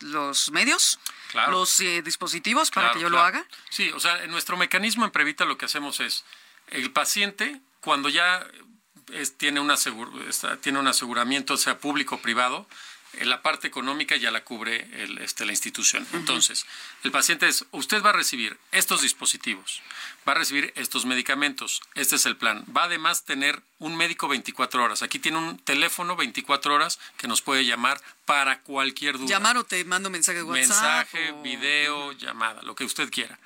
los 0.00 0.50
medios, 0.52 1.00
los 1.48 1.80
eh, 1.80 2.02
dispositivos 2.02 2.70
para 2.70 2.92
que 2.92 3.00
yo 3.00 3.10
lo 3.10 3.20
haga? 3.20 3.44
Sí, 3.70 3.90
o 3.90 4.00
sea, 4.00 4.22
en 4.22 4.30
nuestro 4.30 4.56
mecanismo 4.56 5.04
en 5.04 5.10
Previta 5.10 5.44
lo 5.44 5.58
que 5.58 5.64
hacemos 5.64 6.00
es, 6.00 6.24
el 6.68 6.90
paciente, 6.90 7.60
cuando 7.80 8.08
ya 8.08 8.46
tiene, 9.36 9.60
una 9.60 9.76
tiene 10.60 10.78
un 10.78 10.88
aseguramiento, 10.88 11.56
sea 11.56 11.78
público 11.78 12.16
o 12.16 12.18
privado, 12.18 12.66
la 13.24 13.42
parte 13.42 13.66
económica 13.66 14.16
ya 14.16 14.30
la 14.30 14.44
cubre 14.44 14.88
este, 15.20 15.46
la 15.46 15.52
institución. 15.52 16.06
Entonces, 16.12 16.66
el 17.02 17.10
paciente 17.10 17.48
es, 17.48 17.64
usted 17.70 18.02
va 18.02 18.10
a 18.10 18.12
recibir 18.12 18.58
estos 18.72 19.02
dispositivos, 19.02 19.82
va 20.28 20.32
a 20.32 20.36
recibir 20.36 20.72
estos 20.76 21.06
medicamentos, 21.06 21.82
este 21.94 22.16
es 22.16 22.26
el 22.26 22.36
plan. 22.36 22.64
Va 22.76 22.84
además 22.84 23.24
tener 23.24 23.62
un 23.78 23.96
médico 23.96 24.28
24 24.28 24.82
horas. 24.82 25.02
Aquí 25.02 25.18
tiene 25.18 25.38
un 25.38 25.58
teléfono 25.58 26.16
24 26.16 26.74
horas 26.74 26.98
que 27.16 27.28
nos 27.28 27.42
puede 27.42 27.64
llamar 27.64 28.00
para 28.24 28.60
cualquier 28.60 29.18
duda. 29.18 29.28
Llamar 29.28 29.56
o 29.56 29.64
te 29.64 29.84
mando 29.84 30.10
mensaje 30.10 30.38
de 30.38 30.44
WhatsApp. 30.44 30.68
Mensaje, 30.68 31.34
video, 31.42 32.12
llamada, 32.12 32.62
lo 32.62 32.74
que 32.74 32.84
usted 32.84 33.10
quiera. 33.10 33.38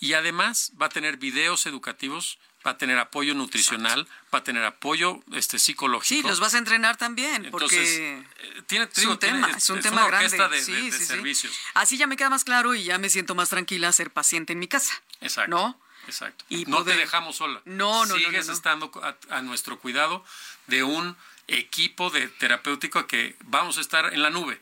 Y 0.00 0.14
además 0.14 0.72
va 0.80 0.86
a 0.86 0.88
tener 0.88 1.18
videos 1.18 1.66
educativos 1.66 2.38
va 2.66 2.72
a 2.72 2.78
tener 2.78 2.98
apoyo 2.98 3.34
nutricional, 3.34 4.06
va 4.32 4.40
a 4.40 4.44
tener 4.44 4.64
apoyo 4.64 5.20
este 5.32 5.58
psicológico. 5.58 6.22
Sí, 6.22 6.22
los 6.22 6.40
vas 6.40 6.54
a 6.54 6.58
entrenar 6.58 6.96
también, 6.96 7.48
porque 7.50 7.76
eh, 7.78 8.62
tiene, 8.66 8.88
es 8.94 9.04
un 9.04 9.18
tema, 9.18 9.50
es 9.56 9.70
un 9.70 9.80
tema 9.80 10.06
grande. 10.06 10.36
De, 10.48 10.62
sí, 10.62 10.92
sí, 10.92 11.04
servicios. 11.04 11.58
Así 11.74 11.96
ya 11.96 12.06
me 12.06 12.16
queda 12.16 12.30
más 12.30 12.44
claro 12.44 12.74
y 12.74 12.84
ya 12.84 12.98
me 12.98 13.08
siento 13.08 13.34
más 13.34 13.48
tranquila 13.48 13.90
ser 13.92 14.10
paciente 14.10 14.52
en 14.52 14.58
mi 14.58 14.68
casa. 14.68 15.02
Exacto. 15.20 15.50
¿No? 15.50 15.80
Exacto. 16.06 16.44
Y 16.48 16.64
no 16.66 16.84
te 16.84 16.96
dejamos 16.96 17.36
sola. 17.36 17.60
No, 17.64 18.04
no, 18.06 18.16
Sigues 18.16 18.48
no, 18.48 18.52
estando 18.52 18.90
a, 19.30 19.42
nuestro 19.42 19.78
cuidado 19.78 20.24
de 20.66 20.82
un 20.82 21.16
equipo 21.46 22.10
de 22.10 22.28
terapéutico 22.28 23.06
que 23.06 23.36
vamos 23.44 23.78
a 23.78 23.80
estar 23.80 24.12
en 24.12 24.22
la 24.22 24.30
nube 24.30 24.60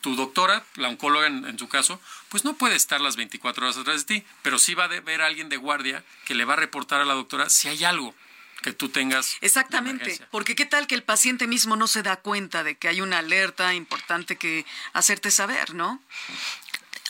tu 0.00 0.16
doctora, 0.16 0.64
la 0.76 0.88
oncóloga 0.88 1.26
en, 1.26 1.58
su 1.58 1.68
caso, 1.68 2.00
pues 2.28 2.44
no 2.44 2.54
puede 2.54 2.76
estar 2.76 3.00
las 3.00 3.16
24 3.16 3.64
horas 3.64 3.76
atrás 3.76 4.06
de 4.06 4.20
ti, 4.20 4.26
pero 4.42 4.58
sí 4.58 4.74
va 4.74 4.84
a 4.84 4.88
ver 4.88 5.22
a 5.22 5.26
alguien 5.26 5.48
de 5.48 5.56
guardia 5.56 6.04
que 6.24 6.34
le 6.34 6.44
va 6.44 6.54
a 6.54 6.56
reportar 6.56 7.00
a 7.00 7.04
la 7.04 7.14
doctora 7.14 7.48
si 7.50 7.68
hay 7.68 7.84
algo 7.84 8.14
que 8.62 8.72
tú 8.72 8.88
tengas. 8.88 9.36
Exactamente, 9.40 10.20
porque 10.30 10.54
qué 10.54 10.66
tal 10.66 10.86
que 10.86 10.94
el 10.94 11.02
paciente 11.02 11.46
mismo 11.46 11.76
no 11.76 11.86
se 11.86 12.02
da 12.02 12.16
cuenta 12.16 12.62
de 12.62 12.76
que 12.76 12.88
hay 12.88 13.00
una 13.00 13.18
alerta 13.18 13.74
importante 13.74 14.36
que 14.36 14.66
hacerte 14.92 15.30
saber, 15.30 15.74
¿no? 15.74 16.00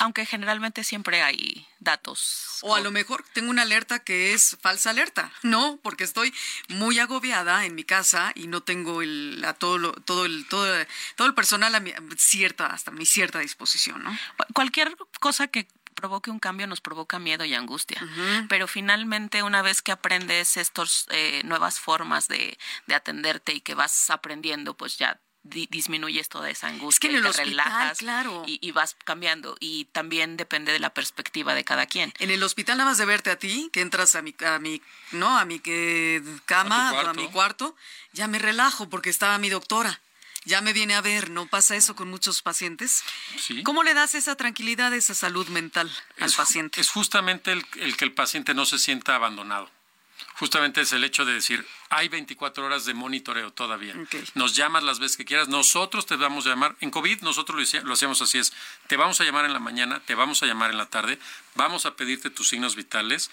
Aunque 0.01 0.25
generalmente 0.25 0.83
siempre 0.83 1.23
hay 1.23 1.67
datos. 1.79 2.59
O 2.63 2.75
a 2.75 2.81
lo 2.81 2.91
mejor 2.91 3.23
tengo 3.35 3.51
una 3.51 3.63
alerta 3.63 3.99
que 3.99 4.33
es 4.33 4.57
falsa 4.61 4.91
alerta, 4.91 5.31
¿no? 5.43 5.79
Porque 5.83 6.05
estoy 6.05 6.35
muy 6.69 6.99
agobiada 6.99 7.67
en 7.67 7.75
mi 7.75 7.85
casa 7.85 8.33
y 8.35 8.47
no 8.47 8.63
tengo 8.63 9.03
el, 9.03 9.45
a 9.47 9.53
todo, 9.53 9.93
todo, 9.93 10.25
el, 10.25 10.49
todo, 10.49 10.67
todo 11.17 11.29
el 11.29 11.35
personal 11.35 11.75
a 11.75 11.81
mi, 11.81 11.93
cierta, 12.17 12.69
hasta 12.69 12.91
mi 12.91 13.05
cierta 13.05 13.41
disposición, 13.41 14.03
¿no? 14.03 14.19
Cualquier 14.55 14.97
cosa 15.21 15.49
que 15.49 15.69
provoque 15.95 16.31
un 16.31 16.39
cambio 16.39 16.67
nos 16.67 16.81
provoca 16.81 17.19
miedo 17.19 17.45
y 17.45 17.53
angustia. 17.53 18.03
Pero 18.49 18.67
finalmente, 18.69 19.43
una 19.43 19.61
vez 19.61 19.83
que 19.83 19.93
aprendes 19.93 20.57
estas 20.57 21.07
eh, 21.11 21.43
nuevas 21.45 21.79
formas 21.79 22.27
de, 22.27 22.59
de 22.87 22.95
atenderte 22.95 23.53
y 23.53 23.61
que 23.61 23.75
vas 23.75 24.09
aprendiendo, 24.09 24.75
pues 24.75 24.97
ya 24.97 25.21
disminuyes 25.43 26.29
toda 26.29 26.51
esa 26.51 26.69
angustia, 26.69 27.11
es 27.11 27.17
que 27.17 27.23
te 27.23 27.45
relajas 27.45 27.99
claro. 27.99 28.45
y, 28.47 28.71
vas 28.73 28.97
cambiando. 29.05 29.57
Y 29.59 29.87
también 29.87 30.37
depende 30.37 30.73
de 30.73 30.79
la 30.79 30.93
perspectiva 30.93 31.55
de 31.55 31.65
cada 31.65 31.87
quien. 31.87 32.13
En 32.19 32.31
el 32.31 32.43
hospital 32.43 32.79
nada 32.79 32.91
más 32.91 32.99
de 32.99 33.07
verte 33.07 33.31
a 33.31 33.39
ti, 33.39 33.71
que 33.73 33.81
entras 33.81 34.15
a 34.15 34.23
mi, 34.23 34.35
a 34.47 34.59
mi 34.59 34.83
no, 35.13 35.39
a 35.39 35.45
mi 35.45 35.59
que, 35.59 36.23
cama, 36.45 36.91
a, 37.01 37.13
mi 37.15 37.29
cuarto, 37.29 37.75
ya 38.13 38.29
me 38.29 38.39
relajo 38.39 38.89
porque 38.89 39.11
estaba 39.11 39.39
mi 39.39 39.49
doctora. 39.49 40.01
Ya 40.47 40.63
me 40.63 40.73
viene 40.73 40.95
a 40.95 41.03
ver, 41.03 41.29
¿no 41.29 41.47
pasa 41.47 41.77
eso 41.77 41.95
con 41.95 42.09
muchos 42.09 42.41
pacientes? 42.41 43.05
Sí. 43.39 43.63
¿Cómo 43.63 43.83
le 43.83 43.93
das 43.93 44.15
esa 44.15 44.37
tranquilidad, 44.37 44.95
esa 44.95 45.15
salud 45.15 45.47
mental 45.49 45.91
al 46.19 46.33
paciente? 46.33 46.81
Es 46.81 46.89
justamente 46.91 47.53
el 47.53 47.97
que 47.97 48.05
el 48.07 48.13
paciente 48.15 48.55
no 48.55 48.65
se 48.65 48.79
sienta 48.79 49.15
abandonado 49.17 49.71
justamente 50.35 50.81
es 50.81 50.93
el 50.93 51.05
hecho 51.05 51.25
de 51.25 51.35
decir, 51.35 51.67
hay 51.89 52.09
24 52.09 52.65
horas 52.65 52.85
de 52.85 52.95
monitoreo 52.95 53.53
todavía. 53.53 53.95
Nos 54.35 54.55
llamas 54.55 54.83
las 54.83 54.99
veces 54.99 55.17
que 55.17 55.25
quieras, 55.25 55.49
nosotros 55.49 56.07
te 56.07 56.17
vamos 56.17 56.47
a 56.47 56.51
llamar. 56.51 56.77
En 56.81 56.91
COVID 56.91 57.23
nosotros 57.23 57.75
lo, 57.83 57.93
hacíamos 57.93 58.23
así, 58.23 58.39
es, 58.39 58.53
te 58.87 58.97
vamos 58.97 59.21
a 59.21 59.25
llamar 59.25 59.45
en 59.45 59.53
la 59.53 59.61
mañana, 59.61 60.01
te 60.01 60.15
vamos 60.15 60.43
a 60.43 60.47
llamar 60.47 60.71
en 60.71 60.79
la 60.79 60.87
tarde, 60.87 61.19
vamos 61.55 61.87
a 61.87 61.97
pedirte 61.97 62.31
tus 62.31 62.49
signos 62.49 62.77
vitales. 62.77 63.31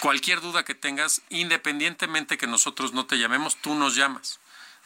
Cualquier 0.00 0.40
duda 0.40 0.64
que 0.64 0.74
tengas, 0.74 1.22
independientemente 1.30 2.38
que 2.38 2.46
nosotros 2.46 2.92
no 2.92 3.06
te 3.06 3.18
llamemos, 3.18 3.56
tú 3.56 3.74
nos 3.74 3.94
llamas. 3.94 4.40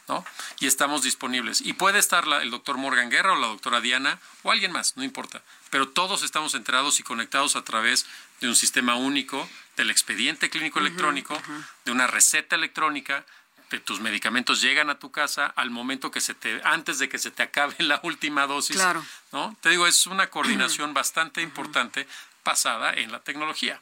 ¿no? 0.07 0.25
Y 0.59 0.67
estamos 0.67 1.03
disponibles. 1.03 1.61
Y 1.61 1.73
puede 1.73 1.99
estar 1.99 2.25
el 2.41 2.51
doctor 2.51 2.77
Morgan 2.77 3.09
Guerra 3.09 3.33
o 3.33 3.39
la 3.39 3.47
doctora 3.47 3.81
Diana 3.81 4.19
o 4.43 4.51
alguien 4.51 4.71
más, 4.71 4.97
no 4.97 5.03
importa. 5.03 5.41
Pero 5.69 5.89
todos 5.89 6.23
estamos 6.23 6.53
enterados 6.55 6.99
y 6.99 7.03
conectados 7.03 7.55
a 7.55 7.63
través 7.63 8.05
de 8.39 8.47
un 8.47 8.55
sistema 8.55 8.95
único 8.95 9.47
del 9.81 9.89
expediente 9.89 10.51
clínico 10.51 10.77
electrónico, 10.79 11.41
de 11.85 11.91
una 11.91 12.05
receta 12.05 12.55
electrónica, 12.55 13.25
de 13.71 13.79
tus 13.79 13.99
medicamentos 13.99 14.61
llegan 14.61 14.89
a 14.91 14.99
tu 14.99 15.11
casa 15.11 15.47
al 15.55 15.71
momento 15.71 16.11
que 16.11 16.21
se 16.21 16.35
te, 16.35 16.61
antes 16.63 16.99
de 16.99 17.09
que 17.09 17.17
se 17.17 17.31
te 17.31 17.41
acabe 17.41 17.73
la 17.79 17.99
última 18.03 18.45
dosis. 18.45 18.75
Claro. 18.75 19.03
¿no? 19.31 19.57
Te 19.61 19.69
digo, 19.69 19.87
es 19.87 20.05
una 20.05 20.27
coordinación 20.35 20.93
bastante 20.93 21.41
importante 21.41 22.07
basada 22.45 22.93
en 22.93 23.11
la 23.11 23.21
tecnología. 23.21 23.81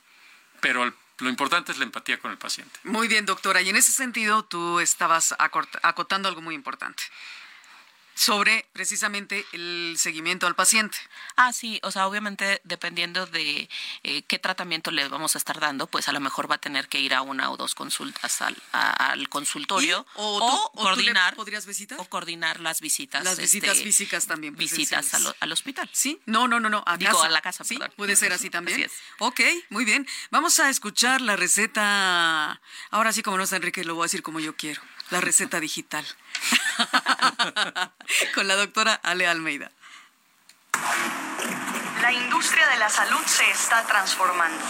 Pero 0.62 0.84
el- 0.86 0.93
lo 1.18 1.28
importante 1.28 1.74
es 1.74 1.78
la 1.80 1.84
empatía 1.84 2.18
con 2.18 2.32
el 2.32 2.38
paciente. 2.38 2.80
Muy 2.84 3.10
bien, 3.10 3.26
doctora. 3.26 3.62
Y 3.62 3.68
en 3.68 3.76
ese 3.76 3.91
sentido, 3.91 4.43
tú 4.45 4.80
estabas 4.80 5.36
acotando 5.38 6.30
algo 6.30 6.39
muy 6.41 6.56
importante 6.56 7.04
sobre 8.20 8.67
precisamente 8.74 9.45
el 9.53 9.95
seguimiento 9.97 10.45
al 10.45 10.53
paciente. 10.53 10.97
Ah, 11.38 11.53
sí, 11.53 11.80
o 11.84 11.91
sea, 11.91 12.05
obviamente 12.05 12.59
dependiendo 12.65 13.26
de 13.26 13.70
eh, 14.03 14.24
qué 14.24 14.39
tratamiento 14.39 14.91
le 14.91 15.07
vamos 15.07 15.36
a 15.36 15.38
estar 15.38 15.57
dando, 15.61 15.88
pues 15.88 16.09
a 16.09 16.11
lo 16.11 16.20
mejor 16.20 16.51
va 16.51 16.55
a 16.55 16.57
tener 16.57 16.89
que 16.89 16.99
ir 16.99 17.13
a 17.13 17.22
una 17.22 17.49
o 17.49 17.55
dos 17.55 17.76
consultas 17.76 18.41
al, 18.41 18.57
a- 18.74 19.11
al 19.11 19.30
consultorio 19.30 20.05
Y- 20.05 20.11
o 20.15 20.39
tú- 20.39 20.45
o 20.45 20.72
tú 20.74 20.78
le 20.80 20.84
coordinar 20.84 21.36
podrías 21.36 21.65
visitar. 21.65 21.97
o 21.97 22.05
coordinar 22.09 22.59
las 22.59 22.82
visitas, 22.82 23.24
Las 23.24 23.39
visitas 23.39 23.72
este, 23.78 23.84
físicas 23.86 24.28
también. 24.28 24.53
visitas 24.57 24.99
presenciales. 25.05 25.28
al, 25.28 25.36
al 25.39 25.51
hospital. 25.53 25.89
¿Sí? 25.93 26.20
No, 26.26 26.49
no, 26.49 26.59
no, 26.59 26.70
no. 26.70 26.84
A 26.86 26.97
Digo, 26.97 27.13
casa. 27.13 27.28
a 27.28 27.30
la 27.30 27.41
casa, 27.41 27.63
Sí, 27.63 27.78
perdón. 27.78 27.93
puede 27.95 28.17
ser 28.17 28.34
así 28.34 28.49
también. 28.49 28.76
Así 28.84 28.84
es. 28.84 28.91
Ok, 29.20 29.39
muy 29.70 29.86
bien. 29.86 30.05
Vamos 30.30 30.59
a 30.59 30.70
escuchar 30.70 31.22
la 31.22 31.38
receta. 31.38 32.61
Ahora 32.91 33.13
sí, 33.13 33.24
como 33.24 33.38
no 33.38 33.43
está 33.43 33.55
Enrique, 33.55 33.84
lo 33.86 33.95
voy 33.95 34.03
a 34.03 34.05
decir 34.05 34.22
como 34.24 34.41
yo 34.41 34.55
quiero. 34.57 34.82
La 35.10 35.22
receta 35.22 35.60
digital. 35.60 36.05
Con 38.36 38.47
la 38.47 38.55
doctora 38.55 38.93
Ale 39.03 39.28
Almeida. 39.28 39.72
La 42.01 42.12
industria 42.14 42.68
de 42.68 42.78
la 42.78 42.89
salud 42.89 43.22
se 43.26 43.49
está 43.51 43.86
transformando. 43.86 44.64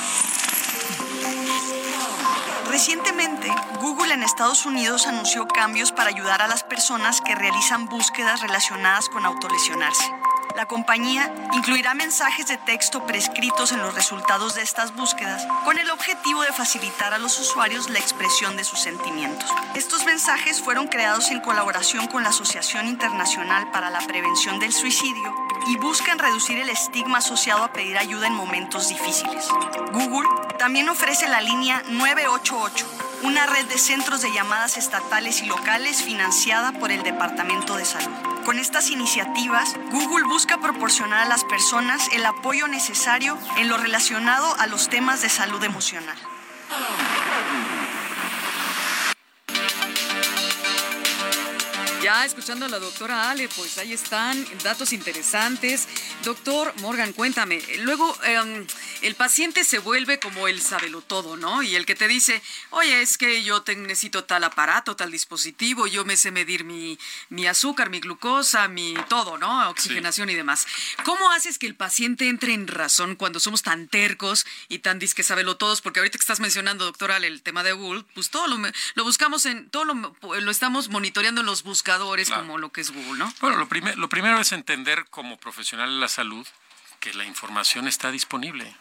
Recientemente, 2.70 3.54
Google 3.80 4.14
en 4.14 4.24
Estados 4.24 4.66
Unidos 4.66 5.08
anunció 5.08 5.48
cambios 5.48 5.92
para 5.92 6.10
ayudar 6.10 6.42
a 6.42 6.48
las 6.48 6.64
personas 6.64 7.20
que 7.22 7.36
realizan 7.36 7.88
búsquedas 7.88 8.42
relacionadas 8.42 9.10
con 9.10 9.26
autolesionarse. 9.26 10.04
La 10.56 10.66
compañía 10.66 11.34
incluirá 11.54 11.93
mensajes 11.93 12.47
de 12.47 12.58
texto 12.58 13.06
prescritos 13.06 13.72
en 13.72 13.82
los 13.82 13.93
resultados 13.93 14.56
de 14.56 14.62
estas 14.62 14.95
búsquedas 14.95 15.47
con 15.64 15.78
el 15.78 15.89
objetivo 15.89 16.41
de 16.41 16.52
facilitar 16.52 17.14
a 17.14 17.18
los 17.18 17.39
usuarios 17.39 17.89
la 17.89 18.00
expresión 18.00 18.58
de 18.58 18.64
sus 18.64 18.80
sentimientos. 18.80 19.50
Estos 19.76 20.06
mensajes 20.06 20.62
fueron 20.62 20.88
creados 20.88 21.32
en 21.32 21.39
colaboración 21.39 22.08
con 22.08 22.24
la 22.24 22.30
Asociación 22.30 22.88
Internacional 22.88 23.72
para 23.72 23.89
la 23.89 24.00
Prevención 24.00 24.60
del 24.60 24.74
Suicidio 24.74 25.34
y 25.68 25.78
buscan 25.78 26.20
reducir 26.20 26.58
el 26.58 26.70
estigma 26.70 27.20
asociado 27.20 27.64
a 27.64 27.72
pedir 27.72 27.97
ayuda 27.97 28.28
en 28.28 28.34
momentos 28.34 28.89
difíciles. 28.89 29.47
Google 29.91 30.28
también 30.58 30.89
ofrece 30.89 31.28
la 31.30 31.41
línea 31.41 31.84
988, 31.88 32.86
una 33.24 33.45
red 33.45 33.66
de 33.68 33.78
centros 33.78 34.22
de 34.22 34.34
llamadas 34.34 34.78
estatales 34.78 35.41
y 35.41 35.45
locales 35.45 36.04
financiada 36.04 36.72
por 36.74 36.91
el 36.91 37.04
Departamento 37.04 37.76
de 37.76 37.86
Salud. 37.86 38.29
Con 38.46 38.58
estas 38.58 38.90
iniciativas, 38.90 39.76
Google 39.92 40.26
busca 40.28 40.60
proporcionar 40.60 41.20
a 41.20 41.30
las 41.30 41.44
personas 41.44 42.10
el 42.14 42.26
apoyo 42.26 42.68
necesario 42.68 43.38
en 43.58 43.70
lo 43.70 43.78
relacionado 43.78 44.56
a 44.58 44.68
los 44.68 44.90
temas 44.90 45.22
de 45.22 45.30
salud 45.30 45.64
emocional. 45.64 46.18
Ya 52.10 52.26
escuchando 52.26 52.66
a 52.66 52.70
la 52.70 52.80
doctora 52.80 53.30
Ale, 53.30 53.47
pues 53.49 53.78
ahí 53.78 53.93
están 53.93 54.43
datos 54.64 54.93
interesantes. 54.93 55.88
Doctor 56.24 56.74
Morgan, 56.82 57.14
cuéntame. 57.14 57.62
Luego, 57.82 58.18
em, 58.24 58.66
el 59.03 59.14
paciente 59.14 59.64
se 59.64 59.78
vuelve 59.78 60.20
como 60.20 60.47
el 60.47 60.60
todo, 61.07 61.38
¿no? 61.38 61.62
Y 61.62 61.76
el 61.76 61.86
que 61.86 61.93
te 61.93 62.07
dice, 62.07 62.41
oye, 62.72 63.03
es 63.03 63.20
que 63.20 63.43
yo 63.43 63.62
te 63.62 63.76
necesito 63.76 64.24
tal 64.24 64.43
aparato, 64.43 64.95
tal 64.95 65.12
dispositivo, 65.12 65.86
yo 65.86 66.03
me 66.03 66.18
sé 66.18 66.32
medir 66.32 66.64
mi, 66.64 66.97
mi 67.30 67.45
azúcar, 67.45 67.91
mi 67.91 67.99
glucosa, 67.99 68.68
mi 68.68 68.95
todo, 69.07 69.38
¿no? 69.38 69.70
Oxigenación 69.70 70.32
y 70.32 70.34
demás. 70.34 70.66
¿Cómo 71.05 71.30
haces 71.30 71.60
que 71.60 71.68
el 71.68 71.76
paciente 71.76 72.28
entre 72.28 72.55
en 72.55 72.68
razón 72.68 73.18
cuando 73.18 73.39
somos 73.39 73.62
tan 73.62 73.88
tercos 73.88 74.47
y 74.68 74.80
tan 74.80 74.97
disque 74.97 75.24
todos? 75.60 75.82
Porque 75.82 75.99
ahorita 75.99 76.18
que 76.18 76.24
estás 76.24 76.39
mencionando, 76.39 76.86
doctora 76.86 77.18
Ale, 77.18 77.28
el 77.28 77.43
tema 77.43 77.62
de 77.62 77.74
Google, 77.74 78.03
pues 78.16 78.32
todo 78.32 78.47
lo, 78.47 78.57
lo 78.95 79.03
buscamos 79.03 79.45
en, 79.45 79.70
todo 79.70 79.86
lo, 79.86 80.16
lo 80.39 80.49
estamos 80.49 80.89
monitoreando 80.89 81.41
en 81.41 81.45
los 81.45 81.62
buscadores 81.62 81.99
Claro. 82.28 82.41
como 82.43 82.58
lo 82.58 82.72
que 82.72 82.82
es 82.82 82.91
Google, 82.91 83.18
¿no? 83.20 83.34
Bueno, 83.41 83.58
lo, 83.58 83.68
primer- 83.68 83.97
lo 83.97 84.10
primero 84.10 84.39
es 84.39 84.52
entender 84.52 85.06
como 85.10 85.38
profesional 85.38 85.89
de 85.89 86.00
la 86.00 86.08
salud 86.08 86.45
que 87.00 87.14
la 87.14 87.26
información 87.26 87.88
está 87.88 88.12
disponible. 88.12 88.76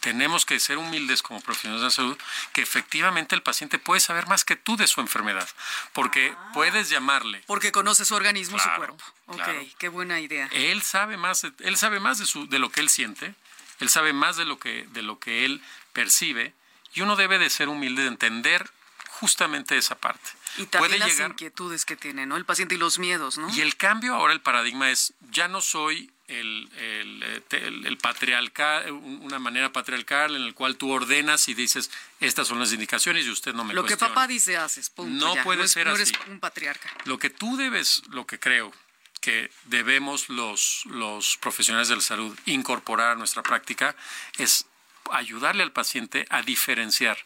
Tenemos 0.00 0.46
que 0.46 0.60
ser 0.60 0.78
humildes 0.78 1.20
como 1.20 1.40
profesionales 1.40 1.80
de 1.80 1.86
la 1.86 1.90
salud, 1.90 2.18
que 2.52 2.62
efectivamente 2.62 3.34
el 3.34 3.42
paciente 3.42 3.78
puede 3.80 4.00
saber 4.00 4.28
más 4.28 4.44
que 4.44 4.54
tú 4.54 4.76
de 4.76 4.86
su 4.86 5.00
enfermedad, 5.00 5.48
porque 5.92 6.32
puedes 6.54 6.88
llamarle. 6.90 7.42
Porque 7.46 7.72
conoce 7.72 8.04
su 8.04 8.14
organismo 8.14 8.56
y 8.56 8.60
su 8.60 8.64
Claro, 8.66 8.78
cuerpo. 8.78 9.04
Ok, 9.26 9.36
claro. 9.36 9.60
qué 9.78 9.88
buena 9.88 10.20
idea. 10.20 10.48
Él 10.52 10.82
sabe 10.82 11.16
más, 11.16 11.42
él 11.58 11.76
sabe 11.76 11.98
más 11.98 12.18
de, 12.18 12.26
su, 12.26 12.46
de 12.48 12.60
lo 12.60 12.70
que 12.70 12.80
él 12.80 12.88
siente, 12.88 13.34
él 13.80 13.88
sabe 13.88 14.12
más 14.12 14.36
de 14.36 14.44
lo 14.44 14.60
que, 14.60 14.86
de 14.92 15.02
lo 15.02 15.18
que 15.18 15.44
él 15.44 15.60
percibe, 15.92 16.54
y 16.94 17.00
uno 17.00 17.16
debe 17.16 17.40
de 17.40 17.50
ser 17.50 17.68
humilde 17.68 18.02
de 18.02 18.08
entender 18.08 18.70
justamente 19.08 19.76
esa 19.76 19.96
parte. 19.96 20.30
Y 20.58 20.66
también 20.66 20.90
puede 20.90 20.98
las 20.98 21.08
llegar, 21.10 21.30
inquietudes 21.30 21.84
que 21.84 21.96
tiene, 21.96 22.26
¿no? 22.26 22.36
El 22.36 22.44
paciente 22.44 22.74
y 22.74 22.78
los 22.78 22.98
miedos, 22.98 23.38
¿no? 23.38 23.48
Y 23.54 23.60
el 23.60 23.76
cambio 23.76 24.14
ahora, 24.14 24.32
el 24.32 24.40
paradigma 24.40 24.90
es, 24.90 25.12
ya 25.30 25.48
no 25.48 25.60
soy 25.60 26.10
el, 26.28 26.68
el, 26.78 27.22
eh, 27.22 27.42
el- 27.50 27.86
el 27.86 27.98
patriarcal, 27.98 28.90
un- 28.90 29.20
una 29.22 29.38
manera 29.38 29.70
patriarcal 29.72 30.34
en 30.34 30.42
el 30.42 30.54
cual 30.54 30.76
tú 30.76 30.90
ordenas 30.90 31.48
y 31.48 31.54
dices, 31.54 31.90
estas 32.20 32.48
son 32.48 32.58
las 32.58 32.72
indicaciones 32.72 33.26
y 33.26 33.30
usted 33.30 33.54
no 33.54 33.64
me 33.64 33.74
lo 33.74 33.82
que 33.84 33.88
cuestiona". 33.90 34.14
papá 34.14 34.26
dice 34.26 34.56
haces, 34.56 34.90
punto. 34.90 35.24
No 35.26 35.34
ya. 35.36 35.44
puede 35.44 35.64
es- 35.64 35.72
ser 35.72 35.86
no 35.86 35.94
eres 35.94 36.12
así. 36.12 36.30
un 36.30 36.40
patriarca. 36.40 36.90
Lo 37.04 37.18
que 37.18 37.30
tú 37.30 37.56
debes, 37.56 38.02
lo 38.08 38.26
que 38.26 38.38
creo 38.40 38.72
que 39.20 39.50
debemos 39.64 40.28
los, 40.28 40.82
los 40.86 41.36
profesionales 41.36 41.88
de 41.88 41.96
la 41.96 42.02
salud 42.02 42.36
incorporar 42.46 43.12
a 43.12 43.14
nuestra 43.16 43.42
práctica 43.42 43.94
es 44.38 44.66
ayudarle 45.12 45.62
al 45.62 45.72
paciente 45.72 46.26
a 46.30 46.42
diferenciar 46.42 47.18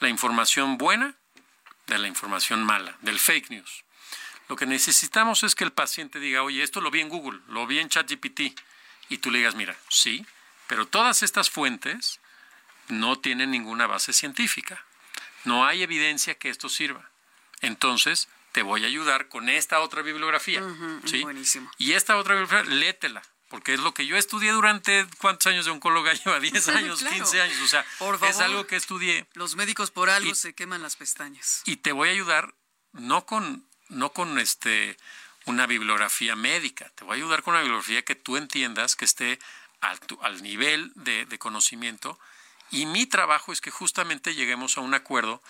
la 0.00 0.08
información 0.08 0.78
buena 0.78 1.14
de 1.86 1.98
la 1.98 2.08
información 2.08 2.64
mala, 2.64 2.96
del 3.00 3.18
fake 3.18 3.50
news. 3.50 3.84
Lo 4.48 4.56
que 4.56 4.66
necesitamos 4.66 5.42
es 5.42 5.54
que 5.54 5.64
el 5.64 5.72
paciente 5.72 6.20
diga, 6.20 6.42
oye, 6.42 6.62
esto 6.62 6.80
lo 6.80 6.90
vi 6.90 7.00
en 7.00 7.08
Google, 7.08 7.40
lo 7.48 7.66
vi 7.66 7.78
en 7.78 7.88
ChatGPT, 7.88 8.58
y 9.08 9.18
tú 9.18 9.30
le 9.30 9.38
digas, 9.38 9.54
mira, 9.54 9.76
sí, 9.88 10.24
pero 10.66 10.86
todas 10.86 11.22
estas 11.22 11.50
fuentes 11.50 12.20
no 12.88 13.18
tienen 13.18 13.50
ninguna 13.50 13.86
base 13.86 14.12
científica. 14.12 14.84
No 15.44 15.66
hay 15.66 15.82
evidencia 15.82 16.34
que 16.36 16.48
esto 16.48 16.68
sirva. 16.68 17.10
Entonces, 17.60 18.28
te 18.52 18.62
voy 18.62 18.84
a 18.84 18.86
ayudar 18.86 19.28
con 19.28 19.48
esta 19.48 19.80
otra 19.80 20.02
bibliografía. 20.02 20.62
¿sí? 21.04 21.22
buenísimo. 21.22 21.70
Y 21.78 21.92
esta 21.92 22.16
otra 22.16 22.34
bibliografía, 22.34 22.72
léetela, 22.74 23.22
porque 23.54 23.72
es 23.74 23.78
lo 23.78 23.94
que 23.94 24.04
yo 24.04 24.16
estudié 24.16 24.50
durante, 24.50 25.06
¿cuántos 25.18 25.46
años 25.46 25.64
de 25.64 25.70
oncóloga 25.70 26.12
lleva? 26.24 26.40
10 26.40 26.68
años, 26.70 26.98
Claro. 26.98 27.14
15 27.14 27.40
años. 27.40 27.60
O 27.62 27.68
sea, 27.68 27.86
Por 28.00 28.18
es 28.24 28.40
algo 28.40 28.66
que 28.66 28.74
estudié 28.74 29.28
Los 29.34 29.54
médicos 29.54 29.92
por 29.92 30.10
algo 30.10 30.28
Y- 30.32 30.34
se 30.34 30.54
queman 30.54 30.82
las 30.82 30.96
pestañas. 30.96 31.62
y 31.64 31.76
te 31.76 31.92
voy 31.92 32.08
a 32.08 32.12
ayudar 32.12 32.52
no 32.90 33.26
con 33.26 33.64
no 33.90 34.12
con 34.12 34.40
este 34.40 34.96
una 35.44 35.66
bibliografía 35.68 36.34
médica, 36.34 36.90
te 36.96 37.04
voy 37.04 37.12
a 37.12 37.16
ayudar 37.22 37.44
con 37.44 37.52
una 37.54 37.60
bibliografía 37.62 38.02
que 38.02 38.16
tú 38.16 38.36
entiendas 38.36 38.96
que 38.96 39.04
esté 39.04 39.38
al, 39.80 40.42
nivel 40.42 40.90
de, 40.96 41.24
de 41.26 41.38
conocimiento 41.38 42.18
y 42.72 42.86
mi 42.86 43.06
trabajo 43.06 43.52
es 43.52 43.60
que 43.60 43.70
justamente 43.70 44.34
lleguemos 44.34 44.78
a 44.78 44.80
un 44.80 44.94
acuerdo 44.94 45.40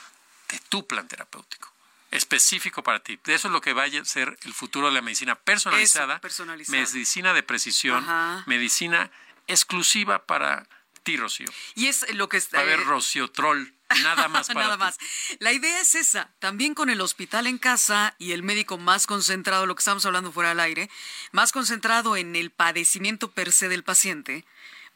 de 0.51 0.59
tu 0.69 0.87
plan 0.87 1.09
terapéutico 1.09 1.73
específico 2.17 2.83
para 2.83 3.01
ti. 3.01 3.19
Eso 3.27 3.49
es 3.49 3.53
lo 3.53 3.61
que 3.61 3.73
vaya 3.73 4.01
a 4.01 4.05
ser 4.05 4.39
el 4.43 4.55
futuro 4.55 4.89
de 4.89 4.95
la 4.95 5.03
medicina 5.03 5.35
personalizada, 5.35 6.21
medicina 6.69 7.35
de 7.35 7.43
precisión, 7.43 8.05
Ajá. 8.05 8.45
medicina 8.47 9.11
exclusiva 9.47 10.25
para 10.27 10.67
ti, 11.03 11.17
Rocío. 11.17 11.49
Y 11.75 11.87
es 11.89 12.07
lo 12.15 12.29
que 12.29 12.37
está. 12.39 12.57
Va 12.59 12.63
a 12.63 12.67
haber 12.67 12.85
Rocío 12.85 13.31
Troll, 13.31 13.69
nada 14.03 14.29
más 14.29 14.47
para 14.55 14.61
Nada 14.61 14.77
ti. 14.77 14.81
más. 14.81 14.99
La 15.41 15.53
idea 15.53 15.81
es 15.81 15.95
esa. 15.95 16.31
También 16.39 16.75
con 16.75 16.89
el 16.89 17.01
hospital 17.01 17.47
en 17.47 17.59
casa 17.59 18.15
y 18.19 18.33
el 18.33 18.43
médico 18.43 18.79
más 18.79 19.07
concentrado, 19.07 19.67
lo 19.67 19.75
que 19.75 19.81
estamos 19.81 20.07
hablando 20.07 20.33
fuera 20.33 20.51
del 20.51 20.61
aire, 20.61 20.91
más 21.33 21.53
concentrado 21.53 22.17
en 22.17 22.37
el 22.37 22.51
padecimiento 22.51 23.31
per 23.33 23.53
se 23.53 23.69
del 23.69 23.85
paciente, 23.85 24.45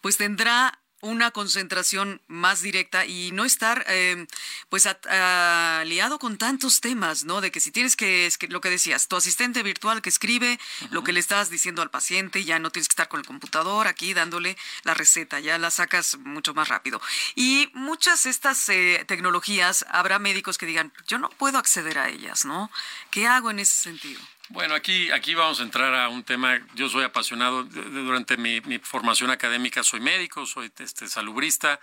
pues 0.00 0.16
tendrá 0.16 0.78
una 1.00 1.30
concentración 1.30 2.20
más 2.26 2.60
directa 2.62 3.06
y 3.06 3.30
no 3.32 3.44
estar 3.44 3.84
eh, 3.88 4.26
pues 4.68 4.86
at- 4.86 5.06
aliado 5.06 6.18
con 6.18 6.38
tantos 6.38 6.80
temas, 6.80 7.24
¿no? 7.24 7.40
De 7.40 7.50
que 7.50 7.60
si 7.60 7.70
tienes 7.70 7.96
que, 7.96 8.26
es 8.26 8.38
que 8.38 8.48
lo 8.48 8.60
que 8.60 8.70
decías, 8.70 9.08
tu 9.08 9.16
asistente 9.16 9.62
virtual 9.62 10.02
que 10.02 10.08
escribe 10.08 10.58
lo 10.90 11.04
que 11.04 11.12
le 11.12 11.20
estás 11.20 11.50
diciendo 11.50 11.82
al 11.82 11.90
paciente, 11.90 12.44
ya 12.44 12.58
no 12.58 12.70
tienes 12.70 12.88
que 12.88 12.92
estar 12.92 13.08
con 13.08 13.20
el 13.20 13.26
computador 13.26 13.86
aquí 13.86 14.14
dándole 14.14 14.56
la 14.84 14.94
receta, 14.94 15.40
ya 15.40 15.58
la 15.58 15.70
sacas 15.70 16.16
mucho 16.18 16.54
más 16.54 16.68
rápido. 16.68 17.00
Y 17.34 17.70
muchas 17.74 18.24
de 18.24 18.30
estas 18.30 18.68
eh, 18.68 19.04
tecnologías, 19.06 19.86
habrá 19.90 20.18
médicos 20.18 20.58
que 20.58 20.66
digan, 20.66 20.92
yo 21.06 21.18
no 21.18 21.28
puedo 21.30 21.58
acceder 21.58 21.98
a 21.98 22.08
ellas, 22.08 22.44
¿no? 22.44 22.70
¿Qué 23.10 23.26
hago 23.26 23.50
en 23.50 23.60
ese 23.60 23.76
sentido? 23.76 24.20
Bueno, 24.50 24.74
aquí, 24.74 25.10
aquí 25.10 25.34
vamos 25.34 25.60
a 25.60 25.62
entrar 25.62 25.94
a 25.94 26.08
un 26.08 26.24
tema. 26.24 26.58
Yo 26.74 26.88
soy 26.88 27.04
apasionado. 27.04 27.64
Durante 27.64 28.38
mi, 28.38 28.60
formación 28.78 29.30
académica 29.30 29.82
soy 29.82 30.00
médico, 30.00 30.46
soy 30.46 30.72
este, 30.78 31.06
salubrista, 31.06 31.78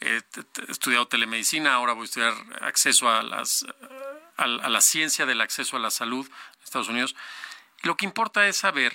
he 0.00 0.20
estudiado 0.68 1.08
telemedicina, 1.08 1.74
ahora 1.74 1.94
voy 1.94 2.02
a 2.02 2.04
estudiar 2.04 2.34
acceso 2.60 3.08
a 3.08 3.22
las, 3.22 3.64
a 4.36 4.46
la 4.46 4.80
ciencia 4.80 5.24
del 5.24 5.40
acceso 5.40 5.76
a 5.76 5.80
la 5.80 5.90
salud 5.90 6.26
en 6.26 6.64
Estados 6.64 6.88
Unidos. 6.88 7.16
Lo 7.82 7.96
que 7.96 8.04
importa 8.04 8.46
es 8.46 8.58
saber 8.58 8.92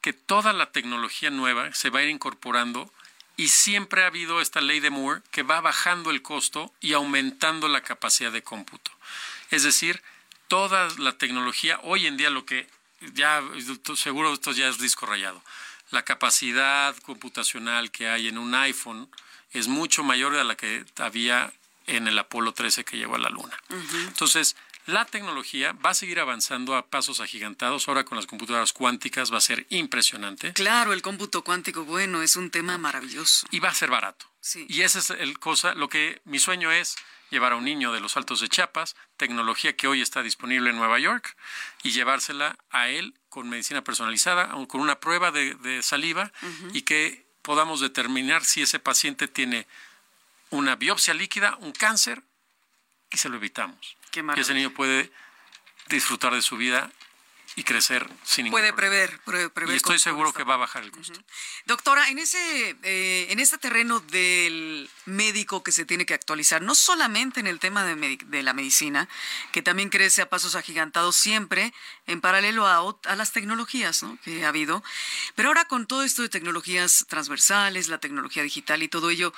que 0.00 0.12
toda 0.12 0.52
la 0.52 0.72
tecnología 0.72 1.30
nueva 1.30 1.72
se 1.72 1.90
va 1.90 2.00
a 2.00 2.02
ir 2.02 2.08
incorporando 2.08 2.92
y 3.36 3.48
siempre 3.48 4.02
ha 4.02 4.08
habido 4.08 4.40
esta 4.40 4.60
ley 4.60 4.80
de 4.80 4.90
Moore 4.90 5.22
que 5.30 5.42
va 5.42 5.60
bajando 5.60 6.10
el 6.10 6.22
costo 6.22 6.74
y 6.80 6.94
aumentando 6.94 7.68
la 7.68 7.82
capacidad 7.82 8.32
de 8.32 8.42
cómputo. 8.42 8.90
Es 9.50 9.62
decir, 9.62 10.02
toda 10.50 10.88
la 10.98 11.16
tecnología, 11.16 11.78
hoy 11.84 12.08
en 12.08 12.16
día 12.16 12.28
lo 12.28 12.44
que 12.44 12.68
ya, 13.14 13.40
seguro 13.94 14.34
esto 14.34 14.50
ya 14.50 14.68
es 14.68 14.78
disco 14.78 15.06
rayado, 15.06 15.40
la 15.92 16.04
capacidad 16.04 16.94
computacional 16.98 17.92
que 17.92 18.08
hay 18.08 18.26
en 18.26 18.36
un 18.36 18.52
iPhone 18.56 19.08
es 19.52 19.68
mucho 19.68 20.02
mayor 20.02 20.34
de 20.36 20.42
la 20.42 20.56
que 20.56 20.84
había 20.96 21.52
en 21.86 22.08
el 22.08 22.18
Apolo 22.18 22.52
13 22.52 22.84
que 22.84 22.96
llegó 22.96 23.14
a 23.14 23.18
la 23.18 23.30
Luna. 23.30 23.56
Entonces, 24.08 24.56
la 24.86 25.04
tecnología 25.04 25.72
va 25.72 25.90
a 25.90 25.94
seguir 25.94 26.18
avanzando 26.18 26.74
a 26.74 26.86
pasos 26.86 27.20
agigantados. 27.20 27.86
Ahora 27.86 28.04
con 28.04 28.16
las 28.16 28.26
computadoras 28.26 28.72
cuánticas 28.72 29.32
va 29.32 29.38
a 29.38 29.40
ser 29.40 29.66
impresionante. 29.70 30.52
Claro, 30.52 30.92
el 30.92 31.02
cómputo 31.02 31.42
cuántico, 31.42 31.84
bueno, 31.84 32.22
es 32.22 32.34
un 32.34 32.50
tema 32.50 32.76
maravilloso. 32.76 33.46
Y 33.50 33.60
va 33.60 33.68
a 33.68 33.74
ser 33.74 33.90
barato. 33.90 34.26
Sí. 34.40 34.66
Y 34.68 34.82
esa 34.82 34.98
es 34.98 35.10
el 35.10 35.38
cosa, 35.38 35.74
lo 35.74 35.88
que 35.88 36.20
mi 36.24 36.38
sueño 36.38 36.72
es 36.72 36.96
llevar 37.30 37.52
a 37.52 37.56
un 37.56 37.64
niño 37.64 37.92
de 37.92 38.00
los 38.00 38.16
Altos 38.16 38.40
de 38.40 38.48
Chiapas, 38.48 38.96
tecnología 39.16 39.76
que 39.76 39.86
hoy 39.86 40.00
está 40.00 40.22
disponible 40.22 40.70
en 40.70 40.76
Nueva 40.76 40.98
York, 40.98 41.36
y 41.82 41.90
llevársela 41.90 42.56
a 42.70 42.88
él 42.88 43.14
con 43.28 43.48
medicina 43.48 43.82
personalizada, 43.82 44.50
con 44.66 44.80
una 44.80 45.00
prueba 45.00 45.30
de, 45.30 45.82
saliva, 45.82 46.32
y 46.72 46.82
que 46.82 47.24
podamos 47.42 47.80
determinar 47.80 48.44
si 48.44 48.62
ese 48.62 48.78
paciente 48.78 49.28
tiene 49.28 49.66
una 50.50 50.76
biopsia 50.76 51.14
líquida, 51.14 51.56
un 51.60 51.72
cáncer, 51.72 52.22
y 53.10 53.16
se 53.16 53.28
lo 53.28 53.36
evitamos. 53.36 53.96
y 54.36 54.40
ese 54.40 54.54
niño 54.54 54.70
puede 54.70 55.10
disfrutar 55.88 56.34
de 56.34 56.42
su 56.42 56.56
vida 56.56 56.90
y 57.60 57.64
crecer 57.64 58.08
sin 58.24 58.44
ningún 58.44 58.58
Puede 58.58 58.72
prever, 58.72 59.20
prever, 59.20 59.74
Y 59.74 59.76
estoy 59.76 59.98
seguro 59.98 60.32
que 60.32 60.44
va 60.44 60.54
a 60.54 60.56
bajar 60.56 60.82
el 60.82 60.90
costo. 60.90 61.20
Doctora, 61.66 62.08
en 62.08 62.18
ese, 62.18 62.76
eh, 62.82 63.26
en 63.28 63.38
este 63.38 63.58
terreno 63.58 64.00
del 64.00 64.88
médico 65.04 65.62
que 65.62 65.70
se 65.70 65.84
tiene 65.84 66.06
que 66.06 66.14
actualizar, 66.14 66.62
no 66.62 66.74
solamente 66.74 67.38
en 67.38 67.46
el 67.46 67.58
tema 67.58 67.84
de, 67.84 68.16
de 68.16 68.42
la 68.42 68.54
medicina, 68.54 69.08
que 69.52 69.60
también 69.60 69.90
crece 69.90 70.22
a 70.22 70.30
pasos 70.30 70.54
agigantados 70.54 71.16
siempre 71.16 71.74
en 72.06 72.22
paralelo 72.22 72.66
a, 72.66 72.78
a 73.04 73.16
las 73.16 73.32
tecnologías 73.32 74.06
que 74.24 74.46
ha 74.46 74.48
habido, 74.48 74.82
pero 75.34 75.48
ahora 75.48 75.66
con 75.66 75.86
todo 75.86 76.02
esto 76.02 76.22
de 76.22 76.30
tecnologías 76.30 77.04
transversales, 77.08 77.88
la 77.88 77.98
tecnología 77.98 78.42
digital 78.42 78.82
y 78.82 78.88
todo 78.88 79.10
ello, 79.10 79.34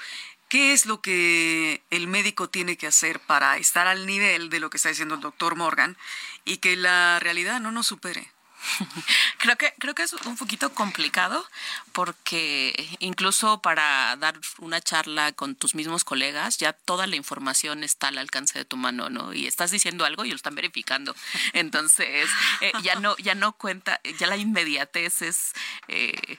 ¿Qué 0.53 0.75
es 0.75 0.85
lo 0.85 1.01
que 1.01 1.83
el 1.89 2.09
médico 2.09 2.51
tiene 2.51 2.77
que 2.77 2.87
hacer 2.87 3.21
para 3.21 3.57
estar 3.57 3.87
al 3.87 4.05
nivel 4.05 4.51
de 4.51 4.61
lo 4.61 4.69
que 4.69 4.77
está 4.77 4.91
diciendo 4.91 5.15
el 5.15 5.23
doctor 5.23 5.57
Morgan 5.57 5.97
y 6.45 6.59
que 6.59 6.77
la 6.77 7.19
realidad 7.21 7.59
no 7.59 7.73
nos 7.73 7.87
supere? 7.87 8.31
creo 9.39 9.57
que 9.57 9.73
creo 9.79 9.95
que 9.95 10.03
es 10.03 10.13
un 10.13 10.37
poquito 10.37 10.73
complicado 10.73 11.45
porque 11.93 12.97
incluso 13.01 13.61
para 13.61 14.17
dar 14.17 14.39
una 14.59 14.81
charla 14.81 15.33
con 15.33 15.55
tus 15.55 15.75
mismos 15.75 16.05
colegas 16.05 16.59
ya 16.59 16.73
toda 16.73 17.07
la 17.07 17.17
información 17.17 17.85
está 17.85 18.09
al 18.09 18.19
alcance 18.19 18.59
de 18.59 18.65
tu 18.65 18.77
mano 18.77 19.11
no 19.11 19.33
y 19.33 19.47
estás 19.47 19.71
diciendo 19.71 20.05
algo 20.05 20.25
y 20.25 20.31
lo 20.31 20.37
están 20.37 20.55
verificando. 20.55 21.15
Entonces 21.53 22.29
eh, 22.61 22.73
ya 22.83 22.95
no 22.97 23.17
ya 23.19 23.35
no 23.35 23.53
cuenta 23.53 24.01
ya 24.19 24.27
la 24.27 24.37
inmediatez 24.37 25.23
es 25.23 25.53
eh, 25.89 26.39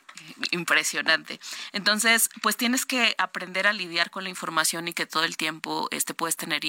impresionante. 0.52 1.40
Entonces 1.72 2.30
pues 2.42 2.58
tienes 2.58 2.86
que 2.86 3.16
aprender 3.18 3.68
a 3.68 3.74
lidiar 3.74 4.10
con 4.12 4.24
la 4.24 4.30
información 4.30 4.88
y 4.88 4.94
que 4.94 5.06
todo 5.06 5.24
el 5.24 5.38
tiempo 5.38 5.88
este 5.92 6.14
puedes 6.14 6.36
tener 6.38 6.64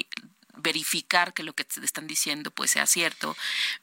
verificar 0.65 1.33
que 1.33 1.45
lo 1.45 1.53
que 1.55 1.65
te 1.65 1.85
están 1.85 2.09
diciendo 2.09 2.51
pues 2.51 2.73
sea 2.73 2.87
cierto, 2.87 3.37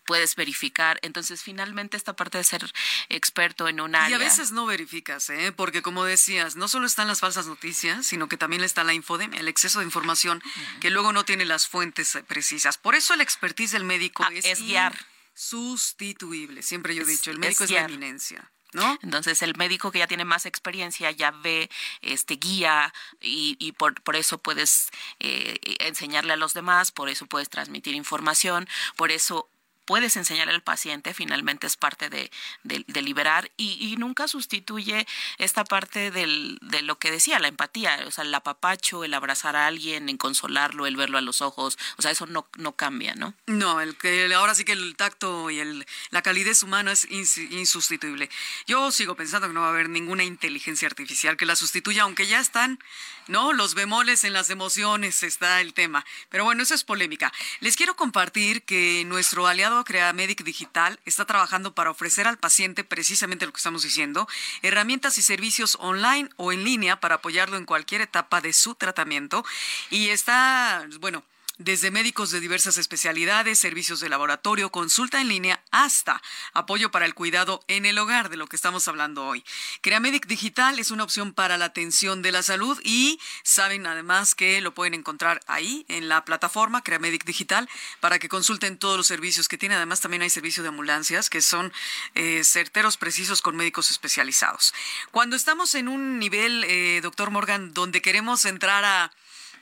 puedes 0.05 0.36
verificar. 0.36 0.99
Entonces, 1.03 1.41
finalmente 1.41 1.95
esta 1.95 2.13
parte 2.13 2.38
de 2.38 2.43
ser 2.43 2.69
experto 3.07 3.69
en 3.69 3.79
un 3.79 3.95
área. 3.95 4.09
Y 4.09 4.13
a 4.13 4.17
veces 4.17 4.51
no 4.51 4.65
verificas, 4.65 5.29
¿eh? 5.29 5.53
porque 5.55 5.82
como 5.82 6.03
decías, 6.03 6.57
no 6.57 6.67
solo 6.67 6.86
están 6.86 7.07
las 7.07 7.21
falsas 7.21 7.47
noticias, 7.47 8.05
sino 8.05 8.27
que 8.27 8.36
también 8.36 8.63
está 8.63 8.84
la 8.84 8.93
infodemia, 8.93 9.39
el 9.39 9.47
exceso 9.47 9.79
de 9.79 9.86
información 9.86 10.43
que 10.82 10.89
luego 10.89 11.13
no 11.13 11.23
tiene 11.23 11.45
las 11.45 11.67
fuentes 11.67 12.17
precisas. 12.27 12.77
Por 12.77 12.95
eso 12.95 13.13
el 13.13 13.21
expertise 13.21 13.71
del 13.71 13.86
médico 13.86 14.23
ah, 14.23 14.32
es, 14.34 14.61
guiar. 14.61 14.97
Sustituible, 15.34 16.61
siempre 16.61 16.93
yo 16.93 17.03
he 17.03 17.05
dicho, 17.05 17.32
el 17.32 17.39
médico 17.39 17.63
es 17.63 17.71
la 17.71 17.86
eminencia. 17.86 18.51
¿No? 18.74 18.97
Entonces 19.01 19.41
el 19.41 19.57
médico 19.57 19.91
que 19.91 19.99
ya 19.99 20.07
tiene 20.07 20.24
más 20.24 20.45
experiencia 20.45 21.11
ya 21.11 21.32
ve, 21.32 21.69
este 22.01 22.36
guía 22.36 22.93
y, 23.19 23.57
y 23.59 23.74
por, 23.74 24.01
por, 24.01 24.15
eso 24.15 24.38
puedes 24.38 24.91
eh, 25.19 25.59
enseñarle 25.80 26.34
a 26.34 26.38
los 26.38 26.53
demás, 26.53 26.91
por 26.91 27.09
eso 27.09 27.26
puedes 27.26 27.49
transmitir 27.49 27.95
información, 27.95 28.69
por 28.95 29.11
eso 29.11 29.49
puedes 29.91 30.15
enseñarle 30.15 30.53
al 30.53 30.63
paciente, 30.63 31.13
finalmente 31.13 31.67
es 31.67 31.75
parte 31.75 32.09
de, 32.09 32.31
de, 32.63 33.01
liberar 33.01 33.51
y, 33.57 33.93
nunca 33.97 34.29
sustituye 34.29 35.05
esta 35.37 35.65
parte 35.65 36.11
del, 36.11 36.57
de 36.61 36.81
lo 36.81 36.97
que 36.97 37.11
decía, 37.11 37.39
la 37.39 37.49
empatía, 37.49 37.99
o 38.07 38.11
sea, 38.11 38.23
el 38.23 38.33
apapacho, 38.33 39.03
el 39.03 39.13
abrazar 39.13 39.57
a 39.57 39.67
alguien, 39.67 40.07
en 40.07 40.15
consolarlo, 40.15 40.85
el 40.85 40.95
verlo 40.95 41.17
a 41.17 41.21
los 41.21 41.41
ojos, 41.41 41.77
o 41.97 42.01
sea, 42.01 42.09
eso 42.09 42.25
no, 42.25 42.47
no 42.55 42.71
cambia, 42.77 43.15
¿no? 43.15 43.33
No, 43.47 43.81
el, 43.81 43.97
que 43.97 44.33
ahora 44.33 44.55
sí 44.55 44.63
que 44.63 44.71
el 44.71 44.95
tacto 44.95 45.49
y 45.49 45.59
el, 45.59 45.85
la 46.09 46.21
calidez 46.21 46.63
humana 46.63 46.93
es 46.93 47.05
insustituible. 47.11 48.29
Yo 48.67 48.91
sigo 48.91 49.17
pensando 49.17 49.49
que 49.49 49.53
no 49.53 49.59
va 49.59 49.67
a 49.67 49.71
haber 49.71 49.89
ninguna 49.89 50.23
inteligencia 50.23 50.87
artificial 50.87 51.35
que 51.35 51.45
la 51.45 51.57
sustituya, 51.57 52.03
aunque 52.03 52.27
ya 52.27 52.39
están, 52.39 52.79
¿no? 53.27 53.51
Los 53.51 53.75
bemoles 53.75 54.23
en 54.23 54.31
las 54.31 54.49
emociones 54.49 55.23
está 55.23 55.59
el 55.59 55.73
tema. 55.73 56.05
Pero 56.29 56.45
bueno, 56.45 56.63
eso 56.63 56.75
es 56.75 56.85
polémica. 56.85 57.33
Les 57.59 57.75
quiero 57.75 57.95
compartir 57.97 58.63
que 58.63 59.03
nuestro 59.05 59.47
aliado 59.47 59.80
Crea 59.84 60.13
Medic 60.13 60.43
Digital 60.43 60.99
está 61.05 61.25
trabajando 61.25 61.73
para 61.73 61.91
ofrecer 61.91 62.27
al 62.27 62.38
paciente 62.38 62.84
precisamente 62.84 63.45
lo 63.45 63.51
que 63.51 63.57
estamos 63.57 63.84
diciendo, 63.84 64.27
herramientas 64.61 65.17
y 65.17 65.21
servicios 65.21 65.77
online 65.79 66.29
o 66.38 66.51
en 66.51 66.63
línea 66.63 66.99
para 66.99 67.15
apoyarlo 67.15 67.57
en 67.57 67.65
cualquier 67.65 68.01
etapa 68.01 68.41
de 68.41 68.53
su 68.53 68.75
tratamiento. 68.75 69.45
Y 69.89 70.09
está, 70.09 70.88
bueno, 70.99 71.23
desde 71.64 71.91
médicos 71.91 72.32
de 72.32 72.39
diversas 72.39 72.78
especialidades, 72.78 73.59
servicios 73.59 73.99
de 73.99 74.09
laboratorio, 74.09 74.72
consulta 74.72 75.22
en 75.22 75.28
línea, 75.28 75.64
hasta 75.72 76.22
apoyo 76.53 76.91
para 76.91 77.05
el 77.05 77.14
cuidado 77.14 77.64
en 77.68 77.86
el 77.86 77.97
hogar, 77.97 78.30
de 78.30 78.38
lo 78.38 78.47
que 78.47 78.55
estamos 78.55 78.88
hablando 78.88 79.26
hoy. 79.26 79.43
CreaMedic 79.82 80.26
Digital 80.28 80.80
es 80.80 80.91
una 80.91 81.03
opción 81.03 81.34
para 81.34 81.57
la 81.57 81.66
atención 81.66 82.22
de 82.22 82.32
la 82.32 82.43
salud 82.43 82.80
y 82.84 83.20
saben 83.43 83.86
además 83.86 84.36
que 84.36 84.62
lo 84.62 84.74
pueden 84.74 84.93
encontrar 84.93 85.41
ahí 85.47 85.86
en 85.88 86.09
la 86.09 86.26
plataforma 86.26 86.84
CreaMedic 86.84 87.26
Digital 87.26 87.70
para 87.99 88.20
que 88.20 88.30
consulten 88.30 88.78
todos 88.78 88.97
los 88.97 89.07
servicios 89.07 89.47
que 89.47 89.57
tiene. 89.57 89.76
Además 89.76 90.01
también 90.01 90.24
hay 90.24 90.30
servicio 90.30 90.64
de 90.64 90.70
ambulancias 90.70 91.30
que 91.30 91.41
son 91.41 91.72
eh, 92.16 92.43
certeros, 92.43 92.97
precisos 92.97 93.41
con 93.41 93.55
médicos 93.55 93.91
especializados. 93.91 94.74
Cuando 95.12 95.36
estamos 95.36 95.76
en 95.76 95.88
un 95.88 96.20
nivel, 96.20 96.64
eh, 96.64 96.99
doctor 97.01 97.30
Morgan, 97.32 97.74
donde 97.74 98.01
queremos 98.01 98.45
entrar 98.45 98.84
a 98.84 99.12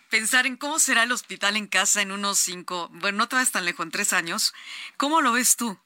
pensar 0.10 0.46
en 0.46 0.58
cómo 0.58 0.80
será 0.80 1.04
el 1.04 1.12
hospital 1.12 1.56
en 1.56 1.68
casa 1.68 2.02
en 2.02 2.12
unos 2.12 2.40
cinco, 2.40 2.90
bueno, 2.94 3.20
no 3.20 3.28
te 3.28 3.36
vas 3.36 3.52
tan 3.52 3.66
lejos, 3.66 3.86
en 3.86 3.92
tres 3.92 4.14
años. 4.14 4.54
¿Cómo 4.98 5.22
lo 5.22 5.32
ves 5.32 5.56
tú? 5.56 5.80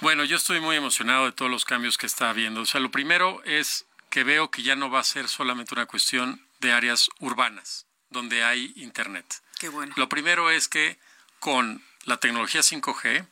Bueno, 0.00 0.24
yo 0.24 0.36
estoy 0.36 0.60
muy 0.60 0.76
emocionado 0.76 1.24
de 1.24 1.32
todos 1.32 1.50
los 1.50 1.64
cambios 1.64 1.96
que 1.96 2.06
está 2.06 2.30
habiendo. 2.30 2.60
O 2.60 2.66
sea, 2.66 2.80
lo 2.80 2.90
primero 2.90 3.42
es 3.44 3.86
que 4.10 4.24
veo 4.24 4.50
que 4.50 4.62
ya 4.62 4.76
no 4.76 4.90
va 4.90 5.00
a 5.00 5.04
ser 5.04 5.28
solamente 5.28 5.74
una 5.74 5.86
cuestión 5.86 6.46
de 6.60 6.72
áreas 6.72 7.08
urbanas 7.18 7.86
donde 8.10 8.44
hay 8.44 8.72
Internet. 8.76 9.42
Qué 9.58 9.68
bueno. 9.68 9.94
Lo 9.96 10.08
primero 10.08 10.50
es 10.50 10.68
que 10.68 10.98
con 11.40 11.82
la 12.04 12.18
tecnología 12.18 12.60
5G 12.60 13.26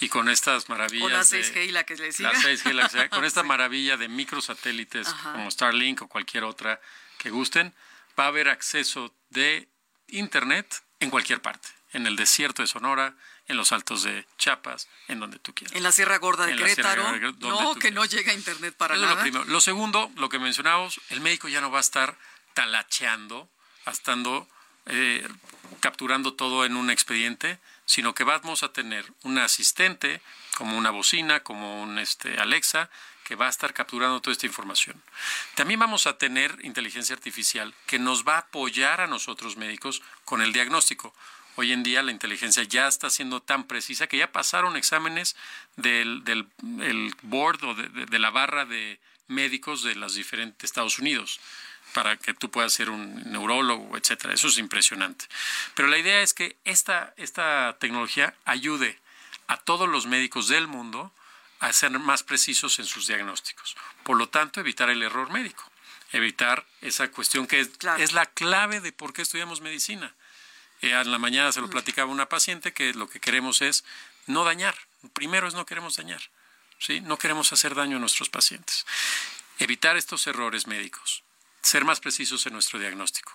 y 0.00 0.08
con 0.08 0.28
estas 0.28 0.68
maravillas. 0.68 1.04
O 1.04 1.08
la 1.08 1.22
6G 1.22 1.66
y 1.66 1.72
la 1.72 1.84
que 1.84 1.96
le 1.96 2.12
siga. 2.12 2.32
La 2.32 2.38
6G 2.38 2.72
la 2.72 2.88
que 2.88 3.08
con 3.10 3.24
esta 3.24 3.42
maravilla 3.42 3.96
de 3.96 4.08
microsatélites 4.08 5.08
como 5.08 5.50
Starlink 5.50 6.02
o 6.02 6.08
cualquier 6.08 6.44
otra 6.44 6.80
que 7.18 7.30
gusten, 7.30 7.74
va 8.18 8.24
a 8.24 8.28
haber 8.28 8.48
acceso 8.48 9.14
de 9.34 9.68
Internet 10.08 10.82
en 11.00 11.10
cualquier 11.10 11.42
parte, 11.42 11.68
en 11.92 12.06
el 12.06 12.16
desierto 12.16 12.62
de 12.62 12.68
Sonora, 12.68 13.14
en 13.46 13.58
los 13.58 13.72
altos 13.72 14.02
de 14.04 14.26
Chiapas, 14.38 14.88
en 15.08 15.20
donde 15.20 15.38
tú 15.38 15.54
quieras. 15.54 15.76
En 15.76 15.82
la 15.82 15.92
Sierra 15.92 16.16
Gorda 16.16 16.46
de 16.46 16.56
Querétaro, 16.56 17.04
no, 17.40 17.74
que 17.74 17.90
no 17.90 18.06
llega 18.06 18.32
Internet 18.32 18.74
para 18.74 18.96
nada. 18.96 19.26
Lo, 19.26 19.44
lo 19.44 19.60
segundo, 19.60 20.10
lo 20.16 20.30
que 20.30 20.38
mencionábamos, 20.38 20.98
el 21.10 21.20
médico 21.20 21.48
ya 21.48 21.60
no 21.60 21.70
va 21.70 21.78
a 21.78 21.82
estar 21.82 22.16
talacheando, 22.54 23.50
estando 23.86 24.48
eh, 24.86 25.26
capturando 25.80 26.34
todo 26.34 26.64
en 26.64 26.76
un 26.76 26.90
expediente, 26.90 27.58
sino 27.84 28.14
que 28.14 28.24
vamos 28.24 28.62
a 28.62 28.72
tener 28.72 29.04
un 29.22 29.38
asistente, 29.38 30.22
como 30.56 30.78
una 30.78 30.90
bocina, 30.90 31.40
como 31.40 31.82
un 31.82 31.98
este, 31.98 32.38
Alexa, 32.38 32.90
que 33.24 33.34
va 33.34 33.46
a 33.46 33.50
estar 33.50 33.72
capturando 33.72 34.20
toda 34.20 34.32
esta 34.32 34.46
información. 34.46 35.02
También 35.54 35.80
vamos 35.80 36.06
a 36.06 36.18
tener 36.18 36.58
inteligencia 36.62 37.14
artificial 37.14 37.74
que 37.86 37.98
nos 37.98 38.24
va 38.26 38.36
a 38.36 38.40
apoyar 38.40 39.00
a 39.00 39.06
nosotros 39.06 39.56
médicos 39.56 40.02
con 40.24 40.42
el 40.42 40.52
diagnóstico. 40.52 41.14
Hoy 41.56 41.72
en 41.72 41.82
día 41.82 42.02
la 42.02 42.10
inteligencia 42.10 42.62
ya 42.64 42.86
está 42.86 43.10
siendo 43.10 43.40
tan 43.40 43.64
precisa 43.64 44.06
que 44.06 44.18
ya 44.18 44.32
pasaron 44.32 44.76
exámenes 44.76 45.36
del, 45.76 46.22
del 46.24 46.46
board 47.22 47.64
o 47.64 47.74
de, 47.74 48.18
la 48.18 48.30
barra 48.30 48.64
de 48.64 49.00
médicos 49.28 49.82
de 49.82 49.94
los 49.94 50.14
diferentes 50.14 50.64
Estados 50.64 50.98
Unidos. 50.98 51.40
para 51.92 52.16
que 52.16 52.34
tú 52.34 52.50
puedas 52.50 52.72
ser 52.72 52.90
un 52.90 53.22
neurólogo, 53.30 53.96
etcétera. 53.96 54.34
Eso 54.34 54.48
es 54.48 54.58
impresionante. 54.58 55.26
Pero 55.76 55.86
la 55.86 55.96
idea 55.96 56.22
es 56.22 56.34
que 56.34 56.56
esta, 56.64 57.14
esta 57.16 57.76
tecnología 57.78 58.34
ayude 58.44 58.98
a 59.46 59.58
todos 59.58 59.88
los 59.88 60.06
médicos 60.06 60.48
del 60.48 60.66
mundo 60.66 61.12
a 61.66 61.72
ser 61.72 61.90
más 61.98 62.22
precisos 62.22 62.78
en 62.78 62.84
sus 62.84 63.06
diagnósticos. 63.06 63.76
Por 64.02 64.16
lo 64.16 64.28
tanto, 64.28 64.60
evitar 64.60 64.90
el 64.90 65.02
error 65.02 65.30
médico, 65.30 65.64
evitar 66.12 66.66
esa 66.80 67.10
cuestión 67.10 67.46
que 67.46 67.60
es, 67.60 67.70
es 67.98 68.12
la 68.12 68.26
clave 68.26 68.80
de 68.80 68.92
por 68.92 69.12
qué 69.12 69.22
estudiamos 69.22 69.60
medicina. 69.60 70.14
Eh, 70.82 70.92
en 70.92 71.10
la 71.10 71.18
mañana 71.18 71.52
se 71.52 71.60
lo 71.60 71.70
platicaba 71.70 72.10
una 72.10 72.28
paciente 72.28 72.72
que 72.72 72.92
lo 72.94 73.08
que 73.08 73.20
queremos 73.20 73.62
es 73.62 73.84
no 74.26 74.44
dañar. 74.44 74.74
Primero 75.12 75.48
es 75.48 75.54
no 75.54 75.66
queremos 75.66 75.96
dañar. 75.96 76.20
¿sí? 76.78 77.00
No 77.00 77.18
queremos 77.18 77.52
hacer 77.52 77.74
daño 77.74 77.96
a 77.96 78.00
nuestros 78.00 78.28
pacientes. 78.28 78.84
Evitar 79.58 79.96
estos 79.96 80.26
errores 80.26 80.66
médicos. 80.66 81.22
Ser 81.62 81.84
más 81.84 82.00
precisos 82.00 82.44
en 82.46 82.52
nuestro 82.52 82.78
diagnóstico. 82.78 83.32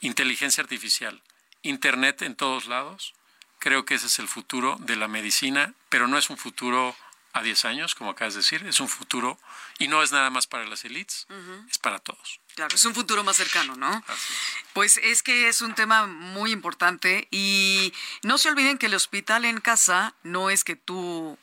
Inteligencia 0.00 0.62
artificial. 0.62 1.22
Internet 1.62 2.22
en 2.22 2.36
todos 2.36 2.66
lados. 2.66 3.14
Creo 3.58 3.84
que 3.86 3.94
ese 3.94 4.06
es 4.06 4.18
el 4.18 4.28
futuro 4.28 4.76
de 4.80 4.96
la 4.96 5.08
medicina, 5.08 5.72
pero 5.88 6.08
no 6.08 6.18
es 6.18 6.28
un 6.28 6.36
futuro 6.36 6.94
a 7.36 7.42
10 7.42 7.64
años, 7.66 7.94
como 7.94 8.10
acabas 8.10 8.34
de 8.34 8.40
decir, 8.40 8.64
es 8.66 8.80
un 8.80 8.88
futuro 8.88 9.38
y 9.78 9.88
no 9.88 10.02
es 10.02 10.10
nada 10.10 10.30
más 10.30 10.46
para 10.46 10.64
las 10.64 10.84
elites, 10.84 11.26
es 11.70 11.78
para 11.78 11.98
todos. 11.98 12.40
Claro, 12.54 12.74
es 12.74 12.84
un 12.86 12.94
futuro 12.94 13.22
más 13.24 13.36
cercano, 13.36 13.76
¿no? 13.76 14.02
Pues 14.72 14.96
es 14.96 15.22
que 15.22 15.48
es 15.48 15.60
un 15.60 15.74
tema 15.74 16.06
muy 16.06 16.50
importante 16.50 17.28
y 17.30 17.92
no 18.22 18.38
se 18.38 18.48
olviden 18.48 18.78
que 18.78 18.86
el 18.86 18.94
hospital 18.94 19.44
en 19.44 19.60
casa 19.60 20.14
no 20.22 20.48
es 20.48 20.64
que 20.64 20.76
tú 20.76 21.38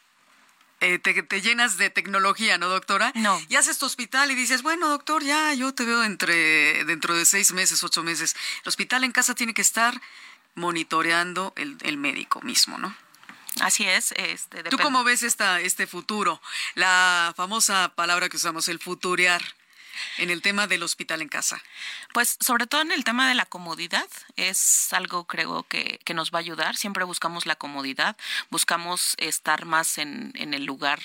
eh, 0.79 0.97
te, 0.97 1.41
llenas 1.41 1.77
de 1.77 1.91
tecnología, 1.91 2.57
¿no, 2.57 2.67
doctora? 2.67 3.11
No. 3.13 3.39
Y 3.47 3.55
haces 3.55 3.77
tu 3.77 3.85
hospital 3.85 4.31
y 4.31 4.35
dices, 4.35 4.63
bueno, 4.63 4.89
doctor, 4.89 5.23
ya 5.23 5.53
yo 5.53 5.73
te 5.73 5.85
veo 5.85 6.03
entre, 6.03 6.83
dentro 6.85 7.15
de 7.15 7.25
seis 7.25 7.53
meses, 7.53 7.83
ocho 7.83 8.01
meses. 8.01 8.35
El 8.63 8.69
hospital 8.69 9.03
en 9.03 9.11
casa 9.11 9.35
tiene 9.35 9.53
que 9.53 9.61
estar 9.61 10.01
monitoreando 10.55 11.53
el, 11.55 11.77
el 11.83 11.97
médico 11.97 12.41
mismo, 12.41 12.79
¿no? 12.79 12.95
Así 13.61 13.85
es. 13.85 14.13
Este, 14.13 14.63
¿Tú 14.63 14.77
cómo 14.77 15.03
ves 15.03 15.23
esta, 15.23 15.59
este 15.59 15.87
futuro? 15.87 16.41
La 16.75 17.33
famosa 17.35 17.93
palabra 17.95 18.29
que 18.29 18.37
usamos, 18.37 18.67
el 18.67 18.79
futurear 18.79 19.41
en 20.17 20.29
el 20.29 20.41
tema 20.41 20.67
del 20.67 20.83
hospital 20.83 21.21
en 21.21 21.29
casa? 21.29 21.61
Pues 22.13 22.37
sobre 22.39 22.67
todo 22.67 22.81
en 22.81 22.91
el 22.91 23.03
tema 23.03 23.27
de 23.27 23.35
la 23.35 23.45
comodidad, 23.45 24.07
es 24.35 24.93
algo 24.93 25.25
creo 25.25 25.63
que, 25.63 25.99
que 26.03 26.13
nos 26.13 26.31
va 26.31 26.39
a 26.39 26.41
ayudar. 26.41 26.75
Siempre 26.75 27.03
buscamos 27.03 27.45
la 27.45 27.55
comodidad, 27.55 28.15
buscamos 28.49 29.15
estar 29.17 29.65
más 29.65 29.97
en, 29.97 30.31
en, 30.35 30.53
el 30.53 30.65
lugar 30.65 30.99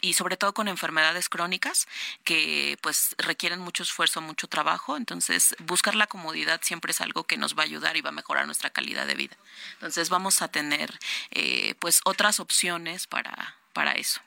y 0.00 0.14
sobre 0.14 0.36
todo 0.36 0.54
con 0.54 0.68
enfermedades 0.68 1.28
crónicas 1.28 1.88
que 2.24 2.78
pues 2.82 3.14
requieren 3.18 3.60
mucho 3.60 3.82
esfuerzo, 3.82 4.20
mucho 4.20 4.48
trabajo. 4.48 4.96
Entonces 4.96 5.56
buscar 5.60 5.94
la 5.94 6.06
comodidad 6.06 6.60
siempre 6.62 6.92
es 6.92 7.00
algo 7.00 7.24
que 7.24 7.36
nos 7.36 7.56
va 7.56 7.62
a 7.62 7.66
ayudar 7.66 7.96
y 7.96 8.00
va 8.00 8.10
a 8.10 8.12
mejorar 8.12 8.46
nuestra 8.46 8.70
calidad 8.70 9.06
de 9.06 9.14
vida. 9.14 9.36
Entonces 9.74 10.08
vamos 10.08 10.42
a 10.42 10.48
tener 10.48 10.98
eh, 11.30 11.74
pues 11.78 12.00
otras 12.04 12.40
opciones 12.40 13.06
para, 13.06 13.56
para 13.72 13.92
eso 13.92 14.20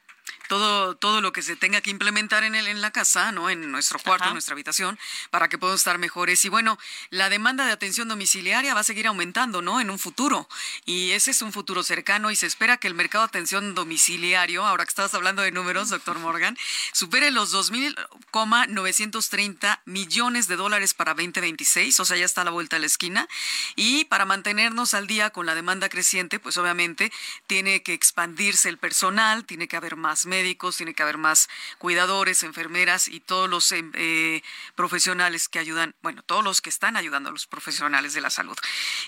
todo, 0.52 0.96
todo 0.96 1.22
lo 1.22 1.32
que 1.32 1.42
se 1.42 1.56
tenga 1.56 1.80
que 1.80 1.92
implementar 1.92 2.44
en, 2.44 2.56
el, 2.56 2.68
en 2.68 2.82
la 2.82 2.92
casa, 2.92 3.32
¿no? 3.32 3.50
En 3.50 3.72
nuestro 3.72 4.00
cuarto, 4.00 4.28
en 4.28 4.34
nuestra 4.34 4.52
habitación, 4.52 5.00
para 5.30 5.48
que 5.48 5.58
podamos 5.58 5.80
estar 5.80 5.98
mejores. 5.98 6.44
Y 6.44 6.50
bueno, 6.50 6.78
la 7.10 7.30
demanda 7.30 7.66
de 7.66 7.72
atención 7.72 8.10
domiciliaria 8.10 8.74
va 8.74 8.82
a 8.82 8.84
seguir 8.84 9.08
aumentando, 9.08 9.62
¿no? 9.62 9.80
En 9.80 9.90
un 9.90 9.98
futuro. 9.98 10.50
Y 10.86 11.12
ese 11.12 11.32
es 11.32 11.42
un 11.42 11.54
futuro 11.54 11.84
cercano 11.84 12.32
y 12.32 12.36
se 12.36 12.48
espera 12.48 12.76
que 12.76 12.90
el 12.90 12.96
mercado 12.96 13.24
de 13.24 13.30
atención 13.30 13.76
domiciliario, 13.76 14.66
ahora 14.66 14.84
que 14.84 14.90
estabas 14.90 15.14
hablando 15.14 15.42
de 15.42 15.54
números, 15.54 15.90
doctor 15.90 16.20
Morgan, 16.20 16.58
supere 16.92 17.32
los 17.32 17.54
2.930 17.54 19.80
millones 19.86 20.50
de 20.50 20.58
dólares 20.58 20.94
para 20.94 21.14
2026, 21.14 21.98
o 21.98 22.04
sea, 22.04 22.18
ya 22.18 22.26
está 22.26 22.42
a 22.42 22.46
la 22.46 22.52
vuelta 22.52 22.76
de 22.76 22.82
la 22.82 22.88
esquina. 22.88 23.30
Y 23.78 24.04
para 24.06 24.26
mantenernos 24.26 24.96
al 24.96 25.08
día 25.08 25.30
con 25.30 25.46
la 25.46 25.56
demanda 25.56 25.88
creciente, 25.88 26.40
pues 26.40 26.58
obviamente 26.58 27.10
tiene 27.48 27.84
que 27.84 27.94
expandirse 27.94 28.68
el 28.68 28.78
personal, 28.78 29.46
tiene 29.46 29.70
que 29.70 29.78
haber 29.78 29.96
más 29.96 30.11
médicos, 30.26 30.78
tiene 30.78 30.94
que 30.94 31.04
haber 31.04 31.18
más 31.18 31.50
cuidadores, 31.78 32.44
enfermeras 32.44 33.08
y 33.08 33.20
todos 33.20 33.50
los 33.50 33.72
em, 33.72 33.92
eh, 33.96 34.44
profesionales 34.76 35.48
que 35.48 35.60
ayudan, 35.60 35.96
bueno, 36.02 36.24
todos 36.24 36.44
los 36.44 36.62
que 36.62 36.70
están 36.70 36.98
ayudando 36.98 37.30
a 37.30 37.32
los 37.32 37.48
profesionales 37.48 38.14
de 38.14 38.22
la 38.22 38.30
salud. 38.30 38.58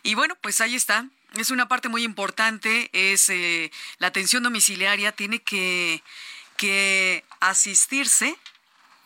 Y 0.02 0.16
bueno, 0.16 0.36
pues 0.42 0.62
ahí 0.62 0.76
está. 0.76 1.08
Es 1.36 1.50
una 1.50 1.68
parte 1.68 1.90
muy 1.90 2.04
importante, 2.04 2.90
es 2.94 3.30
eh, 3.30 3.72
la 3.98 4.08
atención 4.08 4.44
domiciliaria, 4.44 5.12
tiene 5.12 5.40
que, 5.40 6.04
que 6.58 7.24
asistirse 7.40 8.38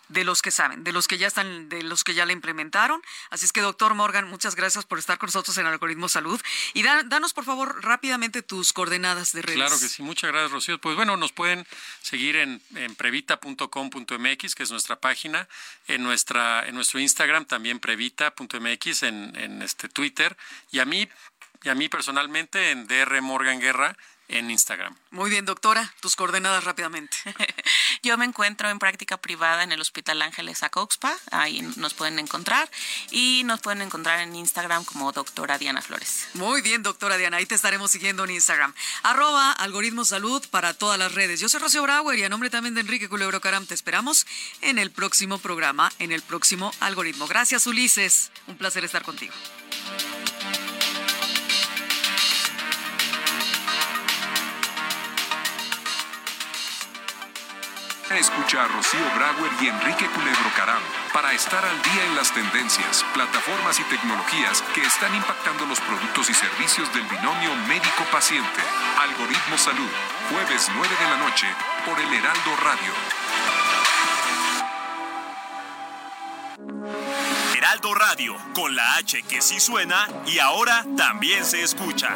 de 0.09 0.23
los 0.23 0.41
que 0.41 0.51
saben, 0.51 0.83
de 0.83 0.91
los 0.91 1.07
que 1.07 1.17
ya 1.17 1.27
están, 1.27 1.69
de 1.69 1.83
los 1.83 2.03
que 2.03 2.13
ya 2.13 2.25
la 2.25 2.33
implementaron. 2.33 3.01
Así 3.29 3.45
es 3.45 3.51
que, 3.51 3.61
doctor 3.61 3.93
Morgan, 3.93 4.27
muchas 4.27 4.55
gracias 4.55 4.85
por 4.85 4.99
estar 4.99 5.17
con 5.17 5.27
nosotros 5.27 5.57
en 5.57 5.65
Algoritmo 5.65 6.09
Salud. 6.09 6.39
Y 6.73 6.83
danos, 6.83 7.33
por 7.33 7.43
favor, 7.43 7.83
rápidamente 7.83 8.41
tus 8.41 8.73
coordenadas 8.73 9.33
de 9.33 9.41
redes. 9.41 9.57
Claro 9.57 9.79
que 9.79 9.89
sí, 9.89 10.01
muchas 10.03 10.31
gracias, 10.31 10.51
Rocío. 10.51 10.79
Pues 10.79 10.95
bueno, 10.95 11.17
nos 11.17 11.31
pueden 11.31 11.65
seguir 12.01 12.37
en, 12.37 12.61
previta.com.mx, 12.95 14.55
que 14.55 14.63
es 14.63 14.71
nuestra 14.71 14.99
página, 14.99 15.47
en 15.87 16.03
nuestra, 16.03 16.67
en 16.67 16.75
nuestro 16.75 16.99
Instagram 16.99 17.45
también 17.45 17.79
previta.mx, 17.79 19.03
en, 19.03 19.35
en 19.35 19.61
este 19.61 19.89
Twitter, 19.89 20.37
y 20.71 20.79
a 20.79 20.85
mí, 20.85 21.07
y 21.63 21.69
a 21.69 21.75
mí 21.75 21.89
personalmente 21.89 22.71
en 22.71 22.87
DR 22.87 23.21
Morgan 23.21 23.59
Guerra 23.59 23.97
en 24.27 24.51
Instagram. 24.51 24.95
Muy 25.11 25.29
bien, 25.29 25.45
doctora, 25.45 25.93
tus 26.01 26.15
coordenadas 26.15 26.63
rápidamente. 26.63 27.17
Yo 28.03 28.17
me 28.17 28.25
encuentro 28.25 28.69
en 28.69 28.79
práctica 28.79 29.17
privada 29.17 29.63
en 29.63 29.71
el 29.71 29.81
Hospital 29.81 30.21
Ángeles 30.21 30.63
Acoxpa, 30.63 31.15
ahí 31.31 31.61
nos 31.77 31.93
pueden 31.93 32.19
encontrar 32.19 32.69
y 33.11 33.43
nos 33.45 33.61
pueden 33.61 33.81
encontrar 33.81 34.19
en 34.19 34.35
Instagram 34.35 34.83
como 34.85 35.11
doctora 35.11 35.57
Diana 35.57 35.81
Flores. 35.81 36.27
Muy 36.33 36.61
bien, 36.61 36.83
doctora 36.83 37.17
Diana, 37.17 37.37
ahí 37.37 37.45
te 37.45 37.55
estaremos 37.55 37.91
siguiendo 37.91 38.25
en 38.25 38.31
Instagram. 38.31 38.73
Arroba 39.03 39.51
Algoritmo 39.51 40.05
Salud 40.05 40.45
para 40.49 40.73
todas 40.73 40.99
las 40.99 41.13
redes. 41.13 41.39
Yo 41.39 41.49
soy 41.49 41.59
Rocío 41.59 41.83
Brauer 41.83 42.19
y 42.19 42.23
a 42.23 42.29
nombre 42.29 42.49
también 42.49 42.75
de 42.75 42.81
Enrique 42.81 43.09
Culebro 43.09 43.41
Caram 43.41 43.65
te 43.65 43.73
esperamos 43.73 44.25
en 44.61 44.77
el 44.77 44.91
próximo 44.91 45.37
programa, 45.37 45.91
en 45.99 46.11
el 46.11 46.21
próximo 46.21 46.71
Algoritmo. 46.79 47.27
Gracias, 47.27 47.67
Ulises. 47.67 48.31
Un 48.47 48.57
placer 48.57 48.83
estar 48.83 49.03
contigo. 49.03 49.33
Escucha 58.15 58.63
a 58.63 58.67
Rocío 58.69 59.05
Brauer 59.15 59.51
y 59.61 59.67
Enrique 59.67 60.07
Culebro 60.07 60.49
Caram 60.55 60.81
para 61.13 61.33
estar 61.33 61.63
al 61.63 61.81
día 61.81 62.05
en 62.05 62.15
las 62.15 62.33
tendencias, 62.33 63.05
plataformas 63.13 63.79
y 63.81 63.83
tecnologías 63.83 64.63
que 64.73 64.81
están 64.81 65.13
impactando 65.13 65.65
los 65.65 65.79
productos 65.81 66.29
y 66.29 66.33
servicios 66.33 66.91
del 66.93 67.03
binomio 67.03 67.53
médico-paciente. 67.67 68.61
Algoritmo 69.01 69.57
Salud, 69.57 69.89
jueves 70.31 70.71
9 70.73 70.87
de 70.87 71.09
la 71.09 71.17
noche 71.17 71.47
por 71.85 71.99
el 71.99 72.13
Heraldo 72.13 72.55
Radio. 72.63 72.93
Heraldo 77.57 77.93
Radio, 77.93 78.37
con 78.53 78.73
la 78.73 78.95
H 78.95 79.23
que 79.23 79.41
sí 79.41 79.59
suena 79.59 80.07
y 80.25 80.39
ahora 80.39 80.85
también 80.95 81.43
se 81.43 81.61
escucha. 81.61 82.15